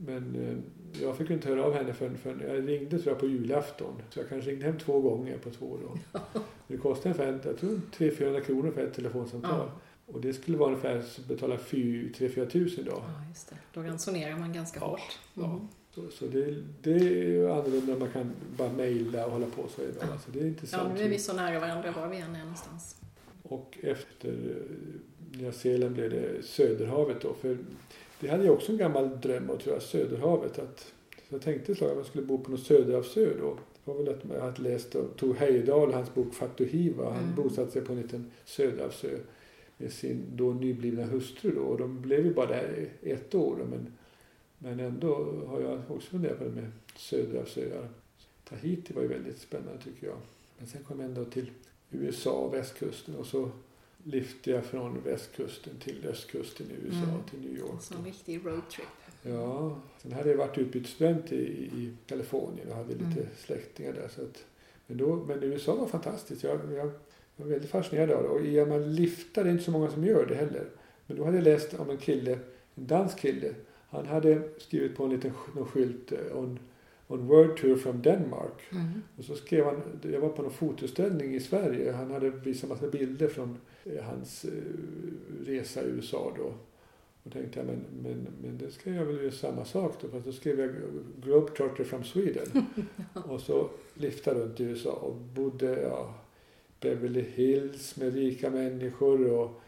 men 0.00 0.36
eh, 0.36 0.56
jag 1.02 1.16
fick 1.16 1.30
inte 1.30 1.48
höra 1.48 1.64
av 1.64 1.74
henne 1.74 1.92
förrän, 1.92 2.18
förrän 2.18 2.42
jag 2.48 2.68
ringde 2.68 2.98
tror 2.98 3.12
jag 3.12 3.18
på 3.20 3.26
julafton. 3.26 4.02
Så 4.10 4.18
jag 4.20 4.28
kanske 4.28 4.50
ringde 4.50 4.64
hem 4.66 4.78
två 4.78 5.00
gånger 5.00 5.38
på 5.38 5.50
två 5.50 5.66
år. 5.66 5.98
Det 6.68 6.76
kostade 6.76 7.24
ungefär, 7.24 7.48
jag 7.48 7.58
tror 7.58 7.80
300-400 7.96 8.40
kronor 8.40 8.70
för 8.70 8.86
ett 8.86 8.94
telefonsamtal. 8.94 9.50
Ja. 9.58 9.80
Och 10.06 10.20
det 10.20 10.32
skulle 10.32 10.56
vara 10.58 10.68
ungefär 10.68 11.02
betala 11.28 11.56
3-4 11.56 12.46
tusen 12.50 12.84
då. 12.84 12.90
Ja, 12.92 13.28
just 13.28 13.48
det. 13.50 13.56
Då 13.74 13.82
ransonerar 13.82 14.38
man 14.38 14.52
ganska 14.52 14.80
Ja, 14.80 14.86
hårt. 14.86 15.18
ja. 15.34 15.60
Så, 15.98 16.10
så 16.16 16.26
det, 16.26 16.54
det 16.82 16.90
är 16.92 16.98
ju 17.28 17.50
annorlunda 17.50 17.96
man 17.98 18.10
kan 18.10 18.30
bara 18.56 18.72
mejla 18.72 19.26
och 19.26 19.32
hålla 19.32 19.46
på 19.46 19.68
så 19.76 19.82
idag. 19.82 19.94
Ja. 20.00 20.12
Alltså 20.12 20.30
det 20.30 20.38
är 20.38 20.42
Ja, 20.42 20.48
intressant. 20.48 20.94
nu 20.98 21.04
är 21.04 21.08
vi 21.08 21.18
så 21.18 21.32
nära 21.32 21.60
varandra 21.60 21.92
var 21.96 22.08
vi 22.08 22.16
än 22.16 22.34
är 22.36 22.40
någonstans. 22.40 22.96
Och 23.42 23.78
efter 23.82 24.28
eh, 24.28 25.38
Nya 25.40 25.52
Zeeland 25.52 25.94
blev 25.94 26.10
det 26.10 26.42
Söderhavet 26.46 27.20
då. 27.20 27.34
För 27.34 27.58
det 28.20 28.28
hade 28.28 28.44
jag 28.44 28.54
också 28.54 28.72
en 28.72 28.78
gammal 28.78 29.20
dröm 29.20 29.50
om, 29.50 29.58
tror 29.58 29.74
jag, 29.74 29.82
Söderhavet. 29.82 30.58
Att, 30.58 30.78
så 31.28 31.34
jag 31.34 31.42
tänkte 31.42 31.72
ett 31.72 31.78
slag 31.78 31.90
att 31.90 31.96
man 31.96 32.04
skulle 32.04 32.26
bo 32.26 32.38
på 32.38 32.50
något 32.50 32.60
söderhavsö 32.62 33.26
då. 33.40 33.58
Det 33.84 33.90
var 33.92 33.98
väl 34.02 34.08
att 34.08 34.20
jag 34.34 34.40
hade 34.40 34.62
läst 34.62 34.96
tog 35.16 35.36
Heyerdahl, 35.36 35.92
hans 35.92 36.14
bok 36.14 36.34
Fatuhiva. 36.34 37.10
Han 37.10 37.22
Mm. 37.24 37.34
bosatte 37.36 37.70
sig 37.70 37.82
på 37.82 37.92
en 37.92 38.00
liten 38.02 38.30
söderhavsö 38.44 39.08
med 39.76 39.92
sin 39.92 40.22
då 40.36 40.52
nyblivna 40.52 41.04
hustru 41.04 41.50
då. 41.54 41.60
Och 41.60 41.78
de 41.78 42.00
blev 42.02 42.24
ju 42.26 42.34
bara 42.34 42.46
där 42.46 42.88
ett 43.02 43.34
år 43.34 43.56
men, 43.70 43.92
men 44.58 44.80
ändå 44.80 45.14
har 45.46 45.60
jag 45.60 45.80
också 45.88 46.10
funderat 46.10 46.38
på 46.38 46.44
det 46.44 46.50
med 46.50 46.70
söderhavsöar. 46.96 47.88
Tahiti 48.48 48.92
var 48.94 49.02
ju 49.02 49.08
väldigt 49.08 49.38
spännande 49.38 49.82
tycker 49.84 50.06
jag. 50.06 50.16
Men 50.58 50.66
sen 50.66 50.84
kom 50.84 51.00
jag 51.00 51.08
ändå 51.08 51.24
till 51.24 51.50
USA, 51.90 52.48
västkusten 52.48 53.16
och 53.16 53.26
så 53.26 53.50
lyfte 54.04 54.50
jag 54.50 54.64
från 54.64 55.00
västkusten 55.04 55.72
till 55.80 56.06
östkusten 56.06 56.66
i 56.70 56.86
USA, 56.86 56.96
Mm. 57.02 57.22
till 57.30 57.40
New 57.40 57.58
York. 57.58 57.82
Så 57.82 57.94
en 57.94 58.04
riktig 58.04 58.46
roadtrip. 58.46 58.86
Ja, 59.22 59.80
sen 60.02 60.12
hade 60.12 60.30
jag 60.30 60.36
varit 60.36 60.58
utbytesstudent 60.58 61.32
i, 61.32 61.36
i 61.76 61.92
Kalifornien 62.06 62.68
och 62.68 62.76
hade 62.76 62.92
lite 62.92 63.04
Mm. 63.04 63.26
släktingar 63.38 63.92
där. 63.92 64.08
Så 64.08 64.22
att, 64.22 64.44
men, 64.86 64.98
då, 64.98 65.16
men 65.16 65.42
USA 65.42 65.74
var 65.74 65.86
fantastiskt. 65.86 66.42
Jag, 66.42 66.60
jag 66.72 66.90
var 67.36 67.46
väldigt 67.46 67.70
fascinerad 67.70 68.10
av 68.10 68.22
det. 68.22 68.28
Och 68.28 68.40
i 68.40 68.64
man 68.66 68.94
liftar 68.94 69.44
det 69.44 69.50
är 69.50 69.52
inte 69.52 69.64
så 69.64 69.70
många 69.70 69.90
som 69.90 70.04
gör 70.04 70.26
det 70.26 70.34
heller. 70.34 70.64
Men 71.06 71.16
då 71.16 71.24
hade 71.24 71.36
jag 71.36 71.44
läst 71.44 71.74
om 71.74 71.90
en 71.90 71.96
kille, 71.98 72.38
en 72.74 72.86
dansk 72.86 73.18
kille. 73.18 73.54
Han 73.90 74.06
hade 74.06 74.42
skrivit 74.58 74.96
på 74.96 75.04
en 75.04 75.10
liten 75.10 75.32
någon 75.54 75.66
skylt 75.66 76.12
eh, 76.12 76.38
on, 76.38 76.58
on 77.08 77.26
World 77.26 77.56
Tour 77.56 77.76
from 77.76 78.02
Denmark. 78.02 78.62
Mm. 78.72 79.02
Och 79.16 79.24
så 79.24 79.34
skrev 79.34 79.64
han, 79.64 79.82
jag 80.12 80.20
var 80.20 80.28
på 80.28 80.42
någon 80.42 80.52
fotoställning 80.52 81.34
i 81.34 81.40
Sverige. 81.40 81.92
Han 81.92 82.10
hade 82.10 82.30
visat 82.30 82.70
massa 82.70 82.88
bilder 82.88 83.28
från 83.28 83.58
eh, 83.84 84.04
hans 84.04 84.44
eh, 84.44 84.50
resa 85.46 85.82
i 85.82 85.86
USA 85.86 86.32
då. 86.36 86.52
Och 87.22 87.32
tänkte 87.32 87.58
jag, 87.58 87.66
men, 87.66 87.84
men, 88.02 88.26
men 88.42 88.58
det 88.58 88.70
ska 88.70 88.90
jag 88.90 89.04
väl 89.04 89.16
göra 89.16 89.30
samma 89.30 89.64
sak 89.64 89.94
då. 90.00 90.08
Fast 90.08 90.26
då 90.26 90.32
skrev 90.32 90.60
jag 90.60 90.70
Globetrotter 91.22 91.84
from 91.84 92.04
Sweden. 92.04 92.66
och 93.28 93.40
så 93.40 93.70
liftade 93.94 94.40
runt 94.40 94.60
i 94.60 94.64
USA 94.64 94.92
och 94.92 95.14
bodde, 95.14 95.82
ja, 95.82 96.14
Beverly 96.80 97.24
Hills 97.34 97.96
med 97.96 98.14
rika 98.14 98.50
människor 98.50 99.32
och, 99.32 99.60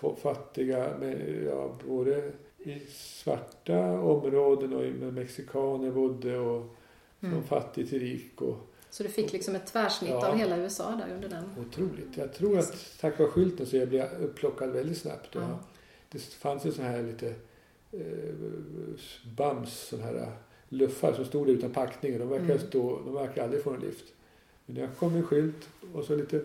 och 0.00 0.18
fattiga, 0.18 0.98
med, 1.00 1.42
ja, 1.46 1.76
både 1.86 2.32
i 2.64 2.80
svarta 2.90 4.00
områden 4.00 4.72
och 4.72 4.80
med 4.82 5.14
mexikaner 5.14 5.90
bodde 5.90 6.38
och 6.38 6.74
från 7.20 7.30
Mm. 7.32 7.42
fattig 7.44 7.88
till 7.90 7.98
rik 8.00 8.42
och 8.42 8.56
Så 8.90 9.02
du 9.02 9.08
fick 9.08 9.32
liksom 9.32 9.54
ett 9.54 9.66
tvärsnitt 9.66 10.10
Ja. 10.10 10.28
av 10.28 10.36
hela 10.36 10.56
USA 10.58 10.90
där 11.06 11.14
under 11.14 11.28
den. 11.28 11.44
otroligt. 11.68 12.16
Jag 12.16 12.34
tror 12.34 12.58
att 12.58 12.96
tack 13.00 13.18
vare 13.18 13.28
skylten 13.28 13.66
så 13.66 13.76
jag 13.76 13.88
blev 13.88 14.06
upplockad 14.22 14.70
väldigt 14.70 14.98
snabbt. 14.98 15.36
Och 15.36 15.42
Ja. 15.42 15.58
Det 16.10 16.18
fanns 16.18 16.66
ju 16.66 16.72
sådana 16.72 16.90
här 16.92 17.02
lite 17.02 17.34
eh, 17.92 18.34
bums, 19.36 19.88
sådana 19.88 20.06
här 20.06 20.32
luffar 20.68 21.12
som 21.12 21.24
stod 21.24 21.46
där 21.46 21.52
utan 21.54 21.70
packning. 21.72 22.18
De 22.18 22.28
verkar 22.28 22.44
Mm. 22.44 22.58
stå, 22.58 23.00
de 23.04 23.14
verkar 23.14 23.44
aldrig 23.44 23.62
få 23.62 23.70
en 23.70 23.80
lift. 23.80 24.04
Men 24.66 24.76
jag 24.76 24.96
kom 24.98 25.14
en 25.16 25.22
skylt 25.26 25.68
och 25.94 26.04
så 26.04 26.16
lite 26.16 26.44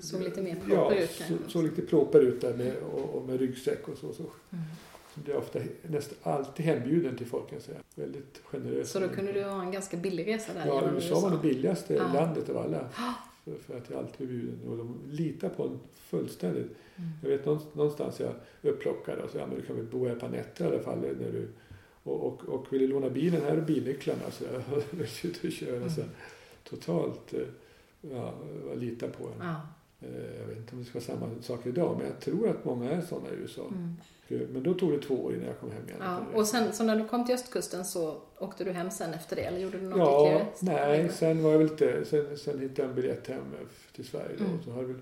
Såg 0.00 0.22
lite 0.22 0.42
mer 0.42 0.54
proper 0.54 0.74
ja, 0.74 0.94
ut 0.94 1.10
så, 1.10 1.24
kanske. 1.24 1.50
såg 1.50 1.62
lite 1.64 1.82
proper 1.82 2.20
ut 2.20 2.40
där 2.40 2.54
med, 2.54 2.76
och, 2.76 3.14
och 3.14 3.28
med 3.28 3.40
ryggsäck 3.40 3.88
och 3.88 3.98
så. 3.98 4.12
så. 4.12 4.22
Mm. 4.22 4.64
Så 5.24 5.30
jag 5.30 5.38
ofta, 5.38 5.58
nästan 5.82 6.18
alltid 6.22 6.66
hembjuden 6.66 7.16
till 7.16 7.26
folk 7.26 7.48
kan 7.48 7.56
jag 7.56 7.62
säga. 7.62 7.78
Väldigt 7.94 8.40
generös. 8.44 8.90
Så 8.90 9.00
då 9.00 9.08
kunde 9.08 9.32
du 9.32 9.44
ha 9.44 9.62
en 9.62 9.72
ganska 9.72 9.96
billig 9.96 10.26
resa 10.26 10.54
där 10.54 10.66
Ja, 10.66 10.90
USA 10.94 11.20
var 11.20 11.30
det 11.30 11.38
billigaste 11.38 11.94
Ja. 11.94 12.12
landet 12.12 12.48
av 12.48 12.56
alla. 12.58 12.88
För, 13.44 13.54
för 13.54 13.76
att 13.76 13.90
jag 13.90 13.98
alltid 13.98 14.26
blev 14.28 14.40
bjuden. 14.40 14.68
Och 14.68 14.76
de 14.76 14.98
litar 15.10 15.48
på 15.48 15.62
en 15.62 15.78
fullständigt. 15.94 16.66
Mm. 16.96 17.10
Jag 17.22 17.28
vet 17.30 17.44
någonstans, 17.74 18.20
jag 18.20 18.32
upplockade 18.62 19.22
och 19.22 19.30
så 19.30 19.38
ja, 19.38 19.46
men 19.46 19.56
du 19.56 19.62
kan 19.62 19.76
väl 19.76 19.84
bo 19.84 20.06
här 20.06 20.12
ett 20.14 20.20
par 20.20 20.28
nätter 20.28 20.64
i 20.64 20.68
alla 20.68 20.82
fall. 20.82 20.98
När 20.98 21.32
du, 21.32 21.48
och, 22.02 22.26
och, 22.26 22.44
och 22.44 22.72
vill 22.72 22.80
du 22.80 22.86
låna 22.88 23.10
bilen, 23.10 23.42
här 23.42 23.56
är 23.56 23.60
bilnycklarna. 23.60 24.30
Så 24.30 24.44
jag 24.44 24.62
ute 25.24 25.46
och 25.46 25.52
köra. 25.52 25.88
Så 25.90 26.00
Mm. 26.00 26.12
totalt 26.64 27.34
eh, 27.34 27.40
ja, 28.00 28.34
jag 28.68 28.78
litar 28.78 29.08
på 29.08 29.24
en. 29.28 29.46
Ja. 29.46 29.54
Eh, 30.00 30.40
Jag 30.40 30.46
vet 30.46 30.56
inte 30.58 30.72
om 30.72 30.78
det 30.78 30.84
ska 30.84 30.98
vara 30.98 31.04
samma 31.20 31.42
sak 31.42 31.66
idag, 31.66 31.96
men 31.98 32.06
jag 32.06 32.20
tror 32.20 32.48
att 32.48 32.64
många 32.64 32.90
är 32.90 33.00
sådana 33.00 33.28
i 33.30 33.34
USA. 33.34 33.66
Mm. 33.68 33.94
Men 34.28 34.62
då 34.62 34.74
tog 34.74 34.92
det 34.92 34.98
två 35.06 35.14
år 35.14 35.34
innan 35.34 35.46
jag 35.46 35.58
kom 35.60 35.70
hem 35.70 35.84
igen. 35.88 35.98
Ja. 36.00 36.18
Och 36.34 36.46
sen 36.46 36.72
så 36.72 36.84
när 36.84 36.96
du 36.96 37.04
kom 37.08 37.24
till 37.26 37.34
östkusten 37.34 37.84
så 37.84 38.16
åkte 38.38 38.64
du 38.64 38.70
hem 38.72 38.90
sen 38.90 39.14
efter 39.14 39.36
det 39.36 39.42
eller 39.42 39.58
gjorde 39.58 39.78
du 39.78 39.88
något 39.88 39.98
Ja, 39.98 40.42
ytterligare? 40.54 40.88
nej, 40.88 41.08
sen 41.12 41.42
var 41.42 41.50
jag 41.50 41.58
väl 41.58 41.68
lite, 41.68 42.04
sen, 42.04 42.36
sen 42.38 42.58
hittade 42.60 42.82
jag 42.82 42.88
en 42.88 42.94
biljett 42.94 43.26
hem 43.26 43.42
till 43.94 44.04
Sverige 44.04 44.36
då. 44.38 44.44
Mm. 44.44 44.62
Så 44.64 44.70
hade 44.72 44.86
väl, 44.86 44.96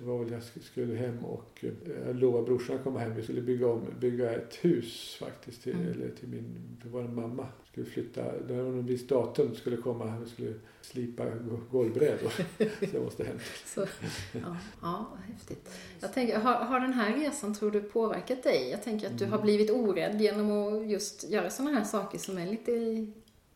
det 0.00 0.06
var 0.06 0.18
väl 0.18 0.32
jag 0.32 0.40
sk- 0.40 0.62
skulle 0.62 0.94
hem 0.94 1.24
och 1.24 1.64
eh, 1.64 1.70
jag 2.06 2.16
lovade 2.16 2.44
brorsan 2.44 2.76
att 2.76 2.84
komma 2.84 2.98
hem. 2.98 3.14
Vi 3.16 3.22
skulle 3.22 3.40
bygga 3.42 3.66
om, 3.68 3.80
bygga 4.00 4.30
ett 4.34 4.54
hus 4.60 5.16
faktiskt 5.20 5.62
till, 5.62 5.72
Mm. 5.74 5.86
eller 5.92 6.08
till 6.20 6.28
min, 6.28 6.76
för 6.82 6.88
vår 6.88 7.02
mamma. 7.02 7.46
Skulle 7.72 7.86
flytta, 7.86 8.38
det 8.48 8.54
var 8.54 8.62
någon 8.62 8.86
viss 8.86 9.06
datum 9.06 9.54
skulle 9.54 9.76
komma, 9.76 10.18
vi 10.24 10.30
skulle 10.30 10.54
slipa 10.80 11.24
go- 11.30 11.60
golvbrädor. 11.70 12.28
så 12.58 12.96
jag 12.96 13.02
måste 13.04 13.24
hem. 13.24 13.36
Så, 13.66 13.86
ja, 14.32 14.56
ja, 14.82 15.06
häftigt. 15.26 15.70
Jag 16.00 16.14
tänker, 16.14 16.38
har, 16.38 16.54
har 16.54 16.80
den 16.80 16.92
här 16.92 17.16
resan, 17.16 17.54
tror 17.54 17.70
du, 17.70 17.80
påverkat 17.82 18.42
dig? 18.42 18.68
Jag 18.70 18.82
tänker 18.82 19.06
att 19.06 19.18
du 19.18 19.24
Mm. 19.24 19.32
har 19.38 19.42
blivit 19.44 19.70
orädd 19.70 20.20
genom 20.20 20.50
att 20.52 20.90
just 20.90 21.30
göra 21.30 21.50
sådana 21.50 21.78
här 21.78 21.84
saker 21.84 22.18
som 22.18 22.38
är 22.38 22.46
lite, 22.46 22.72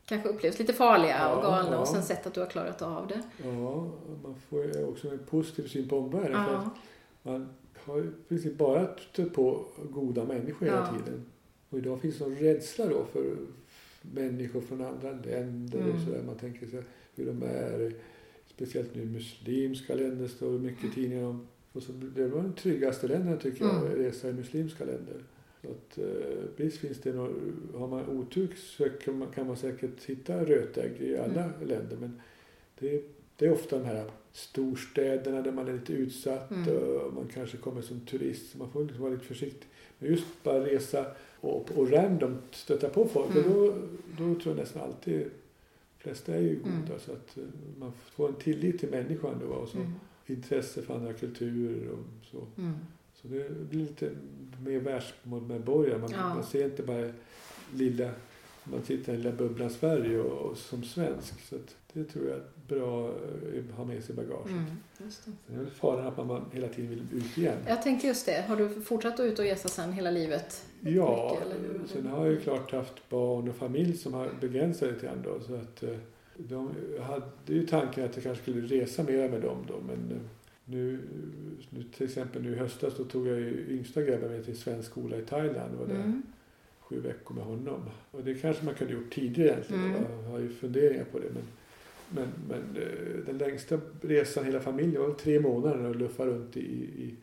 kanske 0.06 0.28
upplevs 0.28 0.58
lite 0.58 0.72
farliga 0.72 1.28
och 1.34 1.44
Ja, 1.44 1.48
galna 1.50 1.72
ja. 1.72 1.78
och 1.78 1.88
sen 1.88 2.02
sett 2.02 2.26
att 2.26 2.34
du 2.34 2.40
har 2.40 2.46
klarat 2.46 2.82
av 2.82 3.06
det. 3.06 3.22
Ja, 3.44 3.90
man 4.22 4.34
får 4.48 4.64
ju 4.64 4.84
också 4.84 5.08
en 5.08 5.18
positiv 5.18 5.66
syn 5.68 5.88
på 5.88 5.98
omvärlden. 5.98 6.44
För 6.44 6.54
att 6.54 6.64
Ja, 7.22 7.30
Man 7.32 7.48
har 7.84 7.96
ju 7.96 8.04
i 8.04 8.28
princip 8.28 8.58
bara 8.58 8.88
stött 9.12 9.32
på 9.32 9.64
goda 9.90 10.24
människor 10.24 10.66
hela 10.66 10.86
tiden. 10.92 11.24
Och 11.70 11.78
idag 11.78 12.00
finns 12.00 12.18
det 12.18 12.24
en 12.24 12.36
rädsla 12.36 12.86
då 12.86 13.04
för 13.12 13.36
människor 14.02 14.60
från 14.60 14.80
andra 14.84 15.10
länder 15.12 15.78
och 15.78 15.84
Mm. 15.90 16.04
sådär. 16.04 16.22
Man 16.26 16.36
tänker 16.36 16.66
sig 16.66 16.82
hur 17.14 17.26
de 17.26 17.42
är. 17.42 17.92
Speciellt 18.46 18.94
nu 18.94 19.02
i 19.02 19.06
muslimska 19.06 19.94
länder 19.94 20.28
står 20.28 20.52
det 20.52 20.58
mycket 20.58 20.84
i 20.84 20.90
tidningar 20.90 21.24
om. 21.26 21.46
Och 21.72 21.82
så 21.82 21.92
det 21.92 22.28
var 22.28 22.42
de 22.42 22.52
tryggaste 22.52 23.08
länderna 23.08 23.36
tycker 23.36 23.64
jag, 23.64 23.74
Mm. 23.76 23.92
att 23.92 23.98
resa 23.98 24.28
i 24.28 24.32
muslimska 24.32 24.84
länder. 24.84 25.22
Att, 25.70 25.98
eh, 25.98 26.04
visst 26.56 26.78
finns 26.78 26.98
det 27.00 27.12
några, 27.12 27.32
har 27.74 27.88
man 27.88 28.08
otur 28.08 28.48
så 28.56 28.84
kan 28.88 29.18
man, 29.18 29.28
kan 29.28 29.46
man 29.46 29.56
säkert 29.56 30.04
hitta 30.04 30.44
rötägg 30.44 30.92
i 31.00 31.16
alla 31.18 31.44
Mm. 31.44 31.68
länder. 31.68 31.96
Men 32.00 32.20
det, 32.78 33.02
det 33.36 33.46
är 33.46 33.52
ofta 33.52 33.78
de 33.78 33.84
här 33.84 34.10
storstäderna 34.32 35.42
där 35.42 35.52
man 35.52 35.68
är 35.68 35.72
lite 35.72 35.92
utsatt 35.92 36.50
Mm. 36.50 36.68
och 36.76 37.12
man 37.14 37.28
kanske 37.34 37.56
kommer 37.56 37.82
som 37.82 38.00
turist. 38.00 38.52
Så 38.52 38.58
man 38.58 38.70
får 38.70 38.82
liksom 38.84 39.02
vara 39.02 39.12
lite 39.12 39.24
försiktig. 39.24 39.68
Men 39.98 40.10
just 40.10 40.24
bara 40.42 40.64
resa 40.66 41.06
och, 41.40 41.70
och 41.78 41.90
random 41.90 42.36
stöta 42.50 42.88
på 42.88 43.08
folk. 43.08 43.36
Mm. 43.36 43.44
Och 43.52 43.54
då, 43.54 43.74
då 44.18 44.40
tror 44.40 44.54
jag 44.54 44.56
nästan 44.56 44.82
alltid, 44.82 45.20
de 45.20 45.30
flesta 46.02 46.34
är 46.34 46.40
ju 46.40 46.54
goda. 46.58 46.76
Mm. 46.76 46.98
Så 47.06 47.12
att 47.12 47.38
eh, 47.38 47.44
man 47.78 47.92
får 47.92 48.28
en 48.28 48.34
tillit 48.34 48.78
till 48.80 48.90
människan 48.90 49.34
då. 49.48 49.54
Och 49.54 49.68
så 49.68 49.78
mm, 49.78 49.92
intresse 50.26 50.82
för 50.82 50.94
andra 50.94 51.12
kulturer 51.12 51.88
och 51.90 51.98
så. 52.30 52.46
Så 53.24 53.28
det 53.28 53.50
blir 53.70 53.80
lite 53.80 54.10
mer 54.64 54.78
världsmedborgare. 54.80 55.98
Man, 55.98 56.10
Ja. 56.12 56.34
man 56.34 56.44
ser 56.44 56.64
inte 56.64 56.82
bara 56.82 57.10
lilla, 57.74 58.10
man 58.64 58.82
sitter 58.82 59.12
i 59.12 59.16
den 59.16 59.22
lilla 59.24 59.36
bubblan 59.36 59.70
Sverige 59.70 60.18
och, 60.20 60.50
och 60.50 60.56
som 60.58 60.82
svensk. 60.84 61.40
Så 61.48 61.56
det 61.92 62.04
tror 62.04 62.24
jag 62.28 62.36
är 62.36 62.42
bra 62.68 63.08
eh, 63.08 63.64
att 63.70 63.76
ha 63.76 63.84
med 63.84 64.04
sig 64.04 64.12
i 64.12 64.16
bagaget. 64.16 64.50
Mm, 64.50 64.64
just 65.04 65.24
det. 65.24 65.32
Sen 65.46 65.54
är 65.56 65.58
väl 65.62 65.70
faran 65.70 66.06
att 66.06 66.26
man, 66.26 66.44
hela 66.52 66.68
tiden 66.68 66.90
vill 66.90 67.02
ut 67.12 67.38
igen. 67.38 67.58
Jag 67.66 67.82
tänkte 67.82 68.06
just 68.06 68.26
det, 68.26 68.44
har 68.48 68.56
du 68.56 68.68
fortsatt 68.80 69.14
att 69.14 69.20
ut 69.20 69.38
och 69.38 69.44
resa 69.44 69.68
sen 69.68 69.92
hela 69.92 70.10
livet? 70.10 70.64
Ja, 70.80 71.38
mycket, 71.72 71.90
sen 71.90 72.06
har 72.06 72.24
jag 72.24 72.34
ju 72.34 72.40
klart 72.40 72.72
haft 72.72 73.08
barn 73.10 73.48
och 73.48 73.56
familj 73.56 73.96
som 73.96 74.14
har 74.14 74.30
begränsat 74.40 74.88
lite 74.92 75.06
grann 75.06 75.22
då. 75.24 75.40
Så 75.46 75.54
att 75.54 75.82
eh, 75.82 75.96
de 76.36 76.70
hade 77.00 77.24
ju 77.46 77.66
tanken 77.66 78.04
att 78.04 78.14
jag 78.16 78.22
kanske 78.24 78.42
skulle 78.42 78.66
resa 78.66 79.02
mer 79.02 79.28
med 79.28 79.42
dem 79.42 79.56
då. 79.68 79.74
Men 79.86 80.10
eh, 80.16 80.22
nu, 80.64 80.98
nu 81.70 81.82
till 81.82 82.06
exempel 82.06 82.42
nu 82.42 82.52
i 82.52 82.56
höstas 82.56 82.94
då 82.96 83.04
tog 83.04 83.26
jag 83.26 83.40
ju 83.40 83.66
yngsta 83.70 84.02
grabben 84.02 84.30
med 84.32 84.44
till 84.44 84.56
svensk 84.58 84.90
skola 84.90 85.16
i 85.18 85.22
Thailand. 85.22 85.74
Var 85.78 85.86
där 85.86 85.94
Mm. 85.94 86.22
sju 86.80 87.00
veckor 87.00 87.34
med 87.34 87.44
honom. 87.44 87.80
Och 88.10 88.24
det 88.24 88.34
kanske 88.34 88.64
man 88.64 88.74
kunde 88.74 88.92
gjort 88.92 89.12
tidigare 89.14 89.48
egentligen. 89.50 89.84
Mm. 89.84 90.02
Jag 90.22 90.30
har 90.30 90.38
ju 90.38 90.48
funderingar 90.48 91.04
på 91.04 91.18
det. 91.18 91.28
Men, 91.34 91.42
men, 92.10 92.28
men 92.48 92.82
eh, 92.82 93.24
den 93.26 93.38
längsta 93.38 93.80
resan 94.02 94.44
hela 94.44 94.60
familjen 94.60 95.02
var 95.02 95.10
tre 95.14 95.40
månader 95.40 95.84
och 95.84 95.96
luffa 95.96 96.26
runt 96.26 96.56
i, 96.56 96.60
i 96.84 97.14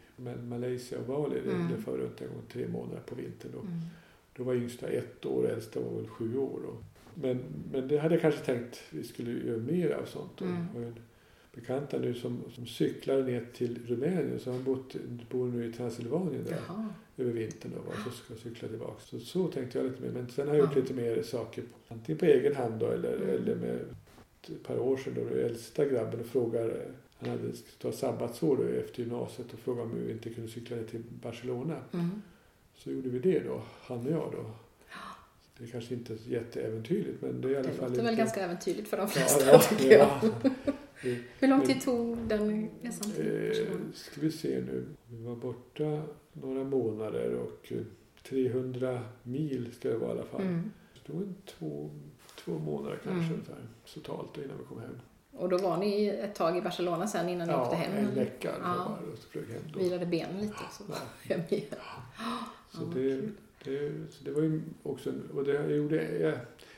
Malaysia 0.50 1.00
och 1.00 1.06
Bali. 1.06 1.40
Mm. 1.40 1.68
Det 1.68 1.76
luffade 1.76 1.98
runt 1.98 2.22
en 2.22 2.28
gång 2.28 2.42
tre 2.54 2.68
månader 2.68 3.02
på 3.06 3.16
vintern. 3.16 3.52
Då. 3.54 3.60
Mm. 3.60 3.72
Då 4.36 4.44
var 4.44 4.54
yngsta 4.56 4.88
ett 4.88 5.26
år 5.26 5.44
och 5.44 5.50
äldsta 5.50 5.80
var 5.80 5.98
väl 5.98 6.08
sju 6.08 6.38
år. 6.38 6.60
Då. 6.64 6.78
Men, 7.22 7.40
men 7.72 7.88
det 7.88 7.98
hade 7.98 8.16
jag 8.16 8.22
kanske 8.22 8.46
tänkt 8.46 8.82
vi 8.90 9.04
skulle 9.04 9.32
göra 9.32 9.58
mer 9.58 9.92
av 9.92 10.06
sånt. 10.06 10.32
Då. 10.38 10.46
Mm. 10.46 10.94
Bekanta 11.56 11.98
nu 12.00 12.14
som, 12.14 12.44
som 12.56 12.68
cyklar 12.68 13.24
ner 13.24 13.46
till 13.54 13.80
Rumänien. 13.88 14.40
Så 14.40 14.52
han 14.52 14.64
bott, 14.64 14.96
bor 15.30 15.48
nu 15.48 15.66
i 15.66 15.74
Transylvanien 15.74 16.44
där 16.44 16.58
Jaha. 16.68 16.90
över 17.18 17.32
vintern 17.32 17.72
och 17.74 17.94
så 18.04 18.10
ska 18.10 18.36
cykla 18.50 18.68
tillbaka. 18.68 19.02
Så, 19.06 19.20
så 19.20 19.48
tänkte 19.48 19.78
jag 19.78 19.88
lite 19.88 20.02
mer. 20.02 20.12
Men 20.12 20.30
sen 20.30 20.48
har 20.48 20.56
jag 20.56 20.64
gjort 20.66 20.76
Ja. 20.76 20.82
lite 20.82 20.94
mer 20.94 21.22
saker, 21.24 21.64
antingen 21.88 22.20
på 22.20 22.26
egen 22.26 22.56
hand 22.56 22.80
då, 22.80 22.86
eller, 22.88 23.14
Mm. 23.16 23.30
eller 23.30 23.56
med 23.56 23.80
ett 24.48 24.64
par 24.64 24.80
år 24.80 24.98
sedan 24.98 25.14
då, 25.16 25.24
den 25.24 25.46
äldsta 25.46 25.86
grabben 25.86 26.20
och 26.20 26.26
frågar, 26.26 26.86
han 27.18 27.30
hade 27.30 27.52
tagit 27.82 27.98
sabbatsår 27.98 28.58
då 28.58 28.64
efter 28.64 29.00
gymnasiet 29.04 29.54
och 29.54 29.60
frågade 29.60 29.84
om 29.90 29.96
vi 30.06 30.12
inte 30.12 30.30
kunde 30.30 30.50
cykla 30.52 30.76
ner 30.78 30.84
till 30.84 31.02
Barcelona. 31.22 31.76
Mm. 31.94 32.22
Så 32.76 32.92
gjorde 32.92 33.10
vi 33.10 33.20
det 33.20 33.40
då, 33.40 33.62
han 33.82 34.06
och 34.08 34.12
jag 34.12 34.32
då. 34.32 34.52
Det 35.58 35.64
är 35.64 35.68
kanske 35.68 35.94
inte 35.94 36.18
jätteäventyrligt 36.28 37.22
men 37.22 37.42
det 37.42 37.48
är 37.48 37.52
i 37.52 37.56
alla 37.56 37.68
Det 37.68 37.74
fall 37.74 37.90
låter 37.90 38.04
väl 38.04 38.12
lite- 38.12 38.22
ganska 38.24 38.42
äventyrligt 38.42 38.88
för 38.88 38.98
de 38.98 39.04
ja, 39.04 39.08
flesta 39.08 39.46
ja, 39.52 39.60
tycker 39.60 39.92
jag. 39.98 40.08
ja. 40.44 40.52
Hur 41.40 41.48
lång 41.48 41.62
tid 41.66 41.82
tog 41.82 42.18
den 42.18 42.70
resan 42.82 43.12
till 43.12 43.28
Eh, 43.42 43.48
Barcelona? 43.48 43.80
ska 43.94 44.22
vi 44.22 44.32
se 44.32 44.62
nu. 44.62 44.86
Vi 45.08 45.24
var 45.24 45.36
borta 45.36 46.04
några 46.34 46.64
månader 46.64 47.34
och 47.36 47.72
eh, 47.72 47.78
300 48.30 49.02
mil 49.24 49.70
ska 49.80 49.90
det 49.90 49.98
vara 49.98 50.10
i 50.10 50.14
alla 50.14 50.24
fall. 50.26 50.42
Mm. 50.42 50.72
Det 51.06 51.14
en 51.14 51.36
två, 51.46 51.90
två 52.46 52.52
månader 52.52 53.00
kanske 53.04 53.34
Mm. 53.34 53.46
totalt 53.94 54.38
innan 54.38 54.58
vi 54.58 54.64
kom 54.64 54.80
hem. 54.82 54.98
Och 55.32 55.50
då 55.50 55.58
var 55.58 55.78
ni 55.78 56.08
ett 56.08 56.36
tag 56.36 56.58
i 56.58 56.62
Barcelona 56.62 57.08
sen 57.08 57.30
innan 57.30 57.48
ni 57.48 57.54
ja, 57.54 57.62
åkte 57.64 57.76
hem? 57.76 58.06
en 58.08 58.16
vecka 58.16 58.52
Ja. 58.64 58.98
och 59.12 59.18
så 59.18 59.28
flög 59.30 59.46
hem 59.48 59.62
då. 59.74 59.80
Vilade 59.80 60.06
benen 60.06 60.42
lite 60.42 60.54
och 60.68 60.74
så 60.74 60.84
Ja. 60.90 60.96
hem 61.36 61.42
igen. 61.50 61.66
Så, 62.72 62.82
Ja, 62.82 62.88
det, 62.94 63.22
det, 63.64 63.92
så 64.12 64.24
det 64.24 64.32
var 64.32 64.42
ju 64.42 64.62
också, 64.84 65.14
och 65.36 65.44
det 65.44 65.54
jag 65.54 65.72
gjorde, 65.72 66.20
jag, 66.20 66.38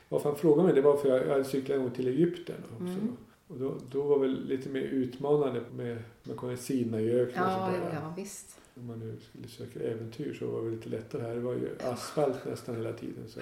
varför 0.09 0.29
han 0.29 0.37
frågade 0.37 0.63
mig 0.67 0.75
det 0.75 0.81
var 0.81 0.97
för 0.97 1.09
jag, 1.09 1.27
jag 1.39 1.45
cyklat 1.45 1.75
en 1.75 1.81
gång 1.83 1.91
till 1.91 2.07
Egypten 2.07 2.55
också. 2.71 2.83
Mm. 2.83 3.17
Och 3.53 3.59
då, 3.59 3.73
då 3.91 4.01
var 4.01 4.19
väl 4.19 4.45
lite 4.45 4.69
mer 4.69 4.81
utmanande 4.81 5.61
med, 5.75 5.97
med 6.23 6.37
kom 6.37 6.57
Sinaiöknen 6.57 7.43
och 7.43 7.49
Ja, 7.51 7.55
sånt 7.67 7.73
ja, 7.83 7.89
där. 7.89 7.95
ja, 8.03 8.13
visst. 8.17 8.59
Om 8.75 8.87
man 8.87 8.99
nu 8.99 9.17
skulle 9.29 9.47
söka 9.47 9.79
äventyr 9.79 10.33
så 10.33 10.47
var 10.47 10.61
det 10.61 10.71
lite 10.71 10.89
lättare 10.89 11.21
här. 11.21 11.33
Det 11.35 11.39
var 11.41 11.53
ju 11.53 11.69
asfalt 11.83 12.45
nästan 12.45 12.75
hela 12.75 12.93
tiden. 12.93 13.23
Så. 13.27 13.39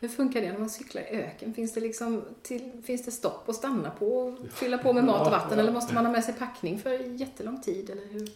Hur 0.00 0.08
funkar 0.08 0.40
det 0.40 0.52
när 0.52 0.58
man 0.58 0.70
cyklar 0.70 1.02
i 1.02 1.06
öken? 1.06 1.54
Finns 1.54 1.74
det, 1.74 1.80
liksom 1.80 2.22
till, 2.42 2.70
finns 2.84 3.04
det 3.04 3.10
stopp 3.10 3.48
att 3.48 3.54
stanna 3.56 3.90
på 3.90 4.06
och 4.18 4.38
fylla 4.50 4.78
på 4.78 4.92
med 4.92 5.04
mat 5.04 5.20
och 5.20 5.26
Ja, 5.26 5.30
vatten? 5.30 5.58
ja. 5.58 5.62
Eller 5.62 5.72
måste 5.72 5.94
man 5.94 6.04
ha 6.06 6.12
med 6.12 6.24
sig 6.24 6.34
packning 6.34 6.78
för 6.78 6.90
jättelång 7.20 7.60
tid? 7.62 7.90
Eller 7.90 8.06
hur? 8.06 8.28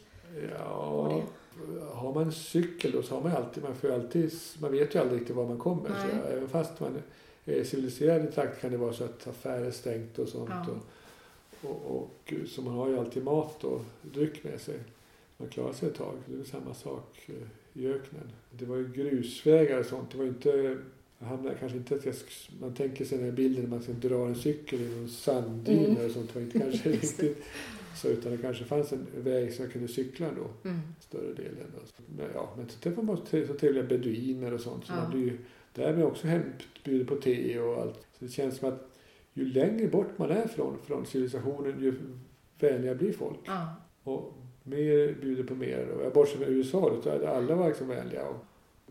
Ja, 0.58 1.22
har 1.92 2.14
man 2.14 2.32
cykel 2.32 2.92
då 2.92 3.02
så 3.02 3.14
har 3.14 3.22
man 3.22 3.32
alltid, 3.32 3.62
man 3.62 3.74
får 3.74 3.90
alltid, 3.92 4.32
man 4.60 4.72
vet 4.72 4.94
ju 4.94 4.98
aldrig 4.98 5.20
riktigt 5.20 5.36
var 5.36 5.46
man 5.46 5.58
kommer. 5.58 5.90
Nej. 5.90 5.98
Så 6.22 6.28
även 6.28 6.48
fast 6.48 6.80
man 6.80 7.02
är 7.44 7.64
civiliserad 7.64 8.24
i 8.24 8.32
trakt 8.32 8.60
kan 8.60 8.70
det 8.70 8.76
vara 8.76 8.92
så 8.92 9.04
att 9.04 9.26
affärer 9.28 9.64
är 9.64 9.70
stängt 9.70 10.18
och 10.18 10.28
sånt. 10.28 10.50
Ja. 10.50 10.60
Och, 10.72 10.78
och, 11.62 11.96
och, 11.96 12.32
så 12.48 12.62
man 12.62 12.74
har 12.74 12.88
ju 12.88 12.98
alltid 12.98 13.24
mat 13.24 13.64
och 13.64 13.80
dryck 14.02 14.44
med 14.44 14.60
sig. 14.60 14.76
Man 15.36 15.48
klarar 15.48 15.72
sig 15.72 15.88
ett 15.88 15.94
tag. 15.94 16.14
Det 16.26 16.40
är 16.40 16.44
samma 16.44 16.74
sak 16.74 17.20
eh, 17.26 17.82
i 17.82 17.86
öknen. 17.86 18.30
Det 18.50 18.64
var 18.64 18.76
ju 18.76 18.92
grusvägar 18.92 19.78
och 19.78 19.86
sånt. 19.86 20.10
Det 20.10 20.18
var 20.18 20.24
ju 20.24 20.30
inte 20.30 20.78
hamnar 21.18 21.54
kanske 21.60 21.78
inte 21.78 21.94
att 21.94 22.04
jag, 22.06 22.14
man 22.60 22.74
tänker 22.74 23.04
sig 23.04 23.18
den 23.18 23.26
här 23.26 23.32
bilden 23.36 23.62
när 23.64 23.70
man 23.70 23.82
ska 23.82 23.92
dra 23.92 24.26
en 24.26 24.34
cykel 24.34 24.80
i 24.80 24.88
någon 24.96 25.08
sanddyner 25.08 25.88
Mm. 25.88 26.06
och 26.06 26.10
sånt. 26.10 26.34
Var 26.34 26.42
inte 26.42 26.58
kanske 26.70 26.90
riktigt 26.90 27.38
så 27.96 28.08
utan 28.08 28.32
det 28.32 28.38
kanske 28.38 28.64
fanns 28.64 28.92
en 28.92 29.06
väg 29.16 29.52
som 29.54 29.64
jag 29.64 29.72
kunde 29.72 29.88
cykla 29.88 30.26
då 30.36 30.68
Mm. 30.70 30.80
större 31.00 31.32
delen. 31.34 31.66
Men, 32.16 32.26
ja, 32.34 32.54
men 32.56 32.68
så 32.68 32.78
träffade 32.78 33.06
man 33.06 33.16
så 33.16 33.24
trevliga 33.54 33.82
beduiner 33.84 34.54
och 34.54 34.60
sånt. 34.60 34.86
Så 34.86 34.92
Ja. 34.92 35.02
man 35.02 35.10
blir 35.10 35.20
ju 35.22 35.38
därmed 35.74 36.04
också 36.04 36.26
hembjuden 36.26 37.06
på 37.06 37.16
te 37.16 37.58
och 37.58 37.76
allt. 37.82 37.94
Så 38.18 38.24
det 38.24 38.30
känns 38.30 38.56
som 38.56 38.68
att 38.68 38.88
ju 39.38 39.44
längre 39.52 39.88
bort 39.88 40.18
man 40.18 40.30
är 40.30 40.46
från, 40.48 40.78
från 40.86 41.06
civilisationen 41.06 41.80
ju 41.80 41.94
vänligare 42.60 42.94
blir 42.96 43.12
folk. 43.12 43.38
Ja. 43.46 43.74
Och 44.02 44.32
mer 44.62 45.14
bjuder 45.20 45.44
på 45.44 45.54
mer. 45.54 45.88
Och 45.88 46.04
jag 46.04 46.12
bortser 46.12 46.36
från 46.38 46.48
USA 46.48 47.00
då, 47.04 47.10
hade 47.10 47.28
alla 47.30 47.54
varit 47.54 47.68
liksom 47.68 47.88
vänliga. 47.88 48.28
Och 48.28 48.36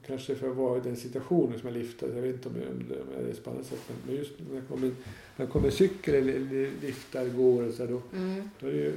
kanske 0.07 0.35
för 0.35 0.49
att 0.49 0.55
vara 0.55 0.77
i 0.77 0.81
den 0.81 0.95
situationen 0.95 1.59
som 1.59 1.69
jag 1.69 1.77
liftade. 1.77 2.15
Jag 2.15 2.21
vet 2.21 2.35
inte 2.35 2.49
om 2.49 2.55
jag, 2.55 3.19
är 3.21 3.25
det 3.27 3.43
på 3.43 3.49
annat 3.49 3.65
sätt. 3.65 3.79
Men- 4.05 4.15
just 4.15 4.31
när 4.51 4.61
det 4.61 4.67
kommer, 4.67 4.91
när 5.37 5.45
det 5.45 5.51
kommer 5.51 5.69
cykel 5.69 6.15
eller, 6.15 6.71
liftar 6.81 7.25
går 7.29 7.63
och 7.67 7.73
så 7.73 7.85
då, 7.85 8.01
Mm. 8.13 8.49
då 8.59 8.67
är 8.67 8.71
det 8.71 8.77
ju 8.77 8.93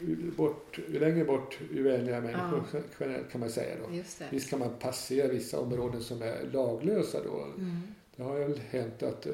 ju 0.00 0.30
bort, 0.36 0.78
ju 0.92 0.98
längre 1.00 1.24
bort 1.24 1.58
ju 1.74 1.82
vänligare 1.82 2.20
människor 2.20 2.62
generellt 3.00 3.30
kan 3.30 3.40
man 3.40 3.50
säga 3.50 3.74
då. 3.82 3.92
Visst 4.30 4.50
kan 4.50 4.58
man 4.58 4.70
passera 4.80 5.28
vissa 5.28 5.60
områden 5.60 6.00
som 6.00 6.22
är 6.22 6.36
laglösa 6.52 7.18
då. 7.24 7.44
Mm. 7.58 7.76
Det 8.16 8.22
har 8.22 8.38
ju 8.38 8.54
hänt 8.70 9.02
att, 9.02 9.26
eh, 9.26 9.32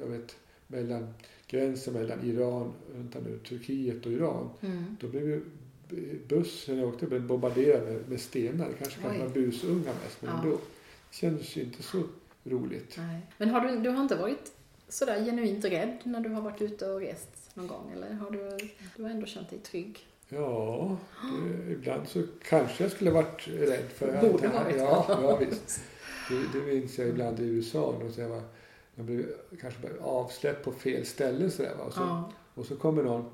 jag 0.00 0.06
vet, 0.06 0.36
mellan 0.66 1.14
gränsen 1.46 1.94
mellan 1.94 2.24
Iran, 2.24 2.72
vänta 2.94 3.18
nu, 3.20 3.38
Turkiet 3.38 4.06
och 4.06 4.12
Iran. 4.12 4.50
Mm. 4.60 4.96
Då 5.00 5.08
blev 5.08 5.28
ju 5.28 5.42
bussen 6.28 6.78
jag 6.78 6.88
åkte 6.88 7.06
blev 7.06 7.26
bombarderad 7.26 7.84
med, 7.84 8.08
med 8.08 8.20
stenar. 8.20 8.68
Kanske 8.78 9.00
kan 9.00 9.10
Oj. 9.10 9.18
vara 9.18 9.28
busunga 9.28 9.92
mest, 10.04 10.22
men 10.22 10.30
Ja. 10.30 10.42
ändå. 10.42 10.56
Det 11.10 11.16
kändes 11.16 11.56
ju 11.56 11.62
inte 11.62 11.82
så 11.82 12.02
roligt. 12.44 12.94
Nej. 12.96 13.20
Men 13.38 13.48
har 13.50 13.60
du, 13.60 13.80
du 13.80 13.90
har 13.90 14.02
inte 14.02 14.16
varit 14.16 14.52
sådär 14.88 15.24
genuint 15.24 15.64
rädd 15.64 15.98
när 16.04 16.20
du 16.20 16.28
har 16.28 16.42
varit 16.42 16.62
ute 16.62 16.90
och 16.92 17.00
rest 17.00 17.50
någon 17.54 17.66
gång? 17.66 17.92
Eller 17.96 18.12
har 18.12 18.30
du, 18.30 18.68
du 18.96 19.02
har 19.02 19.10
ändå 19.10 19.26
känt 19.26 19.50
dig 19.50 19.58
trygg? 19.58 20.06
Ja, 20.28 20.96
det, 21.66 21.72
ibland 21.72 22.08
så 22.08 22.22
kanske 22.48 22.84
jag 22.84 22.92
skulle 22.92 23.10
varit 23.10 23.48
rädd 23.48 23.88
för 23.94 24.20
Borde 24.20 24.48
varit. 24.48 24.76
Ja, 24.76 25.06
ja 25.08 25.36
visst. 25.36 25.80
Det, 26.28 26.58
det 26.58 26.66
minns 26.66 26.98
jag 26.98 27.08
ibland 27.08 27.40
i 27.40 27.44
USA. 27.44 28.00
Så 28.14 28.20
jag, 28.20 28.28
var, 28.28 28.42
jag 28.94 29.06
blev 29.06 29.26
kanske 29.60 29.80
avsläppt 30.00 30.64
på 30.64 30.72
fel 30.72 31.06
ställe 31.06 31.50
så 31.50 31.62
där, 31.62 31.74
va? 31.74 31.84
Och, 31.84 31.92
så, 31.92 32.00
Ja. 32.00 32.32
och 32.54 32.66
så 32.66 32.76
kommer 32.76 33.02
någon 33.02 33.24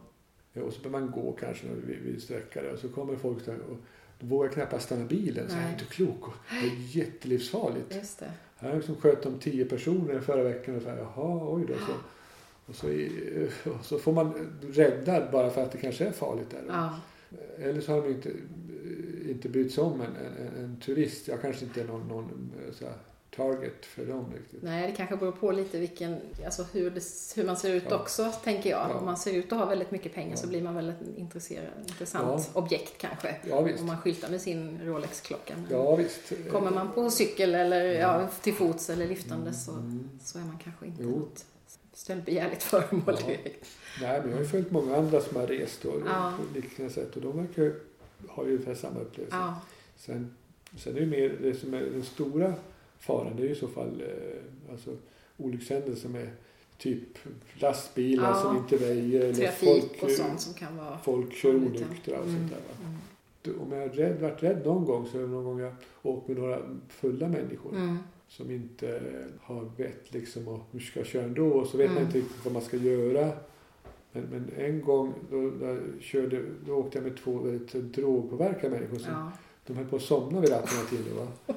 och 0.54 0.72
så 0.72 0.80
behöver 0.82 1.00
man 1.00 1.10
gå 1.10 1.32
kanske 1.32 1.66
vid, 1.86 1.98
vid 1.98 2.22
sträcka 2.22 2.62
där, 2.62 2.72
och 2.72 2.78
så 2.78 2.88
kommer 2.88 3.16
folk 3.16 3.46
där 3.46 3.54
och 3.70 3.76
då 4.18 4.26
vågar 4.26 4.44
jag 4.46 4.54
knappast 4.54 4.86
stanna 4.86 5.04
bilen. 5.04 5.48
Så 5.50 5.56
jag 5.56 5.64
är 5.64 5.72
inte 5.72 5.84
klok. 5.84 6.28
Och 6.28 6.34
det 6.50 6.56
är 6.68 6.96
jättelivsfarligt. 6.96 7.94
Just 7.94 8.18
det. 8.18 8.32
Här 8.56 8.76
liksom 8.76 8.96
sköt 8.96 9.22
de 9.22 9.38
tio 9.38 9.64
personer 9.64 10.20
förra 10.20 10.42
veckan 10.42 10.76
och 10.76 10.82
så 10.82 10.88
här, 10.88 10.96
jaha, 10.96 11.54
oj 11.54 11.64
då. 11.68 11.74
Så, 11.74 11.92
och, 12.66 12.74
så, 12.74 12.88
i- 12.88 13.48
och 13.64 13.84
så 13.84 13.98
får 13.98 14.12
man 14.12 14.50
räddad 14.62 15.30
bara 15.32 15.50
för 15.50 15.62
att 15.62 15.72
det 15.72 15.78
kanske 15.78 16.04
är 16.06 16.12
farligt 16.12 16.50
där. 16.50 16.62
Ja. 16.68 16.98
Eller 17.58 17.80
så 17.80 17.92
har 17.92 18.02
de 18.02 18.08
inte, 18.08 18.30
inte 19.30 19.48
brytt 19.48 19.72
sig 19.74 19.84
om 19.84 20.00
en, 20.00 20.06
en, 20.16 20.64
en 20.64 20.76
turist. 20.80 21.28
Jag 21.28 21.40
kanske 21.42 21.64
inte 21.64 21.80
är 21.80 21.84
någon, 21.86 22.08
någon 22.08 22.50
eh, 22.66 22.72
så 22.74 22.84
här, 22.84 22.94
target 23.36 23.86
för 23.86 24.04
dem 24.06 24.32
riktigt. 24.36 24.62
Nej, 24.62 24.86
det 24.90 24.96
kanske 24.96 25.16
beror 25.16 25.32
på 25.32 25.52
lite 25.52 25.78
vilken, 25.78 26.16
alltså 26.44 26.66
hur, 26.72 26.90
det, 26.90 27.02
hur 27.36 27.44
man 27.46 27.56
ser 27.56 27.74
ut 27.74 27.84
Ja. 27.90 27.96
också, 28.00 28.32
tänker 28.44 28.70
jag. 28.70 28.86
Ja. 28.90 28.94
Om 28.94 29.04
man 29.04 29.16
ser 29.16 29.32
ut 29.32 29.52
att 29.52 29.58
ha 29.58 29.66
väldigt 29.66 29.90
mycket 29.90 30.14
pengar 30.14 30.30
Ja. 30.30 30.36
så 30.36 30.46
blir 30.48 30.62
man 30.62 30.74
väl 30.74 30.88
ett 30.88 30.96
intresserad, 31.16 31.66
intressant 31.88 32.50
objekt 32.52 32.98
kanske. 32.98 33.36
Om 33.50 33.86
man 33.86 33.98
skyltar 33.98 34.28
med 34.30 34.40
sin 34.40 34.80
Rolex-klocka. 34.84 35.54
Ja 35.70 35.96
visst. 35.96 36.32
Kommer 36.50 36.70
man 36.70 36.92
på 36.92 37.10
cykel 37.10 37.54
eller 37.54 37.84
ja, 37.84 38.28
till 38.42 38.54
fots 38.54 38.90
eller 38.90 39.08
liftande 39.08 39.52
så, 39.52 39.72
Mm. 39.72 40.08
så 40.22 40.38
är 40.38 40.42
man 40.42 40.58
kanske 40.64 40.86
inte 40.86 41.02
Jo. 41.02 41.10
något 41.10 41.44
stöldbegärligt 41.94 42.62
föremål 42.62 43.16
direkt. 43.16 43.66
Nej, 44.00 44.20
men 44.20 44.30
jag 44.30 44.36
har 44.36 44.42
ju 44.44 44.48
följt 44.48 44.70
många 44.70 44.96
andra 44.96 45.20
som 45.20 45.36
har 45.36 45.46
rest 45.46 45.84
och, 45.84 46.00
på 46.04 46.42
liknande 46.54 46.92
sätt 46.92 47.16
och 47.16 47.22
de 47.22 47.36
verkar 47.46 47.74
ha 48.28 48.44
ju 48.44 48.50
ungefär 48.52 48.74
samma 48.74 49.00
upplevelse. 49.00 49.54
Sen, 49.96 50.34
sen 50.78 50.96
är 50.96 51.00
det 51.00 51.06
mer 51.06 51.36
det 51.42 51.54
som 51.54 51.74
är 51.74 51.80
den 51.80 52.02
stora 52.02 52.54
faran 53.00 53.36
det 53.36 53.42
är 53.42 53.46
ju 53.46 53.52
i 53.52 53.58
så 53.58 53.68
fall 53.68 54.02
eh, 54.02 54.72
alltså, 54.72 54.90
olyckshändelser 55.36 56.08
med 56.08 56.28
typ 56.78 57.18
lastbilar 57.54 58.28
Ja. 58.30 58.34
som 58.34 58.56
inte 58.56 58.76
väjer 58.76 59.20
eller 59.20 59.34
Trafik 59.34 59.68
folk, 59.90 60.02
och 60.02 60.10
sånt 60.10 60.40
som 60.40 60.54
kan 60.54 60.76
vara... 60.76 60.98
folk 60.98 61.32
kör 61.34 61.54
onyktra 61.54 62.18
och 62.18 62.26
Mm. 62.26 62.38
sånt 62.38 62.50
där. 62.50 62.84
Mm. 62.86 62.98
Du, 63.42 63.54
Om 63.56 63.72
jag 63.72 63.80
har 63.80 63.88
rädd, 63.88 64.20
varit 64.20 64.42
rädd 64.42 64.62
någon 64.66 64.84
gång 64.84 65.06
så 65.06 65.18
är 65.18 65.22
det 65.22 65.28
någon 65.28 65.44
gång 65.44 65.60
jag 65.60 65.72
åkt 66.02 66.28
med 66.28 66.36
några 66.38 66.60
fulla 66.88 67.28
människor 67.28 67.72
Mm. 67.76 67.98
som 68.28 68.50
inte 68.50 69.00
har 69.40 69.70
vett 69.76 70.12
liksom 70.14 70.48
och 70.48 70.60
hur 70.72 70.80
ska 70.80 71.00
jag 71.00 71.06
köra 71.06 71.24
ändå 71.24 71.46
och 71.46 71.66
så 71.66 71.76
vet 71.78 71.86
man 71.88 71.96
Mm. 71.96 72.06
inte 72.06 72.18
riktigt 72.18 72.44
vad 72.44 72.52
man 72.52 72.62
ska 72.62 72.76
göra. 72.76 73.30
Men, 74.12 74.22
men 74.22 74.50
en 74.56 74.80
gång 74.80 75.12
då, 75.30 75.50
då, 75.50 75.76
körde, 76.00 76.42
då 76.66 76.74
åkte 76.74 76.98
jag 76.98 77.04
med 77.04 77.16
två 77.16 77.38
väldigt 77.38 77.72
drogpåverkade 77.94 78.74
människor 78.74 78.98
som 78.98 79.12
Ja. 79.12 79.32
de 79.66 79.76
höll 79.76 79.86
på 79.86 79.96
att 79.96 80.02
somna 80.02 80.40
vid 80.40 80.50
ratten 80.50 80.68
hela 80.76 80.88
tiden. 81.02 81.16
Va? 81.16 81.26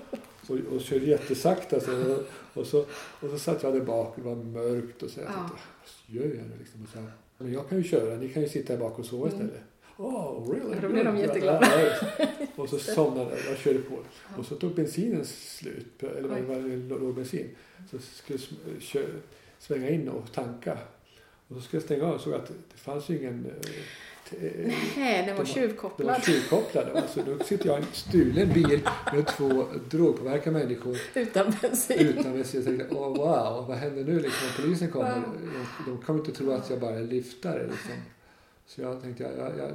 Och, 0.48 0.58
och 0.76 0.82
körde 0.82 1.06
jättesakta. 1.06 1.80
Så, 1.80 1.92
och, 2.14 2.24
och, 2.54 2.68
så, 2.68 2.80
och 3.20 3.30
så 3.30 3.40
satt 3.40 3.64
jag 3.64 3.74
där 3.74 3.82
bak 3.82 4.18
och 4.18 4.24
det 4.24 4.30
var 4.30 4.36
mörkt 4.36 5.04
och 5.04 5.10
så. 5.10 5.20
Jag 5.20 5.30
Ja. 5.30 5.34
tänkte, 5.34 5.56
vad 6.08 6.16
gör 6.16 6.24
jag 6.36 6.46
nu 6.48 6.54
liksom? 6.60 6.84
Och 6.84 6.90
så 6.90 7.00
men 7.38 7.54
jag 7.54 7.70
kan 7.70 7.78
ju 7.78 7.84
köra, 7.84 8.16
ni 8.16 8.30
kan 8.30 8.42
ju 8.44 8.50
sitta 8.50 8.74
här 8.74 8.80
bak 8.80 9.00
och 9.00 9.06
sova 9.06 9.28
Mm. 9.28 9.34
istället. 9.42 9.64
Oh, 9.98 10.52
really? 10.52 10.82
Då 10.82 10.90
blir 10.90 11.04
de 11.04 11.18
jätteglada. 11.18 11.68
Och 12.56 12.70
så 12.70 12.78
somnade 12.80 13.30
jag, 13.30 13.40
jag 13.52 13.58
körde 13.58 13.80
på. 13.80 13.96
Och 14.38 14.46
så 14.46 14.56
tog 14.56 14.76
bensinen 14.76 15.26
slut, 15.26 16.04
eller 16.04 16.28
var 16.28 16.56
det 16.56 16.76
låg 17.00 17.16
bensin. 17.16 17.50
Så 17.92 17.98
skulle 18.00 18.40
jag 18.94 19.06
svänga 19.60 19.90
in 19.90 20.10
och 20.10 20.32
tanka. 20.34 20.78
Och 21.48 21.56
så 21.56 21.62
skulle 21.62 21.78
jag 21.80 21.84
stänga 21.86 22.06
av 22.06 22.14
och 22.16 22.22
såg 22.22 22.34
att 22.34 22.48
det 22.48 22.78
fanns 22.78 23.10
ju 23.10 23.18
ingen 23.18 23.46
eh, 23.46 23.70
Nej, 24.98 25.26
den 25.28 25.38
var 25.38 25.46
tjuvkopplad. 25.46 26.08
de 26.08 26.12
var 26.14 26.20
tjuvkopplade. 26.20 27.02
Alltså, 27.02 27.22
då 27.26 27.44
sitter 27.44 27.66
jag 27.68 27.80
i 27.80 27.82
en 27.82 27.88
stulen 27.94 28.54
bil 28.54 28.82
med 29.14 29.28
två 29.28 29.66
drogpåverkade 29.90 30.60
människor 30.60 30.98
Utan 31.14 31.54
bensin. 31.62 32.00
utan 32.00 32.34
bensin. 32.34 32.64
Jag 32.66 32.78
tänkte, 32.78 32.96
åh 32.96 33.08
wow, 33.08 33.68
vad 33.68 33.78
händer 33.78 34.04
nu 34.04 34.20
liksom, 34.20 34.48
när 34.48 34.64
polisen 34.64 34.92
kommer? 34.92 35.16
Wow. 35.16 35.24
De, 35.86 35.98
kommer 36.02 36.20
inte 36.20 36.32
tro 36.32 36.52
att 36.52 36.70
jag 36.70 36.80
bara 36.80 36.96
är 36.96 37.04
liftare. 37.04 37.64
Liksom. 37.64 37.92
Så 38.68 38.82
jag 38.82 39.02
tänkte, 39.02 39.24
jag, 39.24 39.32
jag, 39.38 39.60
jag, 39.60 39.72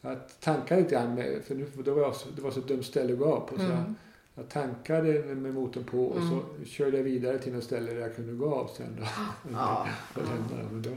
jag 0.00 0.18
tankade 0.40 0.80
lite 0.80 0.94
grann 0.94 1.14
med, 1.14 1.42
för 1.44 1.54
nu, 1.54 1.66
det, 1.84 1.90
var 1.90 2.12
så, 2.12 2.28
det 2.36 2.42
var 2.42 2.50
så 2.50 2.60
dumt 2.60 2.82
ställe 2.82 3.12
att 3.12 3.18
gå 3.18 3.24
av 3.24 3.40
på. 3.40 3.56
Så 3.56 3.64
Mm. 3.64 3.94
Jag 4.36 4.48
tankade 4.48 5.34
med 5.34 5.54
motorn 5.54 5.84
på 5.84 6.06
och 6.06 6.16
Mm. 6.16 6.28
så 6.30 6.64
körde 6.64 6.96
jag 6.96 7.04
vidare 7.04 7.38
till 7.38 7.52
något 7.52 7.64
ställe 7.64 7.92
där 7.92 8.00
jag 8.00 8.16
kunde 8.16 8.32
gå 8.32 8.54
av 8.54 8.70
sen. 8.76 8.96
Då. 8.98 9.06
Ja. 9.52 9.88
Och 10.14 10.22
lämna 10.22 10.62
dem. 10.62 10.68
Men 10.72 10.82
då, 10.82 10.90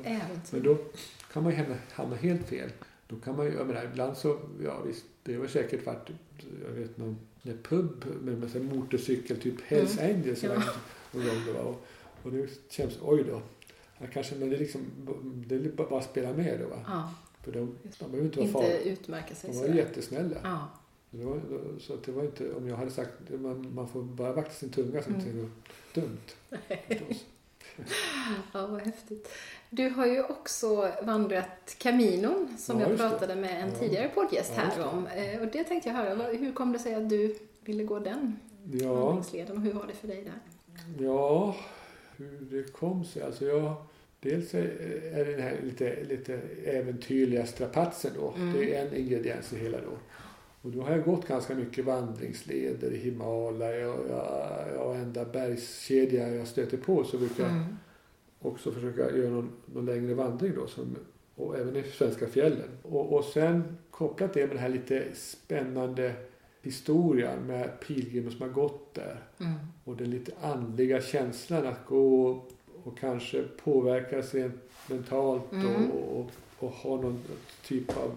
men 0.52 0.64
då 0.64 0.78
kan 1.34 1.44
man 1.44 1.52
ju 1.52 1.58
hamna, 1.58 1.76
hamna 1.92 2.16
helt 2.16 2.48
fel. 2.48 2.70
Då 3.08 3.16
kan 3.16 3.36
man 3.38 3.46
ju, 3.46 3.54
jag 3.54 3.68
menar, 3.68 3.84
ibland 3.92 4.18
så, 4.18 4.40
ja 4.64 4.82
visst, 4.88 5.06
det 5.24 5.38
var 5.38 5.48
säkert 5.48 5.86
varit, 5.86 6.10
jag 6.66 6.72
vet 6.72 6.98
någon, 6.98 7.18
en 7.44 7.58
pub 7.58 8.06
med, 8.22 8.38
med 8.38 8.52
så 8.52 8.60
motorcykel, 8.60 9.38
typ 9.42 9.62
Hells 9.62 10.00
Angels. 10.00 10.44
Ja. 10.44 10.52
Och, 11.12 11.20
och, 11.20 11.66
och, 11.68 11.86
och 12.24 12.34
nu 12.34 12.48
känns 12.70 12.98
oj 13.02 13.24
då. 13.28 13.42
Kanske, 14.14 14.36
men 14.36 14.50
det 14.50 14.56
är 14.56 14.60
liksom, 14.60 14.82
det 15.48 15.56
är 15.56 15.60
bara 15.76 15.98
att 16.00 16.06
spela 16.06 16.34
med 16.34 16.60
då 16.60 16.68
va. 16.68 16.84
Ja, 16.88 17.14
För 17.44 17.52
de, 17.52 17.76
de 18.00 18.06
behöver 18.12 18.26
inte 18.26 18.40
vara 18.40 18.48
inte 18.48 18.60
farliga. 18.60 18.82
utmärka 18.94 19.36
sig 19.36 19.52
De 19.52 19.58
var 19.60 19.68
jättesnälla. 19.68 20.36
Ja. 20.44 20.68
Det 21.12 21.26
var, 21.26 21.42
så 21.80 21.96
det 22.06 22.12
var 22.12 22.24
inte, 22.24 22.54
om 22.54 22.68
jag 22.68 22.76
hade 22.76 22.92
sagt, 22.92 23.12
man, 23.30 23.74
man 23.76 23.88
får 23.88 24.02
bara 24.02 24.34
vakta 24.34 24.52
sin 24.54 24.70
tunga 24.70 25.02
så 25.04 25.10
Mm. 25.10 25.22
det 25.26 25.42
var 25.42 25.50
dumt. 25.94 26.18
ja, 28.54 28.68
vad 28.68 28.82
häftigt. 28.82 29.30
Du 29.70 29.90
har 29.90 30.06
ju 30.06 30.24
också 30.24 30.92
vandrat 31.04 31.76
Caminon 31.78 32.58
som 32.58 32.76
Ja, 32.80 32.82
jag 32.84 32.92
just 32.92 33.04
det. 33.04 33.10
pratade 33.10 33.36
med 33.36 33.64
en 33.64 33.70
Ja. 33.70 33.76
tidigare 33.80 34.10
poddgäst 34.10 34.54
Ja, 34.56 34.62
här 34.62 34.88
om. 34.94 35.08
Eh, 35.08 35.42
Och 35.42 35.48
det 35.48 35.64
tänkte 35.64 35.90
jag 35.90 35.96
höra, 35.96 36.24
hur 36.34 36.52
kom 36.54 36.72
det 36.74 36.80
sig 36.80 36.94
att 36.96 37.10
du 37.10 37.36
ville 37.66 37.84
gå 37.84 38.00
den 38.00 38.40
Ja, 38.72 38.94
vandringsleden 38.94 39.58
och 39.58 39.64
hur 39.64 39.74
var 39.74 39.88
det 39.88 39.94
för 39.94 40.08
dig 40.08 40.24
där? 40.24 40.40
ja, 41.06 41.56
hur 42.18 42.38
det 42.42 42.72
kom 42.74 43.06
sig. 43.06 43.22
Alltså 43.22 43.46
jag, 43.46 43.74
dels 44.20 44.54
är 44.54 44.60
är 45.14 45.26
det 45.26 45.32
den 45.32 45.42
här 45.42 45.58
lite, 45.64 46.04
lite 46.04 46.40
äventyrliga 46.66 47.46
strapatsen 47.46 48.12
då. 48.16 48.34
Mm. 48.38 48.54
Det 48.54 48.76
är 48.76 48.86
en 48.88 48.94
ingrediens 48.96 49.54
i 49.54 49.58
hela 49.58 49.78
då. 49.78 49.98
Och 50.62 50.72
då 50.72 50.82
har 50.82 50.92
jag 50.92 51.04
gått 51.06 51.28
ganska 51.28 51.56
mycket 51.56 51.86
vandringsleder 51.86 52.92
i 52.92 52.98
Himalaya 52.98 53.90
och 53.94 54.10
jag, 54.10 54.68
jag 54.76 54.96
enda 55.00 55.26
bergskedja 55.26 56.30
jag 56.36 56.48
stöter 56.48 56.78
på 56.78 57.04
så 57.04 57.18
brukar 57.18 57.44
jag 57.44 57.52
Mm. 57.52 57.66
också 58.42 58.72
försöka 58.72 59.18
göra 59.18 59.30
någon, 59.30 59.50
någon 59.66 59.86
längre 59.86 60.14
vandring 60.14 60.54
då. 60.56 60.68
Som, 60.68 60.96
och 61.36 61.58
även 61.58 61.76
i 61.76 61.84
svenska 61.84 62.28
fjällen. 62.28 62.70
Och, 62.84 63.14
och 63.14 63.26
sen 63.26 63.78
kopplat 63.92 64.34
det 64.34 64.40
med 64.40 64.50
den 64.50 64.58
här 64.58 64.70
lite 64.70 65.04
spännande 65.16 66.14
historien 66.62 67.40
med 67.48 67.80
pilgrimer 67.88 68.32
som 68.32 68.42
har 68.42 68.50
gått 68.50 68.94
där. 68.94 69.24
Mm. 69.40 69.54
Och 69.84 69.96
den 69.98 70.10
lite 70.10 70.32
andliga 70.42 71.02
känslan 71.02 71.68
att 71.68 71.86
gå 71.86 72.42
och 72.84 72.98
kanske 73.00 73.44
påverkas 73.64 74.34
rent 74.34 74.56
mentalt 74.90 75.52
Mm. 75.52 75.92
och, 75.92 76.20
och, 76.20 76.32
och 76.60 76.72
ha 76.72 77.02
någon 77.02 77.20
typ 77.66 77.98
av... 77.98 78.12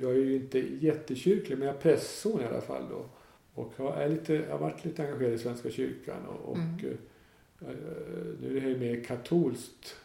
Jag 0.00 0.10
är 0.10 0.14
ju 0.16 0.34
inte 0.36 0.58
jättekyrklig 0.58 1.58
men 1.58 1.66
jag 1.68 1.76
är 1.76 1.80
prästson 1.80 2.40
i 2.40 2.44
alla 2.44 2.60
fall 2.60 2.84
då. 2.90 3.04
Och 3.54 3.72
jag, 3.76 4.02
är 4.02 4.08
lite, 4.08 4.34
jag 4.34 4.50
har 4.50 4.58
varit 4.58 4.84
lite 4.84 5.02
engagerad 5.02 5.32
i 5.34 5.38
Svenska 5.38 5.70
kyrkan 5.70 6.26
och, 6.26 6.50
och 6.50 6.56
Mm. 6.56 6.78
eh, 7.60 7.68
nu 8.40 8.50
är 8.50 8.54
det 8.54 8.60
här 8.60 8.76
mer 8.76 9.04
katolskt. 9.04 9.96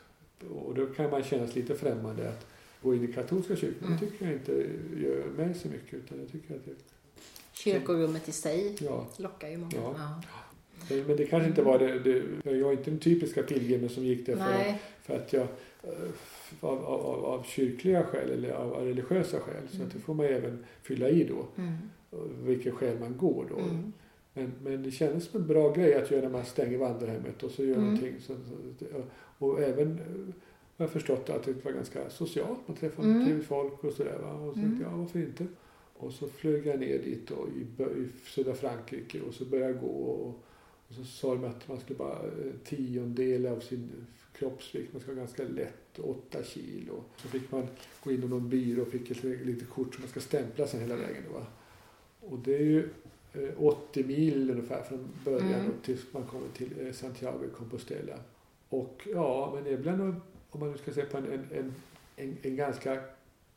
Och 0.49 0.75
då 0.75 0.85
kan 0.85 1.09
man 1.09 1.23
kännas 1.23 1.55
lite 1.55 1.75
främmande 1.75 2.29
att 2.29 2.45
gå 2.81 2.95
in 2.95 3.09
i 3.09 3.13
katolska 3.13 3.55
kyrkan. 3.55 3.87
Mm. 3.87 3.99
Det 3.99 4.05
tycker 4.07 4.25
jag 4.25 4.33
inte 4.33 4.51
gör 5.05 5.25
mig 5.37 5.53
så 5.53 5.67
mycket 5.67 5.93
utan 5.93 6.19
jag 6.19 6.31
tycker 6.31 6.55
att 6.55 6.65
det, 6.65 6.71
Kyrkorummet 7.53 8.27
i 8.29 8.31
sig 8.31 8.75
ja, 8.79 9.07
lockar 9.17 9.49
ju 9.49 9.57
många. 9.57 9.71
Ja. 9.75 9.93
Ja. 9.97 10.21
Men 10.89 11.03
men 11.07 11.17
det 11.17 11.25
kanske 11.25 11.49
inte 11.49 11.61
var 11.61 11.79
det, 11.79 11.99
det 11.99 12.23
jag 12.43 12.67
är 12.67 12.71
inte 12.71 12.89
den 12.91 12.99
typiska 12.99 13.43
pilgrimen 13.43 13.89
som 13.89 14.03
gick 14.03 14.25
där 14.25 14.35
för, 14.35 14.73
för 15.03 15.15
att 15.15 15.33
jag 15.33 15.47
eh, 15.83 15.89
av, 16.61 16.85
av, 16.85 17.25
av, 17.25 17.43
kyrkliga 17.43 18.03
skäl 18.03 18.29
eller 18.29 18.51
av, 18.51 18.73
av 18.73 18.85
religiösa 18.85 19.39
skäl. 19.39 19.63
Så 19.69 19.75
Mm. 19.75 19.87
att 19.87 19.93
det 19.93 19.99
får 19.99 20.13
man 20.13 20.25
även 20.25 20.65
fylla 20.81 21.09
i 21.09 21.23
då, 21.23 21.45
Mm. 21.63 21.73
vilka 22.45 22.71
skäl 22.71 22.99
man 22.99 23.17
går 23.17 23.45
då. 23.49 23.59
Mm. 23.59 23.93
Men, 24.33 24.51
men 24.63 24.83
det 24.83 24.91
kändes 24.91 25.25
som 25.25 25.41
en 25.41 25.47
bra 25.47 25.73
grej 25.73 25.95
att 25.95 26.11
göra 26.11 26.21
när 26.21 26.29
man 26.29 26.45
stänger 26.45 26.77
vandrarhemmet 26.77 27.43
och 27.43 27.51
så 27.51 27.63
gör 27.63 27.73
Mm. 27.75 27.83
någonting. 27.85 28.13
Så, 28.19 28.33
och 29.37 29.61
även 29.63 29.91
eh, 29.91 30.33
har 30.77 30.85
jag 30.85 30.89
förstått 30.89 31.29
att 31.29 31.43
det 31.43 31.65
var 31.65 31.71
ganska 31.71 32.09
socialt. 32.09 32.59
Man 32.65 32.77
träffade 32.77 33.07
Mm. 33.07 33.43
folk 33.43 33.83
och 33.83 33.93
sådär. 33.93 34.17
Va? 34.21 34.31
Och 34.33 34.53
så 34.53 34.59
Mm. 34.59 34.69
tänkte 34.69 34.83
jag, 34.83 34.93
ja 34.93 34.97
varför 34.97 35.19
inte? 35.19 35.47
Och 35.97 36.13
så 36.13 36.27
flög 36.27 36.67
jag 36.67 36.79
ner 36.79 36.97
dit 36.97 37.27
då, 37.27 37.35
i, 37.57 37.83
i 38.01 38.07
södra 38.29 38.53
Frankrike 38.53 39.21
och 39.27 39.33
så 39.33 39.45
började 39.45 39.71
jag 39.71 39.81
gå. 39.81 39.87
Och, 39.87 40.43
och 40.89 40.95
så 40.95 41.03
sa 41.03 41.35
de 41.35 41.43
att 41.43 41.67
man 41.67 41.79
skulle 41.79 41.99
bara 41.99 42.19
eh, 42.19 42.53
tiondel 42.63 43.45
av 43.45 43.59
sin 43.59 43.89
kroppsvikt, 44.33 44.93
man 44.93 45.01
ska 45.01 45.11
vara 45.11 45.19
ganska 45.19 45.43
lätt, 45.43 45.99
åtta 45.99 46.43
kilo. 46.43 47.03
Så 47.17 47.27
fick 47.27 47.51
man 47.51 47.67
gå 48.03 48.11
in 48.11 48.23
i 48.23 48.27
någon 48.27 48.49
byrå 48.49 48.81
och 48.81 48.87
fick 48.87 49.11
ett 49.11 49.23
litet 49.23 49.69
kort 49.69 49.93
som 49.95 50.01
man 50.01 50.09
ska 50.09 50.19
stämpla 50.19 50.67
sen 50.67 50.79
hela 50.79 50.95
vägen. 50.95 51.23
Då, 51.27 51.39
va? 51.39 51.45
Och 52.19 52.39
det 52.39 52.55
är 52.55 52.63
ju 52.63 52.89
eh, 53.33 53.63
80 53.63 54.03
mil 54.03 54.49
ungefär 54.49 54.83
från 54.83 55.09
början 55.25 55.59
Mm. 55.59 55.71
tills 55.83 56.13
man 56.13 56.23
kommer 56.23 56.47
till 56.47 56.87
eh, 56.87 56.93
Santiago 56.93 57.43
de 57.43 57.49
Compostela. 57.49 58.19
Och 58.69 59.07
ja, 59.13 59.51
men 59.55 59.63
det 59.63 59.69
är 59.69 59.77
om 60.49 60.59
man 60.59 60.71
nu 60.71 60.77
ska 60.77 60.91
säga 60.91 61.05
på 61.05 61.17
en, 61.17 61.25
en, 61.51 61.73
en, 62.15 62.37
en 62.41 62.55
ganska 62.55 63.03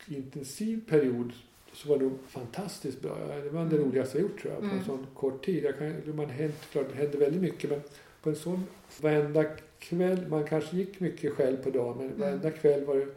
intensiv 0.07 0.89
period 0.89 1.33
så 1.73 1.89
var 1.89 1.97
det 1.97 2.03
nog 2.03 2.17
fantastiskt 2.27 3.01
bra. 3.01 3.15
Det 3.43 3.49
var 3.49 3.65
det 3.65 3.75
Mm. 3.75 3.87
roligaste 3.87 4.17
jag 4.17 4.21
gjort 4.21 4.41
tror 4.41 4.53
jag 4.53 4.59
på 4.61 4.65
en 4.67 4.71
Mm. 4.71 4.85
sån 4.85 5.07
kort 5.13 5.45
tid. 5.45 5.63
Jag 5.63 5.77
kan, 5.77 6.15
man 6.15 6.25
hänt, 6.29 6.55
klart, 6.71 6.85
det 6.91 6.95
hände 6.97 7.17
väldigt 7.17 7.41
mycket 7.41 7.69
men 7.69 7.81
på 8.23 8.29
en 8.29 8.35
sån 8.35 8.63
varenda 9.01 9.43
kväll, 9.79 10.27
man 10.29 10.43
kanske 10.43 10.77
gick 10.77 10.99
mycket 10.99 11.33
själv 11.33 11.57
på 11.63 11.69
dagen 11.69 11.97
men 11.97 12.05
Mm. 12.07 12.19
varenda 12.19 12.51
kväll 12.51 12.85
var 12.85 12.95
det 12.95 13.07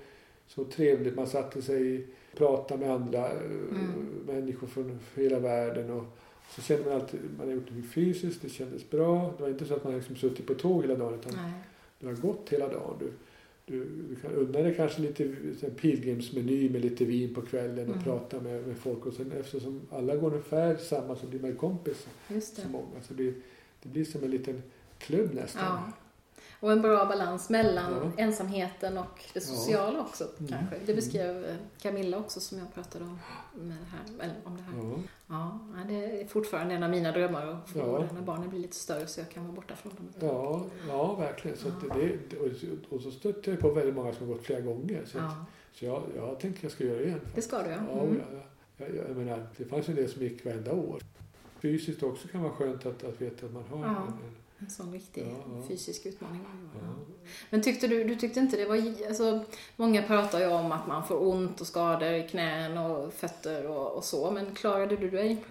så 0.48 0.64
trevligt. 0.64 1.16
Man 1.16 1.26
satte 1.26 1.62
sig 1.62 2.06
pratade 2.36 2.80
med 2.80 2.94
andra 2.94 3.26
eh, 3.32 3.40
Mm. 3.70 4.04
människor 4.26 4.66
från 4.66 4.98
hela 5.14 5.38
världen 5.38 5.90
och 5.90 6.04
så 6.50 6.62
kände 6.62 6.84
man 6.84 6.94
alltid, 7.00 7.20
man 7.30 7.40
hade 7.46 7.52
gjort 7.52 7.68
det 7.70 7.82
fysiskt, 7.82 8.42
det 8.42 8.48
kändes 8.48 8.90
bra. 8.90 9.34
Det 9.36 9.42
var 9.42 9.50
inte 9.50 9.64
så 9.64 9.74
att 9.74 9.84
man 9.84 9.94
liksom 9.96 10.16
suttit 10.16 10.46
på 10.46 10.54
tåg 10.54 10.82
hela 10.82 10.94
dagen 10.94 11.14
utan 11.20 11.32
Nej. 11.42 11.52
du 12.00 12.06
har 12.06 12.14
gått 12.14 12.48
hela 12.50 12.68
dagen. 12.68 12.94
Du, 13.00 13.10
du, 13.66 13.84
du 14.08 14.16
kan 14.22 14.32
unna 14.32 14.58
dig 14.58 14.74
kanske 14.74 15.00
lite 15.02 15.24
här 15.62 15.70
pilgrimsmeny 15.70 16.70
med 16.70 16.80
lite 16.80 17.04
vin 17.04 17.34
på 17.34 17.42
kvällen 17.42 17.88
och 17.88 17.94
Mm. 17.94 18.04
prata 18.04 18.40
med, 18.40 18.66
med 18.66 18.76
folk. 18.76 19.06
Och 19.06 19.12
sen 19.14 19.32
eftersom 19.32 19.80
alla 19.90 20.16
går 20.16 20.30
ungefär 20.30 20.76
samma 20.76 21.16
så 21.16 21.26
blir 21.26 21.40
man 21.40 21.50
ju 21.50 21.56
kompis 21.56 22.06
så 22.62 22.68
många. 22.68 23.02
Så 23.02 23.08
det, 23.08 23.14
blir- 23.14 23.34
det 23.82 23.88
blir 23.88 24.04
som 24.04 24.24
en 24.24 24.30
liten 24.30 24.62
klubb 24.98 25.34
nästan. 25.34 25.62
Ja. 25.64 25.92
Och 26.60 26.72
en 26.72 26.82
bra 26.82 27.04
balans 27.06 27.50
mellan 27.50 27.92
Ja. 27.92 28.22
ensamheten 28.22 28.98
och 28.98 29.24
det 29.34 29.40
sociala 29.40 30.00
också 30.00 30.24
Mm. 30.38 30.48
kanske. 30.52 30.76
Det 30.86 30.94
beskrev 30.94 31.44
eh, 31.44 31.56
Camilla 31.82 32.18
också 32.18 32.40
som 32.40 32.58
jag 32.58 32.74
pratade 32.74 33.04
om, 33.04 33.18
med 33.54 33.76
det 33.76 34.24
här, 34.24 34.32
om 34.44 34.56
det 34.56 34.62
här. 34.62 34.72
Ja. 34.82 34.96
Ja, 35.28 35.58
ja, 35.76 35.80
det 35.88 36.20
är 36.22 36.26
fortfarande 36.26 36.74
en 36.74 36.82
av 36.82 36.90
mina 36.90 37.12
drömmar 37.12 37.46
att 37.46 37.68
få 37.70 37.78
Ja. 37.78 38.04
när 38.14 38.22
barnen 38.22 38.48
blir 38.50 38.60
lite 38.60 38.76
större 38.76 39.06
så 39.06 39.20
jag 39.20 39.30
kan 39.30 39.44
vara 39.44 39.54
borta 39.54 39.76
från 39.76 39.92
dem. 39.94 40.08
Ja, 40.28 40.64
ja, 40.88 41.14
verkligen. 41.14 41.56
Så 41.56 41.68
att 41.68 41.80
det, 41.94 42.36
och, 42.90 43.00
så 43.00 43.10
stötte 43.10 43.50
jag 43.50 43.60
på 43.60 43.70
väldigt 43.70 43.94
många 43.94 44.12
som 44.12 44.26
har 44.28 44.34
gått 44.34 44.44
flera 44.44 44.60
gånger. 44.60 45.04
Så, 45.06 45.18
att, 45.18 45.24
Ja, 45.24 45.44
så 45.72 45.84
jag, 45.84 46.02
jag 46.16 46.40
tänkte 46.40 46.60
jag 46.66 46.72
ska 46.72 46.84
göra 46.84 46.98
det 46.98 47.04
igen. 47.04 47.20
det 47.34 47.42
ska 47.42 47.62
du 47.62 47.70
ja. 47.70 47.76
Ja, 47.94 48.00
Mm. 48.02 48.20
ja, 48.32 48.38
ja. 48.78 48.86
Jag, 48.86 48.96
jag 49.08 49.16
menar, 49.16 49.46
det 49.56 49.64
fanns 49.64 49.88
ju 49.88 49.90
en 49.90 49.96
del 49.96 50.08
som 50.08 50.22
gick 50.22 50.44
varenda 50.44 50.72
år. 50.72 51.02
Fysiskt 51.60 52.02
också 52.02 52.28
kan 52.28 52.42
vara 52.42 52.52
skönt 52.52 52.86
att, 52.86 53.04
att 53.04 53.20
veta 53.22 53.46
att 53.46 53.52
man 53.52 53.64
har 53.70 53.78
Ja. 53.86 53.90
en, 54.06 54.12
en 54.58 54.70
sån 54.70 54.92
riktig 54.92 55.26
Ja, 55.26 55.62
fysisk 55.68 56.06
utmaning. 56.06 56.40
ja. 56.74 56.94
Men 57.50 57.62
tyckte 57.62 57.86
du, 57.88 58.04
du 58.04 58.14
tyckte 58.16 58.40
inte 58.40 58.56
det 58.56 58.64
var, 58.64 58.76
alltså, 59.08 59.44
många 59.76 60.02
pratar 60.02 60.40
ju 60.40 60.46
om 60.46 60.72
att 60.72 60.86
man 60.86 61.04
får 61.06 61.26
ont 61.28 61.60
och 61.60 61.66
skador 61.66 62.08
i 62.12 62.28
knän 62.28 62.78
och 62.78 63.12
fötter 63.12 63.66
och, 63.66 63.92
och 63.96 64.04
så, 64.04 64.30
men 64.30 64.54
klarade 64.54 64.96
du 64.96 65.10
dig 65.10 65.44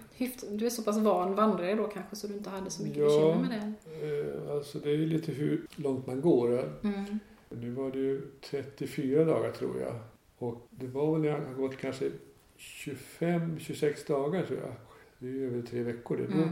du 0.50 0.66
är 0.66 0.70
så 0.70 0.82
pass 0.82 0.98
van 0.98 1.34
vandrare 1.34 1.74
då 1.74 1.84
kanske 1.88 2.16
så 2.16 2.26
du 2.26 2.34
inte 2.34 2.50
hade 2.50 2.70
så 2.70 2.82
mycket 2.82 2.98
Ja. 2.98 3.04
bekymmer 3.06 3.48
med 3.48 3.74
det? 4.00 4.06
Eh, 4.46 4.52
Alltså 4.56 4.78
det 4.78 4.90
är 4.90 4.94
ju 4.96 5.06
lite 5.06 5.32
hur 5.32 5.66
långt 5.76 6.06
man 6.06 6.20
går. 6.20 6.72
Mm. 6.82 7.18
Nu 7.48 7.70
var 7.70 7.90
det 7.90 7.98
ju 7.98 8.22
34 8.50 9.24
dagar 9.24 9.52
tror 9.52 9.80
jag. 9.80 9.94
Och 10.38 10.66
det 10.70 10.86
var 10.86 11.12
väl 11.12 11.20
när 11.20 11.28
jag 11.28 11.40
har 11.46 11.54
gått 11.54 11.76
kanske 11.76 12.10
25-26 12.58 14.06
dagar 14.08 14.42
tror 14.46 14.58
jag. 14.58 14.72
Det 15.18 15.26
är 15.26 15.30
ju 15.32 15.46
över 15.46 15.62
tre 15.62 15.82
veckor 15.82 16.16
det. 16.16 16.24
Mm. 16.34 16.48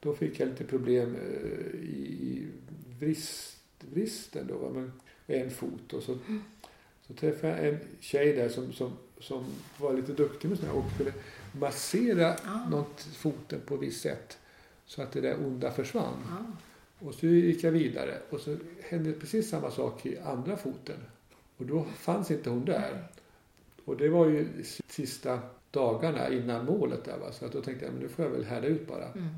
Då 0.00 0.14
fick 0.14 0.40
jag 0.40 0.48
lite 0.48 0.64
problem 0.64 1.14
eh, 1.16 1.80
i 1.80 2.46
vrist, 3.00 3.56
vristen 3.80 4.46
då. 4.46 4.56
va, 4.58 4.70
Men 4.70 4.92
en 5.26 5.50
fot. 5.50 5.92
Och 5.92 6.02
så, 6.02 6.18
så 7.06 7.14
träffade 7.14 7.56
jag 7.56 7.68
en 7.68 7.78
tjej 8.00 8.32
där 8.32 8.48
som, 8.48 8.72
som, 8.72 8.92
som 9.20 9.44
var 9.78 9.94
lite 9.94 10.12
duktig 10.12 10.48
med 10.48 10.58
sådana 10.58 10.74
här 10.74 10.86
och 10.86 10.92
skulle 10.94 11.12
massera 11.60 12.36
Ah. 12.44 12.68
något, 12.70 13.00
foten 13.00 13.60
på 13.66 13.74
ett 13.74 13.82
visst 13.82 14.00
sätt. 14.00 14.38
Så 14.86 15.02
att 15.02 15.12
det 15.12 15.20
där 15.20 15.36
onda 15.46 15.70
försvann. 15.70 16.14
Ja. 16.30 16.56
Och 17.06 17.14
så 17.14 17.26
gick 17.26 17.64
jag 17.64 17.72
vidare 17.72 18.18
och 18.30 18.40
så 18.40 18.56
hände 18.82 19.12
precis 19.12 19.50
samma 19.50 19.70
sak 19.70 20.06
i 20.06 20.18
andra 20.18 20.56
foten. 20.56 20.96
Och 21.56 21.66
då 21.66 21.84
fanns 21.84 22.30
inte 22.30 22.50
hon 22.50 22.64
där. 22.64 23.04
Och 23.84 23.96
det 23.96 24.08
var 24.08 24.26
ju 24.26 24.48
sista 24.88 25.40
dagarna 25.70 26.28
innan 26.30 26.64
målet 26.66 27.04
där 27.04 27.18
va. 27.18 27.32
Så 27.32 27.44
att 27.44 27.52
då 27.52 27.60
tänkte 27.62 27.84
jag, 27.84 27.92
men 27.94 28.02
nu 28.02 28.08
får 28.08 28.24
jag 28.24 28.32
väl 28.32 28.44
härda 28.44 28.66
ut 28.66 28.88
bara. 28.88 29.04
Mm. 29.12 29.28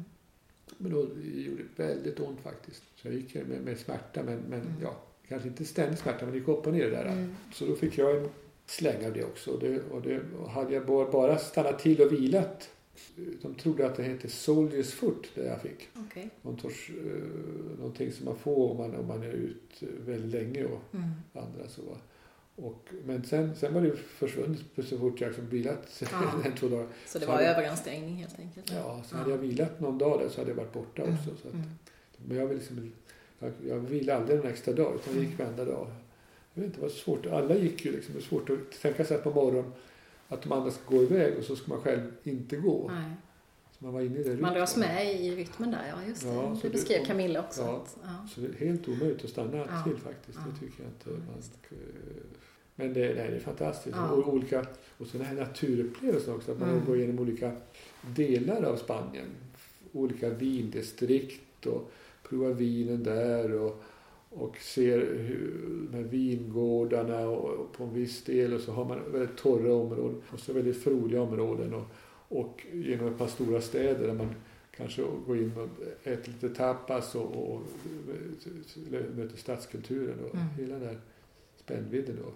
Men 0.82 0.92
då 0.92 0.98
gjorde 1.34 1.62
det 1.76 1.82
väldigt 1.84 2.20
ont 2.20 2.40
faktiskt. 2.40 2.82
Så 2.96 3.08
jag 3.08 3.14
gick 3.14 3.34
med, 3.34 3.60
med 3.64 3.78
smärta, 3.78 4.22
men, 4.22 4.38
men 4.48 4.60
Mm. 4.60 4.72
ja, 4.82 4.96
kanske 5.28 5.48
inte 5.48 5.64
ständig 5.64 5.98
smärta, 5.98 6.24
men 6.24 6.32
det 6.32 6.38
gick 6.38 6.48
upp 6.48 6.66
och 6.66 6.72
ner 6.72 6.84
det 6.84 6.90
där. 6.90 7.06
Mm. 7.06 7.34
Så 7.52 7.66
då 7.66 7.74
fick 7.74 7.98
jag 7.98 8.16
en 8.16 8.28
släng 8.66 9.06
av 9.06 9.12
det 9.12 9.24
också. 9.24 9.50
Och, 9.50 9.60
det, 9.60 9.80
och, 9.90 10.02
det, 10.02 10.20
och 10.40 10.50
hade 10.50 10.74
jag 10.74 10.86
bara 10.86 11.38
stannat 11.38 11.78
till 11.78 12.00
och 12.02 12.12
vilat, 12.12 12.70
de 13.42 13.54
trodde 13.54 13.86
att 13.86 13.96
det 13.96 14.02
hette 14.02 14.28
Soldiers 14.28 14.92
Foot, 14.92 15.30
det 15.34 15.44
jag 15.44 15.62
fick. 15.62 15.88
Okej. 15.96 16.30
Någon 16.42 16.58
sorts, 16.60 16.90
eh, 16.90 17.78
någonting 17.78 18.12
som 18.12 18.24
man 18.24 18.36
får 18.36 18.70
om 18.70 18.76
man, 18.76 18.94
om 18.94 19.06
man 19.06 19.22
är 19.22 19.32
ute 19.32 19.86
väldigt 20.06 20.30
länge 20.42 20.64
och 20.64 20.80
Mm. 20.94 21.08
andra 21.32 21.68
så. 21.68 21.82
Och, 22.62 22.88
men 23.04 23.24
sen, 23.24 23.56
sen 23.56 23.74
var 23.74 23.80
det 23.80 23.96
försvunnet 23.96 24.60
så 24.84 24.98
fort 24.98 25.20
jag 25.20 25.28
liksom 25.28 25.48
vilat 25.48 26.02
Ja. 26.12 26.32
en, 26.44 26.52
två 26.54 26.68
dagar. 26.68 26.86
Så 27.06 27.18
det 27.18 27.26
var 27.26 27.40
överansträngning 27.40 28.16
helt 28.16 28.38
enkelt? 28.38 28.72
Ja, 28.74 29.02
så 29.06 29.14
Ja. 29.14 29.18
hade 29.18 29.30
jag 29.30 29.38
vilat 29.38 29.80
någon 29.80 29.98
dag 29.98 30.20
där 30.20 30.28
så 30.28 30.40
hade 30.40 30.50
jag 30.50 30.56
varit 30.56 30.72
borta 30.72 31.02
Mm. 31.02 31.14
också. 31.14 31.30
Så 31.42 31.48
att, 31.48 31.54
Mm. 31.54 31.66
Men 32.16 32.36
jag, 32.36 32.52
liksom, 32.54 32.92
jag, 33.38 33.52
jag 33.68 33.78
vilade 33.78 34.18
aldrig 34.20 34.38
en 34.40 34.46
extra 34.46 34.74
dag 34.74 34.94
utan 34.94 35.14
jag 35.14 35.24
gick 35.24 35.40
Mm. 35.40 35.46
varenda 35.56 35.72
dag. 35.72 35.86
Jag 36.54 36.62
vet 36.62 36.66
inte, 36.66 36.78
det 36.78 36.82
var 36.82 36.88
svårt. 36.88 37.26
Alla 37.26 37.54
gick 37.56 37.84
ju 37.84 37.92
liksom. 37.92 38.14
Det 38.14 38.20
är 38.20 38.22
svårt 38.22 38.50
att 38.50 38.80
tänka 38.82 39.04
sig 39.04 39.16
att 39.16 39.24
på 39.24 39.30
morgonen 39.30 39.72
att 40.28 40.42
de 40.42 40.52
andra 40.52 40.70
ska 40.70 40.96
gå 40.96 41.02
iväg 41.02 41.38
och 41.38 41.44
så 41.44 41.56
ska 41.56 41.68
man 41.72 41.80
själv 41.80 42.12
inte 42.22 42.56
gå. 42.56 42.90
Nej. 42.94 43.10
Man 43.82 43.92
var 43.92 44.00
inne 44.00 44.18
i 44.18 44.22
det 44.22 44.36
Man 44.36 44.54
dras 44.54 44.76
med 44.76 45.20
i 45.20 45.36
rytmen 45.36 45.70
där, 45.70 45.84
ja 45.88 46.08
just 46.08 46.22
det. 46.22 46.28
Ja, 46.28 46.56
det 46.62 46.70
beskrev 46.70 47.00
det- 47.00 47.06
Camilla 47.06 47.40
också. 47.40 47.60
ja. 47.62 47.76
att- 47.76 47.96
ja. 48.02 48.28
Så 48.34 48.40
det 48.40 48.46
är 48.46 48.66
helt 48.66 48.88
omöjligt 48.88 49.24
att 49.24 49.30
stanna 49.30 49.56
Ja. 49.56 49.82
till 49.84 49.96
faktiskt. 49.96 50.38
Det 50.38 50.66
tycker 50.66 50.82
jag 50.82 50.90
inte. 50.92 51.10
Man, 51.30 51.42
men 52.74 52.92
det, 52.92 53.00
nej, 53.14 53.30
det 53.30 53.36
är 53.36 53.40
fantastiskt. 53.40 53.96
Och, 54.12 54.34
olika, 54.34 54.66
och 54.98 55.06
så 55.06 55.18
den 55.18 55.26
här 55.26 55.34
naturupplevelsen 55.34 56.34
också. 56.34 56.52
Att 56.52 56.58
man 56.60 56.68
Mm. 56.70 56.84
går 56.86 56.96
igenom 56.98 57.18
olika 57.18 57.52
delar 58.16 58.62
av 58.62 58.76
Spanien. 58.76 59.26
Olika 59.92 60.30
vindistrikt 60.30 61.66
och 61.66 61.90
provar 62.28 62.50
vinen 62.50 63.02
där. 63.02 63.52
Och, 63.52 63.82
och 64.30 64.56
ser 64.58 64.98
hur, 64.98 65.52
de 65.90 65.96
här 65.96 66.04
vingårdarna 66.04 67.28
och, 67.28 67.50
och 67.50 67.72
på 67.72 67.84
en 67.84 67.94
viss 67.94 68.24
del 68.24 68.54
och 68.54 68.60
så 68.60 68.72
har 68.72 68.84
man 68.84 69.12
väldigt 69.12 69.36
torra 69.36 69.74
områden 69.74 70.22
och 70.32 70.40
så 70.40 70.52
väldigt 70.52 70.82
frodiga 70.82 71.22
områden 71.22 71.74
och, 71.74 71.84
och 72.30 72.66
genom 72.72 73.06
ett 73.06 73.18
par 73.18 73.26
stora 73.26 73.60
städer 73.60 74.06
där 74.06 74.14
man 74.14 74.34
kanske 74.76 75.02
går 75.26 75.36
in 75.36 75.52
och 75.56 75.68
äter 76.08 76.32
lite 76.32 76.48
tapas 76.48 77.14
och, 77.14 77.52
och 77.54 77.62
möter 79.16 79.36
stadskulturen 79.36 80.18
och 80.24 80.34
Mm. 80.34 80.46
hela 80.58 80.74
den 80.74 80.82
där 80.82 81.00
spännvidden 81.56 82.16
då. 82.22 82.32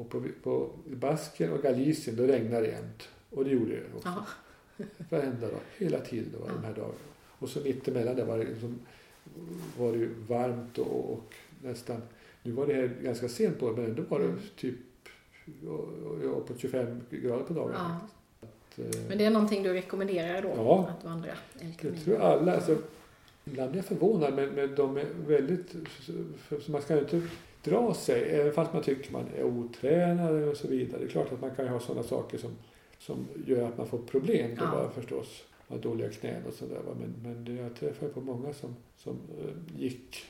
Och 0.00 0.10
på, 0.10 0.22
på 0.42 0.70
Basken 0.86 1.52
och 1.52 1.62
Galicien 1.62 2.16
då 2.16 2.22
regnar 2.22 2.60
det 2.62 2.68
jämt. 2.68 3.08
Och 3.30 3.44
det 3.44 3.50
gjorde 3.50 3.70
det 3.72 3.82
också. 3.96 4.08
Ja. 4.08 4.84
Varenda 5.10 5.48
dag. 5.48 5.60
Hela 5.78 6.00
tiden 6.00 6.28
då, 6.32 6.38
Ja. 6.46 6.52
de 6.54 6.64
här 6.66 6.74
dagarna. 6.74 6.94
Och 7.38 7.48
så 7.48 7.60
mittemellan 7.60 8.16
där 8.16 8.24
var 8.24 8.38
det, 8.38 8.44
liksom, 8.44 8.78
var 9.78 9.92
det 9.92 10.08
varmt 10.28 10.78
och, 10.78 11.12
och 11.12 11.34
nästan... 11.62 12.02
Nu 12.42 12.52
var 12.52 12.66
det 12.66 12.74
här 12.74 12.90
ganska 13.02 13.28
sent 13.28 13.58
på 13.58 13.72
men 13.72 13.84
ändå 13.84 14.02
var 14.02 14.18
det 14.18 14.24
Mm. 14.24 14.38
typ 14.56 14.74
på 16.46 16.54
25 16.58 17.00
grader 17.10 17.44
på 17.44 17.54
dagen. 17.54 17.70
Ja. 17.74 18.00
Eh, 18.78 18.84
Men 19.08 19.18
det 19.18 19.24
är 19.24 19.30
någonting 19.30 19.62
du 19.62 19.72
rekommenderar 19.72 20.42
då? 20.42 20.48
Ja. 20.56 20.88
Att 20.98 21.04
vandra 21.04 21.28
El 21.30 21.66
jag 21.68 21.76
Camino? 21.78 22.00
tror 22.04 22.18
alla, 22.20 22.54
alltså, 22.54 22.76
ibland 23.44 23.72
är 23.72 23.76
jag 23.76 23.84
förvånad 23.84 24.34
men, 24.34 24.48
men 24.48 24.74
de 24.74 24.96
är 24.96 25.06
väldigt, 25.26 25.74
så 26.64 26.72
man 26.72 26.82
ska 26.82 26.98
inte 26.98 27.22
dra 27.64 27.94
sig 27.94 28.22
även 28.22 28.52
fast 28.52 28.72
man 28.72 28.82
tycker 28.82 29.12
man 29.12 29.24
är 29.36 29.42
otränad 29.44 30.48
och 30.48 30.56
så 30.56 30.68
vidare. 30.68 30.98
Det 31.00 31.04
är 31.06 31.08
klart 31.08 31.32
att 31.32 31.40
man 31.40 31.50
kan 31.54 31.68
ha 31.68 31.80
sådana 31.80 32.02
saker 32.02 32.38
som, 32.38 32.50
som 32.98 33.26
gör 33.46 33.68
att 33.68 33.78
man 33.78 33.86
får 33.86 33.98
problem 33.98 34.50
då 34.58 34.64
Ja. 34.64 34.70
bara 34.70 34.90
förstås. 34.90 35.42
Har 35.68 35.78
dåliga 35.78 36.08
knän 36.10 36.42
och 36.48 36.54
sådär. 36.54 36.78
Men, 37.00 37.14
men 37.22 37.44
det- 37.44 37.62
jag 37.62 37.74
träffade 37.76 38.12
på 38.12 38.20
många 38.20 38.52
som, 38.52 38.76
som 38.98 39.12
eh, 39.12 39.80
gick 39.82 40.24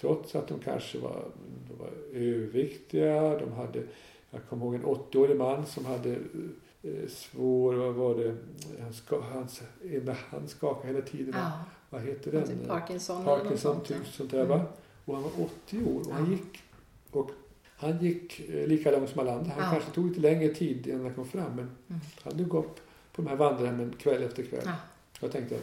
trots 0.00 0.34
att 0.34 0.48
de 0.48 0.58
kanske 0.58 0.98
var, 0.98 1.24
de 1.68 1.78
var 1.78 1.90
överviktiga. 2.14 3.38
De 3.38 3.52
hade, 3.52 3.82
jag 4.30 4.40
kommer 4.48 4.64
ihåg 4.66 4.74
en 4.74 4.84
80-årig 4.84 5.36
man 5.36 5.66
som 5.66 5.84
hade 5.84 6.10
eh, 6.10 6.18
svår, 7.08 7.74
vad 7.74 7.94
var 7.94 8.14
det, 8.14 8.36
han 8.82 8.92
ska, 8.94 9.20
hans, 9.20 9.62
ena 9.92 10.12
hand 10.12 10.50
skakade 10.50 10.86
hela 10.94 11.06
tiden. 11.06 11.34
Ja, 11.36 11.52
Vad 11.90 12.02
heter 12.02 12.32
den? 12.32 12.46
typ 12.48 12.68
Parkinson, 12.68 13.24
Parkinson, 13.24 13.58
sånt. 13.58 13.84
typ 13.86 13.96
ja. 14.04 14.12
sånt 14.12 14.30
där 14.30 14.44
va. 14.46 14.54
Mm. 14.54 14.66
Och 15.04 15.14
han 15.14 15.22
var 15.22 15.30
80 15.66 15.84
år 15.84 16.00
och 16.08 16.12
han 16.12 16.24
Ja. 16.24 16.30
gick 16.30 16.62
och 17.10 17.30
han 17.76 17.98
gick 18.04 18.40
eh, 18.48 18.66
lika 18.66 18.90
långt 18.90 19.10
som 19.10 19.20
alla 19.20 19.32
andra. 19.38 19.52
Han 19.56 19.64
Ja. 19.64 19.70
kanske 19.70 19.90
tog 19.90 20.08
lite 20.08 20.20
längre 20.20 20.54
tid 20.54 20.86
innan 20.86 21.00
han 21.04 21.14
kom 21.14 21.26
fram 21.28 21.52
men 21.56 21.70
Mm. 21.88 22.00
han 22.22 22.36
dök 22.36 22.54
upp 22.54 22.76
på 23.12 23.22
de 23.22 23.26
här 23.26 23.36
vandrarhemmen 23.36 23.94
kväll 23.98 24.22
efter 24.22 24.42
kväll. 24.42 24.62
Ja. 24.64 24.72
Jag 25.20 25.32
tänkte 25.32 25.56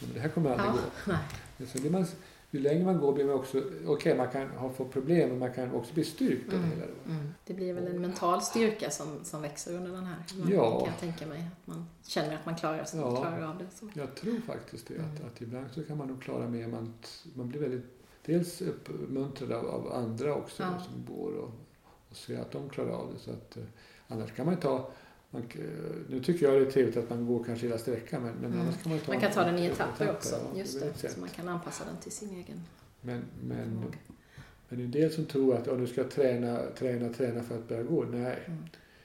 men 0.00 0.10
det 0.14 0.20
här 0.20 0.28
kommer 0.28 0.50
aldrig 0.50 0.68
Ja, 1.06 1.12
gå. 1.12 1.12
Men 1.56 1.66
så 1.68 1.78
blir 1.80 1.90
man, 1.90 2.06
ju 2.50 2.60
längre 2.60 2.84
man 2.84 2.98
går 2.98 3.12
blir 3.12 3.24
man 3.24 3.34
också, 3.34 3.62
okej 3.86 4.16
man 4.16 4.28
kan 4.30 4.48
ha 4.48 4.70
få 4.70 4.84
problem 4.84 5.28
men 5.28 5.38
man 5.38 5.52
kan 5.52 5.72
också 5.74 5.94
bli 5.94 6.04
styrkt 6.04 6.50
det 6.50 6.56
Mm. 6.56 6.70
hela. 6.70 6.84
Mm. 7.06 7.32
Det 7.46 7.54
blir 7.54 7.72
väl 7.72 7.86
en 7.86 8.00
mental 8.00 8.42
styrka 8.42 8.90
som, 8.90 9.24
som 9.24 9.42
växer 9.42 9.74
under 9.76 9.90
den 9.92 10.04
här. 10.04 10.16
Man, 10.38 10.52
Ja. 10.52 10.78
Kan 10.80 10.88
jag 10.88 10.98
tänka 11.00 11.26
mig. 11.26 11.48
Att 11.60 11.66
man 11.66 11.86
känner 12.06 12.34
att 12.34 12.46
man 12.46 12.56
klarar, 12.56 12.84
sig, 12.84 13.00
Ja. 13.00 13.16
klarar 13.16 13.42
av 13.42 13.58
det. 13.58 13.66
Så. 13.76 13.88
Jag 13.94 14.14
tror 14.14 14.40
faktiskt 14.46 14.86
det. 14.88 14.94
Att, 14.94 15.00
Mm. 15.20 15.26
att 15.34 15.40
ibland 15.42 15.66
så 15.72 15.84
kan 15.84 15.96
man 15.98 16.08
nog 16.08 16.22
klara 16.22 16.48
mer. 16.48 16.66
Man, 16.66 16.94
man 17.34 17.48
blir 17.48 17.60
väldigt 17.60 17.84
dels 18.24 18.60
uppmuntrad 18.60 19.52
av, 19.52 19.66
av 19.66 19.92
andra 19.92 20.34
också 20.34 20.62
Ja. 20.62 20.80
som 20.80 21.14
går 21.16 21.32
och, 21.32 21.50
och 22.10 22.16
ser 22.16 22.40
att 22.40 22.50
de 22.50 22.68
klarar 22.68 22.90
av 22.90 23.12
det. 23.14 23.18
Så 23.18 23.30
att, 23.30 23.56
eh, 23.56 23.62
annars 24.08 24.32
kan 24.32 24.46
man 24.46 24.56
ta 24.56 24.90
man, 25.30 25.42
eh, 25.42 25.60
nu 26.08 26.20
tycker 26.20 26.46
jag 26.46 26.60
det 26.62 26.66
är 26.66 26.70
trevligt 26.70 26.96
att 26.96 27.10
man 27.10 27.26
går 27.26 27.44
kanske 27.44 27.66
hela 27.66 27.78
sträckan 27.78 28.22
men, 28.22 28.34
men 28.34 28.44
Mm. 28.52 28.60
annars 28.60 28.82
kan 28.82 28.92
man 28.92 29.00
ta 29.00 29.12
Man 29.12 29.20
kan 29.20 29.32
ta 29.32 29.44
den 29.44 29.58
i 29.58 29.66
etapper 29.66 30.10
också. 30.10 30.34
ja, 30.52 30.58
Just 30.58 30.80
det. 30.80 31.08
Så 31.10 31.20
man 31.20 31.28
kan 31.28 31.48
anpassa 31.48 31.84
den 31.84 31.96
till 31.96 32.12
sin 32.12 32.30
egen 32.30 32.60
Men, 33.00 33.22
men, 33.42 33.58
förmåga. 33.58 33.98
men 34.68 34.78
det 34.78 34.82
är 34.82 34.84
en 34.84 34.90
del 34.90 35.10
som 35.12 35.24
tror 35.26 35.54
att 35.56 35.66
ja, 35.66 35.74
nu 35.74 35.86
ska 35.86 36.04
träna, 36.04 36.60
träna, 36.78 37.12
träna 37.12 37.42
för 37.42 37.58
att 37.58 37.68
börja 37.68 37.82
gå. 37.82 38.04
Nej. 38.04 38.38
Mm. 38.46 38.58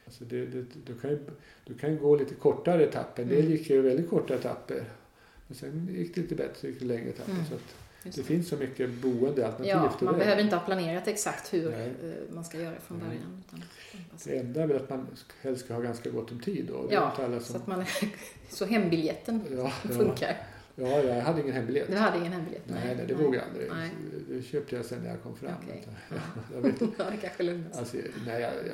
Alltså 0.06 0.24
det, 0.26 0.46
det, 0.46 0.66
du, 0.86 0.96
kan 1.00 1.10
ju, 1.10 1.20
du 1.66 1.74
kan 1.74 1.98
gå 1.98 2.16
lite 2.16 2.36
kortare 2.36 2.84
etapper. 2.84 3.24
En 3.24 3.30
del 3.30 3.40
Mm. 3.40 3.52
gick 3.52 3.70
ju 3.70 3.82
väldigt 3.82 4.10
korta 4.10 4.36
etapper. 4.36 4.84
Men 5.48 5.56
sen 5.58 5.88
gick 5.92 6.16
det 6.16 6.22
lite 6.22 6.36
bättre, 6.36 6.68
gick 6.68 6.80
det 6.80 6.86
längre 6.86 7.10
etapper. 7.10 7.32
Mm. 7.32 7.46
Så 7.46 7.54
att 7.56 7.76
Just 8.04 8.18
det 8.18 8.24
finns 8.24 8.48
så 8.50 8.58
mycket 8.58 8.90
boendealternativ. 8.94 9.66
Ja, 9.68 9.94
man 10.02 10.14
det. 10.14 10.20
behöver 10.20 10.42
inte 10.42 10.56
ha 10.56 10.66
planerat 10.66 11.08
exakt 11.08 11.54
hur 11.54 11.70
Nej. 11.72 11.88
eh, 12.04 12.36
man 12.36 12.44
ska 12.46 12.62
göra 12.62 12.76
från 12.80 12.98
Nej. 12.98 13.08
början. 13.08 13.44
Utan. 13.48 13.64
Det 14.26 14.38
enda 14.38 14.62
är 14.64 14.68
väl 14.68 14.78
att 14.78 14.90
man 14.90 15.08
helst 15.42 15.66
ska 15.66 15.74
ha 15.74 15.82
ganska 15.82 16.10
gott 16.10 16.32
om 16.32 16.40
tid. 16.40 16.66
Då. 16.66 16.88
Är 16.88 16.94
Ja, 16.94 17.10
inte 17.12 17.26
alla 17.26 17.40
Så 17.40 17.46
som... 17.46 17.62
att 17.62 17.68
man, 17.68 17.86
så 18.50 18.66
hembiljetten 18.66 19.42
Ja, 19.52 19.58
ja, 19.84 19.90
funkar. 19.90 20.38
ja, 20.76 20.88
jag 20.88 21.22
hade 21.22 21.42
ingen 21.42 21.54
hembiljett. 21.54 21.88
Du 21.88 21.96
hade 21.98 22.18
ingen 22.18 22.32
hembiljett? 22.34 22.64
Nej, 22.68 22.96
nej, 22.98 23.06
det 23.08 23.14
vågade 23.14 23.38
jag 23.38 23.46
aldrig. 23.48 23.70
Nej. 23.72 23.90
Det 24.30 24.44
köpte 24.44 24.76
jag 24.76 24.86
sen 24.86 25.02
när 25.04 25.10
jag 25.10 25.22
kom 25.24 25.36
fram. 25.36 25.52
Okej. 25.64 25.88
Ja, 26.10 26.16
jag 26.56 26.62
vet, 26.62 26.82
ja, 26.98 27.06
det 27.12 27.18
kanske 27.22 27.44
lugnar 27.44 27.70
alltså, 27.78 27.98
nej, 28.28 28.42
jag, 28.42 28.52
jag, 28.54 28.66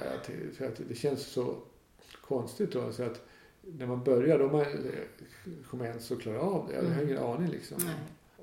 jag, 0.47 0.55
för 0.57 0.65
att 0.67 0.82
det 0.89 0.95
känns 0.95 1.25
så 1.25 1.55
konstigt 2.21 2.71
då. 2.71 2.91
Så 2.91 3.03
att 3.03 3.21
när 3.61 3.86
man 3.88 4.03
börjar, 4.03 4.39
då 4.39 4.47
man 4.49 4.65
kommer 5.69 5.86
ens 5.86 6.11
att 6.11 6.21
klara 6.21 6.39
av 6.39 6.67
det. 6.67 6.73
Jag 6.75 6.82
har 6.84 6.91
Mm. 6.91 7.05
ingen 7.05 7.17
aning 7.23 7.47
liksom. 7.51 7.77
Nej. 7.86 7.95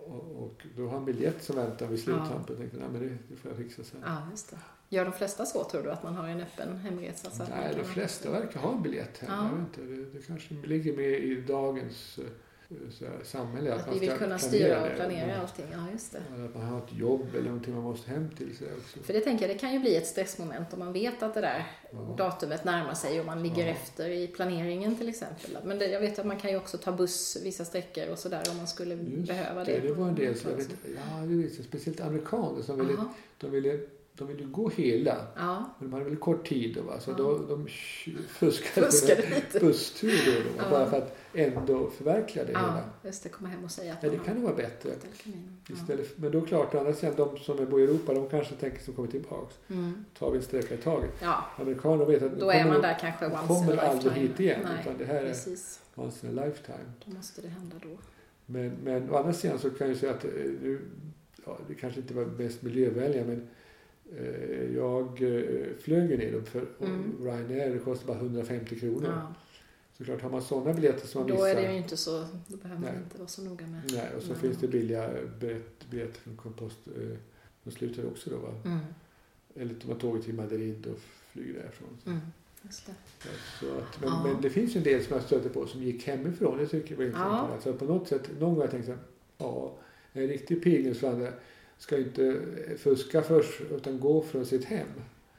Och, 0.06 0.42
och 0.42 0.66
då 0.76 0.84
har 0.84 0.90
han 0.90 1.04
biljett 1.04 1.42
som 1.44 1.56
väntar 1.56 1.86
vid 1.86 2.00
sluttampen. 2.00 2.44
Jag 2.48 2.58
tänkte, 2.58 2.76
nej 2.76 2.88
men 2.92 3.00
det, 3.00 3.18
det 3.28 3.36
får 3.36 3.50
jag 3.50 3.58
fixa 3.58 3.84
sen. 3.84 4.00
Ja, 4.04 4.16
just 4.30 4.50
det. 4.50 4.56
Gör 4.88 5.04
de 5.04 5.12
flesta 5.12 5.46
så, 5.46 5.64
tror 5.64 5.82
du, 5.82 5.90
att 5.90 6.02
man 6.02 6.14
har 6.14 6.28
en 6.28 6.40
öppen 6.40 6.76
hemresa? 6.76 7.30
Så 7.30 7.42
Nej, 7.42 7.74
de 7.76 7.84
flesta 7.84 8.30
verkar 8.30 8.60
ha 8.60 8.72
en 8.72 8.82
biljett 8.82 9.18
hem. 9.18 9.30
Ja. 9.30 9.44
Jag 9.44 9.50
vet 9.50 9.78
inte, 9.78 9.80
det, 9.80 10.18
det 10.18 10.26
kanske 10.26 10.54
ligger 10.54 10.96
med 10.96 11.24
i 11.24 11.40
dagens 11.40 12.18
eh, 12.18 12.24
här, 12.70 13.24
samhälle. 13.24 13.74
Att 13.74 13.86
man 13.86 13.94
vi 13.94 14.00
vill 14.08 14.18
kunna 14.18 14.38
styra 14.38 14.82
och 14.82 14.88
det. 14.88 14.94
planera 14.94 15.28
Ja. 15.28 15.40
allting. 15.40 15.64
Ja, 15.72 15.78
just 15.92 16.12
det. 16.12 16.22
Eller 16.34 16.44
att 16.44 16.54
man 16.54 16.64
har 16.64 16.78
ett 16.78 16.92
jobb 16.98 17.26
eller 17.34 17.44
någonting 17.46 17.74
man 17.74 17.82
måste 17.82 18.10
hem 18.10 18.30
till. 18.30 18.56
Så 18.56 18.64
där 18.64 18.72
också. 18.76 18.98
För 19.02 19.12
det 19.12 19.20
tänker 19.20 19.48
jag, 19.48 19.56
det 19.56 19.60
kan 19.60 19.72
ju 19.72 19.78
bli 19.78 19.96
ett 19.96 20.06
stressmoment 20.06 20.72
om 20.72 20.78
man 20.78 20.92
vet 20.92 21.22
att 21.22 21.34
det 21.34 21.40
där 21.40 21.66
Ja. 21.92 21.98
datumet 22.18 22.64
närmar 22.64 22.94
sig 22.94 23.20
och 23.20 23.26
man 23.26 23.42
ligger 23.42 23.66
Ja. 23.66 23.72
efter 23.72 24.08
i 24.10 24.26
planeringen 24.26 24.96
till 24.96 25.08
exempel. 25.08 25.58
Men 25.64 25.78
det, 25.78 25.86
jag 25.86 26.00
vet 26.00 26.18
att 26.18 26.26
man 26.26 26.38
kan 26.38 26.50
ju 26.50 26.56
också 26.56 26.78
ta 26.78 26.92
buss 26.92 27.36
vissa 27.44 27.64
sträckor 27.64 28.08
och 28.08 28.18
sådär 28.18 28.42
om 28.50 28.56
man 28.56 28.66
skulle 28.66 28.94
Just 28.94 29.28
behöva 29.28 29.64
det, 29.64 29.72
det. 29.80 29.88
det 29.88 29.94
var 29.94 30.08
en 30.08 30.14
del 30.14 30.34
som 30.38 30.50
jag 30.50 30.56
vet, 30.56 30.68
ja, 30.96 31.16
det 31.26 31.34
jag, 31.34 31.64
speciellt 31.64 32.00
amerikaner 32.00 32.62
som 32.62 32.78
ville, 32.78 32.96
de 33.38 33.50
ville, 33.50 33.78
de 34.18 34.26
ville 34.28 34.44
gå 34.44 34.68
hela. 34.68 35.16
Ja, 35.36 35.70
Men 35.78 35.88
de 35.88 35.92
hade 35.92 36.04
väldigt 36.04 36.20
kort 36.20 36.48
tid 36.48 36.74
då 36.74 36.82
va? 36.82 37.00
så 37.00 37.10
Ja. 37.10 37.14
då, 37.16 37.38
de 37.38 37.66
fuskade, 38.28 38.86
fuskade 38.86 39.22
lite. 39.34 39.60
busstur 39.60 40.18
då, 40.26 40.32
då 40.32 40.64
Ja. 40.64 40.70
bara 40.70 40.90
för 40.90 40.98
att 40.98 41.16
ändå 41.34 41.90
förverkliga 41.90 42.44
det 42.44 42.52
Ja, 42.52 42.58
hela. 42.58 42.84
just 43.04 43.22
det. 43.22 43.28
Komma 43.28 43.48
hem 43.48 43.64
och 43.64 43.70
säga 43.70 43.92
att 43.92 44.02
Ja, 44.02 44.10
det 44.10 44.18
kan 44.18 44.34
nog 44.34 44.44
vara 44.44 44.54
bättre. 44.54 44.90
Istället, 45.72 46.06
för- 46.14 46.20
men 46.20 46.32
då 46.32 46.40
klart, 46.40 46.74
å 46.74 46.78
andra 46.78 46.92
sidan, 46.92 47.14
de 47.16 47.38
som 47.38 47.56
bor 47.70 47.80
i 47.80 47.84
Europa, 47.84 48.14
de 48.14 48.28
kanske 48.28 48.54
tänker 48.54 48.82
som 48.82 48.94
kommer 48.94 49.08
tillbaks. 49.08 49.54
Mm. 49.68 50.04
Tar 50.18 50.30
vi 50.30 50.36
en 50.36 50.42
sträcka 50.44 50.74
i 50.74 50.78
taget. 50.78 51.10
ja, 51.22 51.44
Amerikaner 51.58 52.04
vet 52.04 52.22
att 52.22 52.38
då 52.40 52.50
är 52.50 52.64
man 52.64 52.80
där 52.82 52.98
kanske 53.00 53.26
once 53.26 53.46
kommer 53.46 53.76
aldrig 53.76 54.12
hit 54.12 54.40
igen, 54.40 54.60
Nej, 54.64 54.72
utan 54.80 54.98
det 54.98 55.04
här 55.04 55.14
är 55.22 55.28
precis. 55.28 55.80
once 55.94 56.26
in 56.26 56.38
a 56.38 56.44
lifetime. 56.44 56.92
Då 57.04 57.14
måste 57.16 57.42
det 57.42 57.48
hända 57.48 57.76
då. 57.82 57.88
Men, 58.46 58.72
men 58.84 59.10
å 59.10 59.16
andra 59.16 59.32
sidan 59.32 59.58
så 59.58 59.70
kan 59.70 59.88
jag 59.88 59.96
säga 59.96 60.12
att 60.12 60.24
eh, 60.24 60.30
nu, 60.62 60.80
ja, 61.46 61.58
det 61.68 61.74
kanske 61.74 62.00
inte 62.00 62.14
var 62.14 62.24
mest 62.24 62.62
miljövänliga 62.62 63.24
men 63.24 63.48
jag 64.74 65.22
eh, 65.22 65.66
flög 65.80 66.10
ju 66.10 66.16
ner 66.16 66.32
dem 66.32 66.44
för 66.44 66.66
Mm. 66.80 67.12
Ryanair 67.22 67.70
det 67.74 67.78
kostar 67.78 68.06
bara 68.06 68.16
150 68.18 68.78
kronor. 68.80 69.06
Ja. 69.08 69.34
Så 69.98 70.04
klart 70.04 70.22
har 70.22 70.30
man 70.30 70.42
sådana 70.42 70.72
biljetter 70.74 71.06
som 71.06 71.20
man 71.20 71.28
Då 71.28 71.34
missar. 71.34 71.48
är 71.48 71.54
det 71.54 71.72
ju 71.72 71.78
inte 71.78 71.96
så, 71.96 72.26
då 72.46 72.56
behöver 72.56 72.80
man 72.82 72.90
Nej. 72.92 73.02
inte 73.04 73.18
vara 73.18 73.28
så 73.28 73.42
noga 73.42 73.66
med. 73.66 73.80
Nej, 73.92 74.08
och 74.16 74.22
så 74.22 74.28
Nej. 74.32 74.38
finns 74.38 74.58
det 74.58 74.68
billiga 74.68 75.10
biljett- 75.40 75.90
biljetter 75.90 76.20
från 76.20 76.36
kompost. 76.36 76.78
Eh, 76.86 77.16
de 77.64 77.70
slutar 77.70 78.06
också 78.06 78.30
då 78.30 78.36
va? 78.36 78.54
Mm. 78.64 78.78
Eller 79.54 79.74
de 79.82 79.88
har 79.92 79.98
tåget 79.98 80.24
till 80.24 80.34
Madrid 80.34 80.86
och 80.86 80.98
flyger 81.32 81.54
därifrån. 81.54 81.88
Mm. 82.06 82.18
Just 82.62 82.86
det. 82.86 82.92
Så 83.60 83.66
att, 83.78 84.00
men, 84.00 84.08
Ja. 84.10 84.22
men 84.24 84.40
det 84.42 84.50
finns 84.50 84.74
ju 84.74 84.78
en 84.78 84.84
del 84.84 85.04
som 85.04 85.14
jag 85.16 85.22
stöter 85.24 85.48
på 85.50 85.66
som 85.66 85.82
gick 85.82 86.06
hemifrån. 86.06 86.58
Det 86.58 86.66
tycker 86.66 86.90
jag 86.90 86.96
var 86.98 87.04
intressant. 87.04 87.48
Ja. 87.48 87.54
Alltså 87.54 87.72
på 87.72 87.84
något 87.84 88.08
sätt, 88.08 88.30
någon 88.30 88.48
gång 88.48 88.54
har 88.56 88.62
jag 88.62 88.70
tänkt 88.70 88.84
så 88.86 88.90
här, 88.92 89.00
ja, 89.38 89.76
en 90.12 90.28
riktig 90.28 90.62
pilgrimsvandrare 90.62 91.32
ska 91.78 91.98
inte 91.98 92.40
fuska 92.78 93.22
först 93.22 93.60
utan 93.76 94.00
gå 94.00 94.22
från 94.22 94.46
sitt 94.46 94.64
hem. 94.64 94.88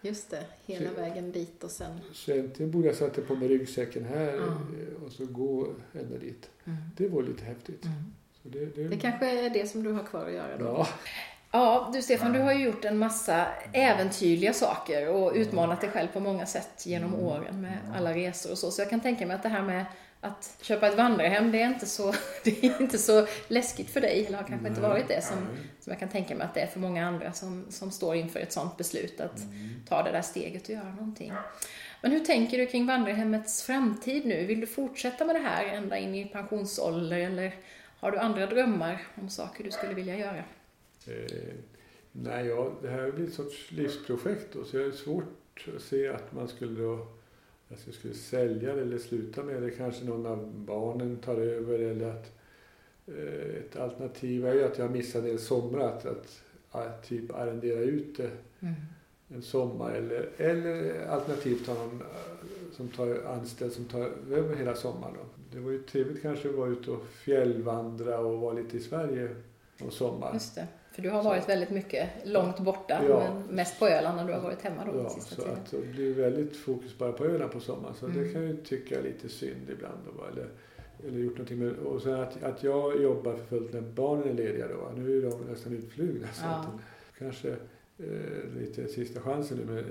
Just 0.02 0.30
det, 0.32 0.44
hela 0.66 0.90
Så- 0.90 0.96
vägen 1.02 1.32
dit 1.32 1.64
och 1.64 1.72
sen... 1.72 2.00
Så 2.14 2.32
egentligen 2.32 2.72
borde 2.72 2.88
jag 2.88 2.96
sätta 2.96 3.22
på 3.22 3.36
mig 3.36 3.48
ryggsäcken 3.48 4.06
här 4.06 4.34
Ja. 4.34 4.44
eh, 4.44 5.04
och 5.06 5.12
så 5.12 5.26
gå 5.26 5.68
ända 5.94 6.18
dit. 6.18 6.50
Mm. 6.66 6.78
Det 6.98 7.08
var 7.08 7.24
lite 7.24 7.46
häftigt. 7.46 7.86
Mm. 7.86 7.98
Så 8.44 8.50
det, 8.50 8.66
det, 8.76 8.88
Det 8.88 8.98
kanske 8.98 9.46
är 9.46 9.50
det 9.50 9.68
som 9.68 9.84
du 9.84 9.92
har 9.92 10.04
kvar 10.04 10.26
att 10.26 10.34
göra 10.34 10.58
då? 10.58 10.66
Ja, 10.66 10.88
Ja, 11.52 11.90
du 11.94 12.02
Stefan, 12.02 12.34
du 12.34 12.40
har 12.40 12.54
ju 12.54 12.66
gjort 12.66 12.86
en 12.86 12.98
massa 12.98 13.48
äventyrliga 13.74 14.54
saker 14.54 15.10
och 15.10 15.32
utmanat 15.36 15.82
dig 15.82 15.90
själv 15.90 16.08
på 16.08 16.20
många 16.20 16.46
sätt 16.46 16.86
genom 16.86 17.16
åren 17.16 17.62
med 17.62 17.78
alla 17.96 18.14
resor 18.14 18.52
och 18.52 18.58
så. 18.58 18.72
Så 18.72 18.82
jag 18.82 18.90
kan 18.90 19.00
tänka 19.00 19.26
mig 19.28 19.36
att 19.36 19.44
det 19.44 19.50
här 19.50 19.62
med 19.62 19.86
att 20.22 20.58
köpa 20.62 20.88
ett 20.88 20.98
vandrarhem, 20.98 21.52
det 21.52 21.62
är 21.62 21.68
inte 21.68 21.86
så, 21.86 22.14
det 22.44 22.66
är 22.66 22.82
inte 22.82 22.98
så 22.98 23.28
läskigt 23.48 23.90
för 23.90 24.02
dig, 24.02 24.26
eller 24.26 24.38
har 24.38 24.44
kanske 24.44 24.68
inte 24.68 24.82
varit 24.82 25.08
det, 25.08 25.22
som, 25.22 25.38
som 25.80 25.92
jag 25.92 26.00
kan 26.00 26.10
tänka 26.10 26.36
mig 26.36 26.46
att 26.46 26.54
det 26.54 26.62
är 26.62 26.68
för 26.68 26.80
många 26.80 27.08
andra 27.08 27.34
som, 27.34 27.66
som 27.70 27.92
står 27.92 28.16
inför 28.16 28.40
ett 28.40 28.52
sådant 28.52 28.78
beslut, 28.78 29.22
att 29.22 29.38
mm. 29.38 29.70
ta 29.90 30.04
det 30.04 30.12
där 30.12 30.22
steget 30.22 30.64
och 30.64 30.70
göra 30.70 30.90
någonting. 30.90 31.34
Men 32.02 32.12
hur 32.12 32.20
tänker 32.20 32.58
du 32.58 32.66
kring 32.66 32.86
vandrarhemmets 32.86 33.64
framtid 33.64 34.26
nu? 34.26 34.46
Vill 34.46 34.60
du 34.60 34.68
fortsätta 34.68 35.26
med 35.26 35.36
det 35.36 35.40
här 35.40 35.66
ända 35.66 35.98
in 35.98 36.16
i 36.16 36.26
pensionsålder, 36.26 37.18
eller 37.18 37.56
har 38.00 38.12
du 38.12 38.18
andra 38.18 38.46
drömmar 38.46 39.08
om 39.16 39.30
saker 39.30 39.64
du 39.64 39.72
skulle 39.72 39.94
vilja 39.94 40.18
göra? 40.18 40.44
Eh, 41.08 41.54
nej, 42.12 42.46
ja, 42.46 42.72
det 42.82 42.90
här 42.90 43.12
blir 43.12 43.28
ett 43.28 43.34
sorts 43.34 43.72
livsprojekt 43.72 44.54
då, 44.54 44.64
så 44.64 44.78
är 44.78 44.92
svårt 44.92 45.68
att 45.76 45.82
se 45.82 46.08
att 46.08 46.34
man 46.34 46.48
skulle 46.48 46.82
då 46.82 47.08
att 47.70 47.86
jag 47.86 47.96
skulle 47.96 48.14
sälja 48.14 48.76
det 48.76 48.82
eller 48.82 48.98
sluta 48.98 49.44
med 49.44 49.62
det. 49.62 49.72
Kanske 49.72 50.06
någon 50.06 50.26
av 50.26 50.54
barnen 50.54 51.18
tar 51.18 51.36
över 51.36 51.80
eller 51.80 52.10
att 52.10 52.32
eh, 53.08 53.56
ett 53.58 53.76
alternativ 53.76 54.46
är 54.46 54.54
ju 54.54 54.64
att 54.64 54.78
jag 54.78 54.92
missade 54.92 55.32
en 55.32 55.40
sommar 55.40 55.80
att, 55.80 56.06
att, 56.06 56.44
att 56.72 57.08
typ 57.08 57.32
arrendera 57.36 57.80
ut 57.80 58.18
det 58.18 58.32
mm. 58.60 58.74
en 59.30 59.42
sommar 59.42 59.92
eller, 59.92 60.30
eller 60.38 61.06
alternativt 61.08 61.68
ha 61.68 61.74
någon 61.74 62.02
eh, 62.02 62.08
som 62.72 62.88
tar 62.88 63.24
anställd 63.26 63.74
som 63.74 63.86
tar 63.86 64.12
över 64.32 64.56
hela 64.56 64.76
sommaren. 64.76 65.14
Då. 65.14 65.26
Det 65.52 65.60
var 65.60 65.72
ju 65.72 65.84
trevligt 65.84 66.22
kanske 66.22 66.50
att 66.50 66.56
vara 66.56 66.70
ute 66.70 66.92
och 66.92 67.08
fjällvandra 67.08 68.20
och 68.20 68.40
vara 68.40 68.54
lite 68.54 68.78
i 68.78 68.80
Sverige 68.80 69.36
någon 69.78 69.92
sommar. 69.92 70.34
För 70.98 71.04
du 71.04 71.10
har 71.10 71.24
varit 71.24 71.44
så. 71.44 71.48
väldigt 71.48 71.70
mycket 71.70 72.10
långt 72.24 72.60
borta, 72.60 73.02
ja. 73.10 73.20
men 73.20 73.56
mest 73.56 73.80
på 73.80 73.88
Öland 73.88 74.18
när 74.18 74.28
du 74.28 74.34
har 74.34 74.42
varit 74.42 74.62
hemma 74.62 74.86
då 74.86 74.98
ja, 74.98 75.10
sista 75.10 75.36
så 75.36 75.42
tiden. 75.42 75.58
Att 75.58 75.72
det 75.72 75.78
blir 75.78 76.14
väldigt 76.14 76.58
fokus 76.58 76.98
bara 76.98 77.12
på 77.12 77.26
Öland 77.26 77.52
på 77.52 77.60
sommaren. 77.60 77.96
Så 77.96 78.06
mm. 78.06 78.24
det 78.24 78.34
kan 78.34 78.42
jag 78.42 78.52
ju 78.52 78.58
tycka 78.58 79.00
är 79.00 79.04
lite 79.04 79.30
synd 79.30 79.70
ibland. 79.70 79.98
Då, 80.06 80.26
eller, 80.26 80.50
eller 81.08 81.20
gjort 81.20 81.32
någonting 81.32 81.60
med, 81.60 81.74
och 81.74 82.02
sen 82.02 82.14
att, 82.14 82.44
att 82.44 82.64
jag 82.64 83.02
jobbar 83.02 83.36
för 83.36 83.46
fullt 83.46 83.74
när 83.74 83.82
barnen 83.82 84.30
är 84.30 84.34
lediga 84.34 84.68
då. 84.68 84.92
Nu 84.96 85.18
är 85.18 85.22
de 85.22 85.42
nästan 85.42 85.74
utflugna. 85.74 86.28
Så 86.34 86.46
ja. 86.46 86.50
att, 86.50 86.68
kanske 87.18 87.50
eh, 87.98 88.60
lite 88.60 88.88
sista 88.88 89.22
chansen 89.22 89.58
nu 89.58 89.74
med 89.74 89.84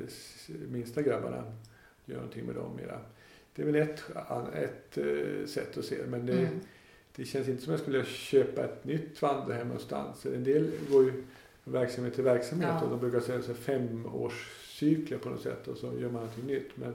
minsta 0.68 1.02
grabbarna. 1.02 1.44
Gör 2.04 2.16
någonting 2.16 2.46
med 2.46 2.54
dem 2.54 2.76
mera. 2.76 3.00
Det 3.54 3.62
är 3.62 3.66
väl 3.66 3.76
ett, 3.76 4.02
ett 4.54 4.98
äh, 4.98 5.46
sätt 5.46 5.78
att 5.78 5.84
se 5.84 5.96
det. 6.02 6.06
Men 6.10 6.26
det, 6.26 6.32
mm 6.32 6.60
det 7.16 7.24
känns 7.24 7.48
inte 7.48 7.62
som 7.62 7.74
att 7.74 7.78
jag 7.78 7.82
skulle 7.82 8.04
köpa 8.04 8.64
ett 8.64 8.84
nytt 8.84 9.22
vandrarhem 9.22 9.66
någonstans. 9.68 10.26
En 10.26 10.44
del 10.44 10.70
går 10.90 11.04
ju 11.04 11.12
från 11.64 11.72
verksamhet 11.72 12.14
till 12.14 12.24
verksamhet 12.24 12.68
ja. 12.72 12.84
och 12.84 12.90
de 12.90 13.00
brukar 13.00 13.20
säga 13.20 13.42
så 13.42 13.54
femårscykler 13.54 15.18
på 15.18 15.28
något 15.28 15.42
sätt 15.42 15.68
och 15.68 15.76
så 15.76 15.86
gör 15.86 16.10
man 16.10 16.12
någonting 16.12 16.46
nytt. 16.46 16.76
Men 16.76 16.94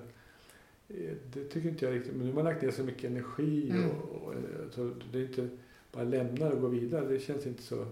eh, 0.88 1.16
det 1.34 1.44
tycker 1.44 1.70
inte 1.70 1.86
jag 1.86 1.96
riktigt. 1.96 2.16
Men 2.16 2.26
nu 2.26 2.32
har 2.32 2.36
man 2.36 2.46
lagt 2.46 2.62
ner 2.62 2.72
så 2.72 2.84
mycket 2.84 3.12
energi 3.12 3.70
mm. 3.70 3.90
och, 3.90 4.12
och, 4.12 4.34
så 4.72 4.92
det 5.12 5.20
är 5.20 5.24
inte 5.24 5.50
bara 5.92 6.04
lämna 6.04 6.50
och 6.50 6.62
gå 6.62 6.68
vidare. 6.68 7.08
Det 7.08 7.20
känns 7.20 7.46
inte 7.46 7.64
så 7.64 7.86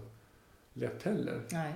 lätt 0.74 1.02
heller. 1.02 1.40
Nej. 1.52 1.74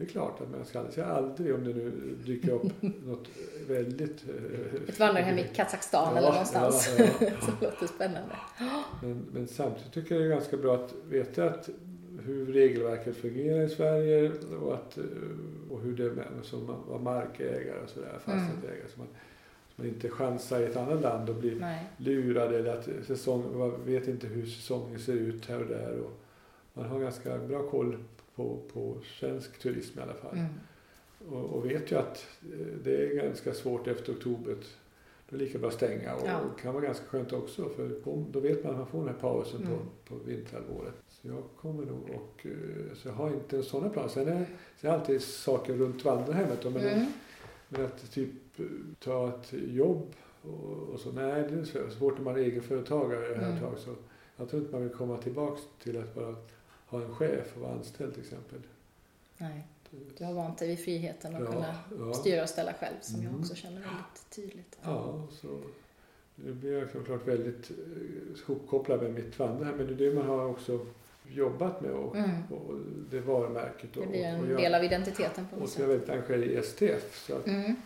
Det 0.00 0.06
är 0.06 0.08
klart 0.08 0.40
att 0.40 0.50
man 0.50 0.64
ska 0.64 0.78
aldrig 0.78 0.94
säga 0.94 1.06
aldrig 1.06 1.54
om 1.54 1.64
det 1.64 1.74
nu 1.74 2.16
dyker 2.24 2.50
upp 2.52 2.72
något 2.80 3.28
väldigt... 3.68 4.24
Eh, 4.28 4.88
Ett 4.88 4.98
vandrarhem 4.98 5.38
i 5.38 5.44
Kazakstan 5.54 6.08
ja, 6.12 6.18
eller 6.18 6.28
någonstans. 6.28 6.94
Ja, 6.98 7.04
ja, 7.20 7.26
det 7.60 7.66
låter 7.66 7.86
spännande. 7.86 8.36
Men, 9.02 9.26
men, 9.32 9.48
samtidigt 9.48 9.92
tycker 9.92 10.14
jag 10.14 10.22
det 10.24 10.26
är 10.26 10.30
ganska 10.30 10.56
bra 10.56 10.74
att 10.74 10.94
veta 11.08 11.44
att 11.44 11.68
hur 12.24 12.46
regelverket 12.46 13.16
fungerar 13.16 13.62
i 13.62 13.68
Sverige 13.68 14.32
och, 14.62 14.74
att, 14.74 14.98
eh, 14.98 15.04
och 15.70 15.80
hur 15.80 15.96
det 15.96 16.04
är 16.04 16.42
som 16.42 16.66
var 16.88 16.98
markägare 16.98 17.80
och 17.84 17.88
sådär, 17.90 18.08
mm. 18.08 18.20
fastighetsägare. 18.20 18.80
Mm. 18.80 18.90
Så 18.94 18.98
man, 18.98 19.08
så 19.68 19.82
man 19.82 19.86
inte 19.86 20.08
chansar 20.08 20.60
i 20.60 20.64
ett 20.64 20.76
annat 20.76 21.00
land 21.00 21.28
och 21.28 21.36
blir 21.36 21.60
Nej. 21.60 21.84
lurad 21.96 22.54
eller 22.54 22.76
att 22.76 22.88
säsong, 23.06 23.58
man 23.58 23.84
vet 23.84 24.08
inte 24.08 24.26
hur 24.26 24.46
säsongen 24.46 24.98
ser 24.98 25.14
ut 25.14 25.46
här 25.46 25.60
och 25.60 25.68
där. 25.68 25.98
Och 25.98 26.12
man 26.72 26.84
har 26.84 27.00
ganska 27.00 27.38
bra 27.38 27.62
koll 27.62 27.96
på, 28.40 28.58
på 28.72 28.96
svensk 29.20 29.58
turism 29.58 29.98
i 29.98 30.02
alla 30.02 30.14
fall. 30.14 30.38
Mm. 30.38 30.46
Och, 31.28 31.56
och, 31.56 31.70
vet 31.70 31.92
ju 31.92 31.96
att 31.96 32.26
eh, 32.42 32.66
det 32.84 33.06
är 33.06 33.14
ganska 33.14 33.54
svårt 33.54 33.86
efter 33.86 34.12
oktober. 34.12 34.56
Då 35.28 35.36
är 35.36 35.38
det 35.38 35.44
lika 35.44 35.58
bra 35.58 35.68
att 35.68 35.74
stänga 35.74 36.14
och 36.14 36.26
ja. 36.26 36.40
det 36.56 36.62
kan 36.62 36.74
vara 36.74 36.84
ganska 36.84 37.06
skönt 37.06 37.32
också 37.32 37.68
för 37.68 37.90
då 38.32 38.40
vet 38.40 38.64
man 38.64 38.72
att 38.72 38.78
man 38.78 38.86
får 38.86 38.98
den 38.98 39.08
här 39.08 39.20
pausen 39.20 39.62
mm. 39.62 39.78
på, 39.78 40.14
på 40.14 40.24
vinterhalvåret. 40.24 40.94
Så 41.08 41.28
jag 41.28 41.42
kommer 41.60 41.84
nog 41.84 42.10
och 42.10 42.46
eh, 42.46 42.94
så 42.94 43.08
jag 43.08 43.14
har 43.14 43.28
inte 43.28 43.62
sådana 43.62 43.90
planer. 43.90 44.08
Sen 44.08 44.28
är 44.28 44.46
det 44.80 44.88
alltid 44.88 45.22
saker 45.22 45.74
runt 45.74 46.04
vandrarhemmet. 46.04 46.64
Men, 46.64 46.76
mm. 46.76 47.06
men 47.68 47.84
att 47.84 48.12
typ 48.12 48.30
ta 48.98 49.28
ett 49.28 49.52
jobb 49.52 50.14
och, 50.42 50.88
och 50.92 51.00
så, 51.00 51.12
nej 51.12 51.46
det 51.50 51.78
är 51.78 51.90
svårt 51.90 52.18
när 52.18 52.24
man 52.24 52.34
är 52.34 52.40
egenföretagare 52.40 53.34
mm. 53.34 53.52
ett 53.52 53.60
tag. 53.60 53.78
Så 53.78 53.94
jag 54.36 54.48
tror 54.48 54.62
inte 54.62 54.72
man 54.72 54.82
vill 54.82 54.96
komma 54.96 55.16
tillbaks 55.16 55.62
till 55.82 55.98
att 55.98 56.14
bara 56.14 56.34
ha 56.90 57.02
en 57.02 57.14
chef 57.14 57.56
och 57.56 57.62
vara 57.62 57.72
anställd 57.72 58.14
till 58.14 58.22
exempel. 58.22 58.58
Nej, 59.38 59.66
du 60.18 60.24
har 60.24 60.32
vant 60.32 60.58
dig 60.58 60.68
vid 60.68 60.78
friheten 60.78 61.36
att 61.36 61.42
ja, 61.42 61.52
kunna 61.52 61.74
ja. 61.98 62.14
styra 62.14 62.42
och 62.42 62.48
ställa 62.48 62.72
själv 62.72 62.96
som 63.00 63.20
mm. 63.20 63.32
jag 63.32 63.40
också 63.40 63.54
känner 63.54 63.80
väldigt 63.80 64.30
tydligt. 64.30 64.78
Ja, 64.82 65.26
så 65.30 65.60
nu 66.34 66.52
blir 66.52 66.78
jag 66.78 66.90
såklart 66.90 67.28
väldigt 67.28 67.70
eh, 67.70 68.46
hopkopplad 68.46 69.02
med 69.02 69.14
mitt 69.14 69.38
vandrarhem 69.38 69.76
men 69.76 69.86
det 69.86 69.92
är 69.92 70.10
det 70.10 70.14
man 70.14 70.26
har 70.26 70.46
också 70.46 70.86
jobbat 71.28 71.80
med 71.80 71.90
och, 71.90 72.16
mm. 72.16 72.30
och 72.50 72.74
det 73.10 73.20
varumärket. 73.20 73.96
Och, 73.96 74.02
det 74.02 74.10
blir 74.10 74.24
en 74.24 74.40
och 74.40 74.50
jag, 74.50 74.58
del 74.58 74.74
av 74.74 74.84
identiteten 74.84 75.46
på 75.50 75.56
något 75.56 75.70
sätt. 75.70 75.78
Och 75.78 75.84
jag 75.84 75.94
är 75.94 75.98
väldigt 75.98 76.10
engagerad 76.10 76.44
i 76.44 76.62
STF. 76.62 77.26
Så 77.26 77.36
att 77.36 77.46
mm. 77.46 77.76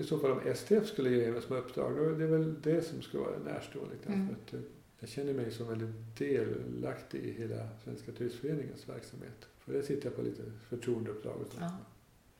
I 0.00 0.04
så 0.04 0.18
fall 0.18 0.30
om 0.30 0.40
STF 0.54 0.86
skulle 0.86 1.10
ge 1.10 1.30
mig 1.30 1.42
som 1.42 1.56
uppdrag, 1.56 1.96
då 1.96 2.04
är 2.04 2.10
det 2.10 2.26
väl 2.26 2.62
det 2.62 2.82
som 2.82 3.02
skulle 3.02 3.22
vara 3.22 3.38
närstående. 3.44 3.94
Mm. 4.06 4.28
För 4.28 4.56
att, 4.56 4.64
jag 5.00 5.08
känner 5.08 5.32
mig 5.32 5.50
som 5.50 5.68
väldigt 5.68 6.18
delaktig 6.18 7.18
i 7.18 7.32
hela 7.32 7.68
Svenska 7.84 8.12
turistföreningens 8.12 8.88
verksamhet. 8.88 9.48
För 9.58 9.72
där 9.72 9.82
sitter 9.82 10.06
jag 10.06 10.16
på 10.16 10.22
lite 10.22 10.42
förtroendeuppdrag 10.68 11.36
och 11.36 11.46
sånt. 11.46 11.60
Ja, 11.60 11.78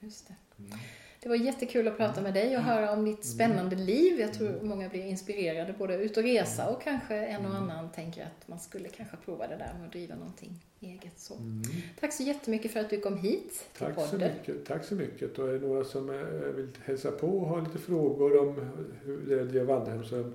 just 0.00 0.28
det. 0.28 0.34
Mm. 0.58 0.78
Det 1.22 1.28
var 1.28 1.36
jättekul 1.36 1.88
att 1.88 1.96
prata 1.96 2.20
med 2.20 2.34
dig 2.34 2.56
och 2.56 2.62
höra 2.62 2.92
om 2.92 3.04
ditt 3.04 3.24
spännande 3.24 3.76
liv. 3.76 4.20
Jag 4.20 4.34
tror 4.34 4.60
många 4.62 4.88
blir 4.88 5.04
inspirerade 5.04 5.72
både 5.78 5.94
ut 5.94 6.16
och 6.16 6.22
resa 6.22 6.68
och 6.68 6.82
kanske 6.82 7.16
en 7.16 7.46
och 7.46 7.54
annan 7.54 7.92
tänker 7.92 8.22
att 8.22 8.48
man 8.48 8.58
skulle 8.58 8.88
kanske 8.88 9.16
prova 9.16 9.46
det 9.46 9.56
där 9.56 9.74
med 9.78 9.86
att 9.86 9.92
driva 9.92 10.14
någonting 10.14 10.64
eget. 10.80 11.18
Så. 11.18 11.34
Mm. 11.34 11.62
Tack 12.00 12.12
så 12.12 12.22
jättemycket 12.22 12.72
för 12.72 12.80
att 12.80 12.90
du 12.90 13.00
kom 13.00 13.16
hit 13.16 13.66
till 13.72 13.86
Tack 13.86 13.94
podden. 13.94 14.10
Så 14.10 14.16
mycket. 14.16 14.66
Tack 14.66 14.84
så 14.84 14.94
mycket. 14.94 15.38
Och 15.38 15.48
är 15.48 15.52
det 15.52 15.66
några 15.66 15.84
som 15.84 16.10
eh, 16.10 16.16
vill 16.56 16.68
hälsa 16.84 17.10
på 17.10 17.26
och 17.26 17.48
ha 17.48 17.60
lite 17.60 17.78
frågor 17.78 18.38
om 18.38 18.70
hur 19.04 19.26
det 19.26 19.34
är 19.34 19.42
att 19.42 19.48
driva 19.48 19.64
vandrarhem 19.64 20.04
så 20.04 20.32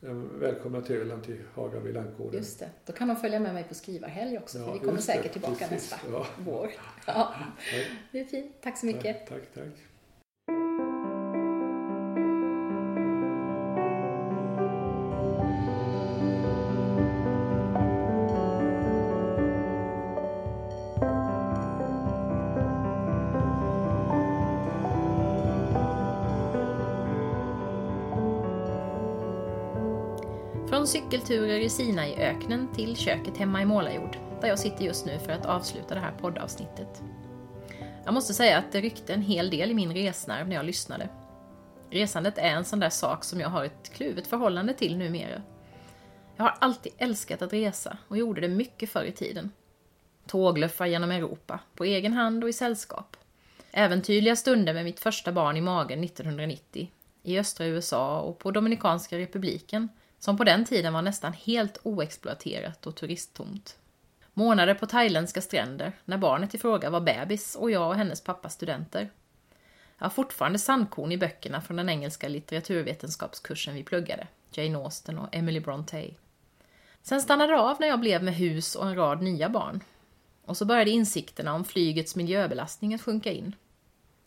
Välkomna 0.00 0.80
till 0.80 0.96
Öland 0.96 1.24
till 1.24 1.42
Haga 1.54 1.80
vid 1.80 1.94
Lankgården. 1.94 2.38
Just 2.38 2.58
det. 2.58 2.70
Då 2.84 2.92
kan 2.92 3.08
de 3.08 3.16
följa 3.16 3.40
med 3.40 3.54
mig 3.54 3.64
på 3.64 3.74
skrivarhelg 3.74 4.38
också, 4.38 4.58
för 4.58 4.72
vi 4.72 4.78
kommer 4.78 5.00
säkert 5.00 5.32
tillbaka 5.32 5.68
Precis. 5.68 5.90
nästa 5.90 5.96
ja. 6.12 6.26
vår. 6.38 6.70
Ja. 7.06 7.34
Det 8.12 8.20
är 8.20 8.24
fint. 8.24 8.52
Tack 8.60 8.78
så 8.78 8.86
mycket. 8.86 9.26
Tack, 9.26 9.28
tack. 9.28 9.64
tack. 9.64 9.74
Från 30.86 31.02
cykelturer 31.02 31.58
i 31.58 31.68
Sinaiöknen 31.68 32.68
till 32.74 32.96
köket 32.96 33.36
hemma 33.36 33.62
i 33.62 33.64
Målarjord, 33.64 34.16
där 34.40 34.48
jag 34.48 34.58
sitter 34.58 34.84
just 34.84 35.06
nu 35.06 35.18
för 35.18 35.32
att 35.32 35.46
avsluta 35.46 35.94
det 35.94 36.00
här 36.00 36.12
poddavsnittet. 36.12 37.02
Jag 38.04 38.14
måste 38.14 38.34
säga 38.34 38.58
att 38.58 38.72
det 38.72 38.80
ryckte 38.80 39.14
en 39.14 39.22
hel 39.22 39.50
del 39.50 39.70
i 39.70 39.74
min 39.74 39.94
resnerv 39.94 40.48
när 40.48 40.56
jag 40.56 40.64
lyssnade. 40.64 41.08
Resandet 41.90 42.38
är 42.38 42.48
en 42.48 42.64
sån 42.64 42.80
där 42.80 42.90
sak 42.90 43.24
som 43.24 43.40
jag 43.40 43.48
har 43.48 43.64
ett 43.64 43.92
kluvet 43.94 44.26
förhållande 44.26 44.74
till 44.74 44.96
numera. 44.96 45.42
Jag 46.36 46.44
har 46.44 46.54
alltid 46.58 46.92
älskat 46.98 47.42
att 47.42 47.52
resa 47.52 47.98
och 48.08 48.16
gjorde 48.16 48.40
det 48.40 48.48
mycket 48.48 48.90
förr 48.90 49.04
i 49.04 49.12
tiden. 49.12 49.52
Tågluffar 50.26 50.86
genom 50.86 51.10
Europa, 51.10 51.60
på 51.74 51.84
egen 51.84 52.12
hand 52.12 52.44
och 52.44 52.50
i 52.50 52.52
sällskap. 52.52 53.16
Äventyrliga 53.70 54.36
stunder 54.36 54.74
med 54.74 54.84
mitt 54.84 55.00
första 55.00 55.32
barn 55.32 55.56
i 55.56 55.60
magen 55.60 56.04
1990, 56.04 56.90
i 57.22 57.38
östra 57.38 57.66
USA 57.66 58.20
och 58.20 58.38
på 58.38 58.50
Dominikanska 58.50 59.18
republiken, 59.18 59.88
som 60.18 60.36
på 60.36 60.44
den 60.44 60.64
tiden 60.64 60.92
var 60.92 61.02
nästan 61.02 61.32
helt 61.32 61.78
oexploaterat 61.82 62.86
och 62.86 62.96
turisttomt. 62.96 63.76
Månader 64.34 64.74
på 64.74 64.86
thailändska 64.86 65.40
stränder, 65.40 65.92
när 66.04 66.18
barnet 66.18 66.54
i 66.54 66.58
fråga 66.58 66.90
var 66.90 67.00
bebis 67.00 67.54
och 67.56 67.70
jag 67.70 67.88
och 67.88 67.94
hennes 67.94 68.20
pappa 68.20 68.48
studenter. 68.48 69.10
Jag 69.98 70.04
har 70.04 70.10
fortfarande 70.10 70.58
sandkorn 70.58 71.12
i 71.12 71.18
böckerna 71.18 71.60
från 71.60 71.76
den 71.76 71.88
engelska 71.88 72.28
litteraturvetenskapskursen 72.28 73.74
vi 73.74 73.84
pluggade, 73.84 74.26
Jane 74.50 74.78
Austen 74.78 75.18
och 75.18 75.28
Emily 75.32 75.60
Brontë. 75.60 76.14
Sen 77.02 77.22
stannade 77.22 77.52
det 77.52 77.58
av 77.58 77.76
när 77.80 77.86
jag 77.86 78.00
blev 78.00 78.22
med 78.22 78.34
hus 78.34 78.74
och 78.74 78.86
en 78.86 78.94
rad 78.94 79.22
nya 79.22 79.48
barn. 79.48 79.80
Och 80.44 80.56
så 80.56 80.64
började 80.64 80.90
insikterna 80.90 81.54
om 81.54 81.64
flygets 81.64 82.16
miljöbelastning 82.16 82.94
att 82.94 83.02
sjunka 83.02 83.32
in. 83.32 83.54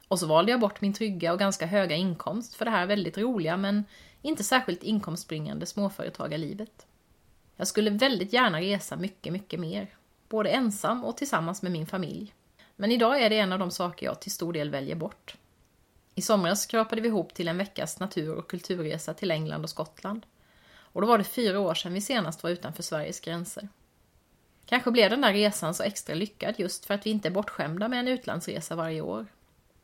Och 0.09 0.19
så 0.19 0.27
valde 0.27 0.51
jag 0.51 0.59
bort 0.59 0.81
min 0.81 0.93
trygga 0.93 1.33
och 1.33 1.39
ganska 1.39 1.65
höga 1.65 1.95
inkomst 1.95 2.55
för 2.55 2.65
det 2.65 2.71
här 2.71 2.85
väldigt 2.85 3.17
roliga 3.17 3.57
men 3.57 3.85
inte 4.21 4.43
särskilt 4.43 4.83
inkomstbringande 4.83 5.65
småföretagarlivet. 5.65 6.85
Jag 7.55 7.67
skulle 7.67 7.89
väldigt 7.89 8.33
gärna 8.33 8.61
resa 8.61 8.95
mycket, 8.95 9.33
mycket 9.33 9.59
mer. 9.59 9.87
Både 10.29 10.49
ensam 10.49 11.05
och 11.05 11.17
tillsammans 11.17 11.61
med 11.61 11.71
min 11.71 11.87
familj. 11.87 12.33
Men 12.75 12.91
idag 12.91 13.21
är 13.21 13.29
det 13.29 13.39
en 13.39 13.53
av 13.53 13.59
de 13.59 13.71
saker 13.71 14.05
jag 14.05 14.19
till 14.19 14.31
stor 14.31 14.53
del 14.53 14.69
väljer 14.69 14.95
bort. 14.95 15.35
I 16.15 16.21
somras 16.21 16.61
skrapade 16.61 17.01
vi 17.01 17.07
ihop 17.07 17.33
till 17.33 17.47
en 17.47 17.57
veckas 17.57 17.99
natur 17.99 18.35
och 18.35 18.49
kulturresa 18.49 19.13
till 19.13 19.31
England 19.31 19.63
och 19.63 19.69
Skottland. 19.69 20.25
Och 20.71 21.01
då 21.01 21.07
var 21.07 21.17
det 21.17 21.23
fyra 21.23 21.59
år 21.59 21.73
sedan 21.73 21.93
vi 21.93 22.01
senast 22.01 22.43
var 22.43 22.49
utanför 22.49 22.83
Sveriges 22.83 23.19
gränser. 23.19 23.69
Kanske 24.65 24.91
blev 24.91 25.09
den 25.09 25.21
där 25.21 25.33
resan 25.33 25.73
så 25.73 25.83
extra 25.83 26.15
lyckad 26.15 26.55
just 26.57 26.85
för 26.85 26.93
att 26.93 27.05
vi 27.05 27.09
inte 27.09 27.27
är 27.27 27.31
bortskämda 27.31 27.87
med 27.87 27.99
en 27.99 28.07
utlandsresa 28.07 28.75
varje 28.75 29.01
år. 29.01 29.25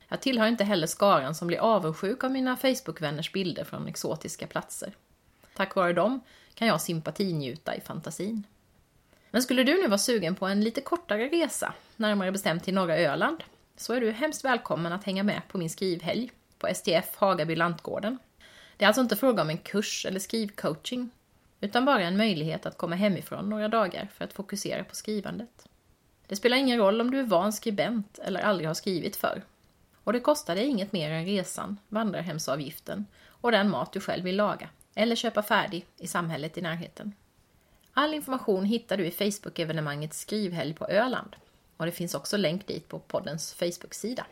Jag 0.08 0.22
tillhör 0.22 0.47
inte 0.47 0.64
heller 0.64 0.88
skaran 0.88 1.36
som 1.36 1.47
blir 1.47 1.58
avundsjuk 1.58 2.24
av 2.24 2.32
mina 2.32 2.58
Facebookvänners 2.58 3.32
bilder 3.32 3.64
från 3.64 3.88
exotiska 3.88 4.47
platser. 4.47 4.93
Tack 5.56 5.76
vare 5.76 5.93
dem 5.93 6.22
kan 6.53 6.68
jag 6.68 6.82
sympatinjuta 6.82 7.76
i 7.76 7.82
fantasin. 7.82 8.43
Men 9.32 9.41
skulle 9.41 9.64
du 9.64 9.82
nu 9.82 9.88
vara 9.88 9.97
sugen 9.97 10.36
på 10.36 10.45
en 10.45 10.62
lite 10.62 10.82
kortare 10.82 11.28
resa, 11.28 11.74
närmare 11.95 12.32
bestämt 12.32 12.64
till 12.64 12.74
norra 12.74 12.97
Öland, 12.97 13.43
så 13.78 13.93
är 13.93 14.01
du 14.01 14.12
hemskt 14.12 14.45
välkommen 14.45 14.93
att 14.93 15.03
hänga 15.03 15.24
med 15.24 15.41
på 15.47 15.58
min 15.58 15.70
skrivhelg 15.70 16.32
på 16.60 16.68
STF 16.74 17.16
Hagaby 17.16 17.56
Lantgården. 17.56 18.18
Det 18.78 18.86
är 18.86 18.88
alltså 18.88 19.01
inte 19.01 19.16
fråga 19.16 19.41
om 19.41 19.49
en 19.49 19.58
kurs 19.58 20.06
eller 20.06 20.20
skrivcoaching, 20.20 21.10
utan 21.62 21.86
bara 21.86 22.01
en 22.01 22.18
möjlighet 22.18 22.66
att 22.66 22.78
komma 22.78 22.95
hemifrån 22.95 23.49
några 23.49 23.68
dagar 23.68 24.10
för 24.14 24.24
att 24.24 24.34
fokusera 24.34 24.84
på 24.84 24.95
skrivandet. 24.95 25.68
Det 26.28 26.36
spelar 26.36 26.58
ingen 26.58 26.78
roll 26.78 27.01
om 27.01 27.12
du 27.12 27.20
är 27.20 27.24
van 27.24 27.53
skribent 27.53 28.20
eller 28.20 28.39
aldrig 28.39 28.68
har 28.70 28.74
skrivit 28.74 29.16
förr. 29.16 29.41
Och 30.06 30.14
det 30.14 30.20
kostar 30.20 30.56
dig 30.56 30.66
inget 30.66 30.91
mer 30.91 31.12
än 31.12 31.26
resan, 31.26 31.78
vandrarhemsavgiften 31.89 33.06
och 33.28 33.51
den 33.51 33.70
mat 33.70 33.93
du 33.93 33.99
själv 33.99 34.24
vill 34.24 34.36
laga, 34.36 34.70
eller 34.93 35.16
köpa 35.16 35.43
färdig 35.43 35.86
i 35.97 36.08
samhället 36.08 36.58
i 36.58 36.62
närheten. 36.62 37.14
All 37.93 38.14
information 38.14 38.66
hittar 38.66 38.97
du 38.97 39.06
i 39.06 39.12
Facebook-evenemanget 39.12 40.14
Skrivhelg 40.14 40.74
på 40.74 40.88
Öland 40.88 41.36
och 41.78 41.86
det 41.86 41.91
finns 41.91 42.16
också 42.16 42.38
länk 42.38 42.68
dit 42.68 42.88
på 42.88 42.99
poddens 42.99 43.53
Facebook-sida. 43.53 44.26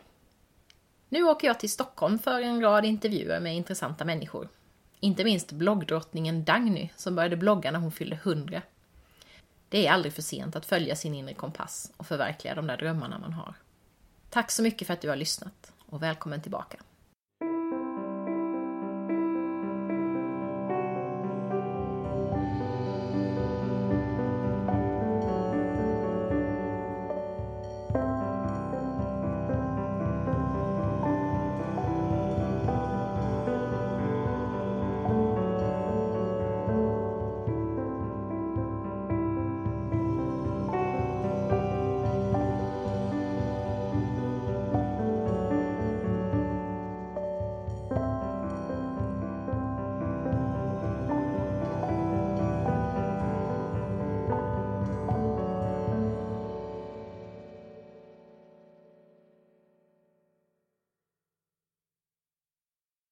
Nu 1.08 1.22
åker 1.22 1.46
jag 1.46 1.60
till 1.60 1.70
Stockholm 1.70 2.18
för 2.18 2.40
en 2.40 2.60
rad 2.60 2.84
intervjuer 2.84 3.40
med 3.40 3.56
intressanta 3.56 4.04
människor. 4.04 4.48
Inte 5.00 5.24
minst 5.24 5.52
bloggdrottningen 5.52 6.44
Dagny 6.44 6.90
som 6.96 7.14
började 7.14 7.36
blogga 7.36 7.70
när 7.70 7.78
hon 7.78 7.92
fyllde 7.92 8.16
100. 8.16 8.62
Det 9.68 9.86
är 9.86 9.92
aldrig 9.92 10.12
för 10.12 10.22
sent 10.22 10.56
att 10.56 10.66
följa 10.66 10.96
sin 10.96 11.14
inre 11.14 11.34
kompass 11.34 11.92
och 11.96 12.06
förverkliga 12.06 12.54
de 12.54 12.66
där 12.66 12.76
drömmarna 12.76 13.18
man 13.18 13.32
har. 13.32 13.54
Tack 14.34 14.50
så 14.50 14.62
mycket 14.62 14.86
för 14.86 14.94
att 14.94 15.00
du 15.00 15.08
har 15.08 15.16
lyssnat 15.16 15.72
och 15.86 16.02
välkommen 16.02 16.40
tillbaka. 16.40 16.78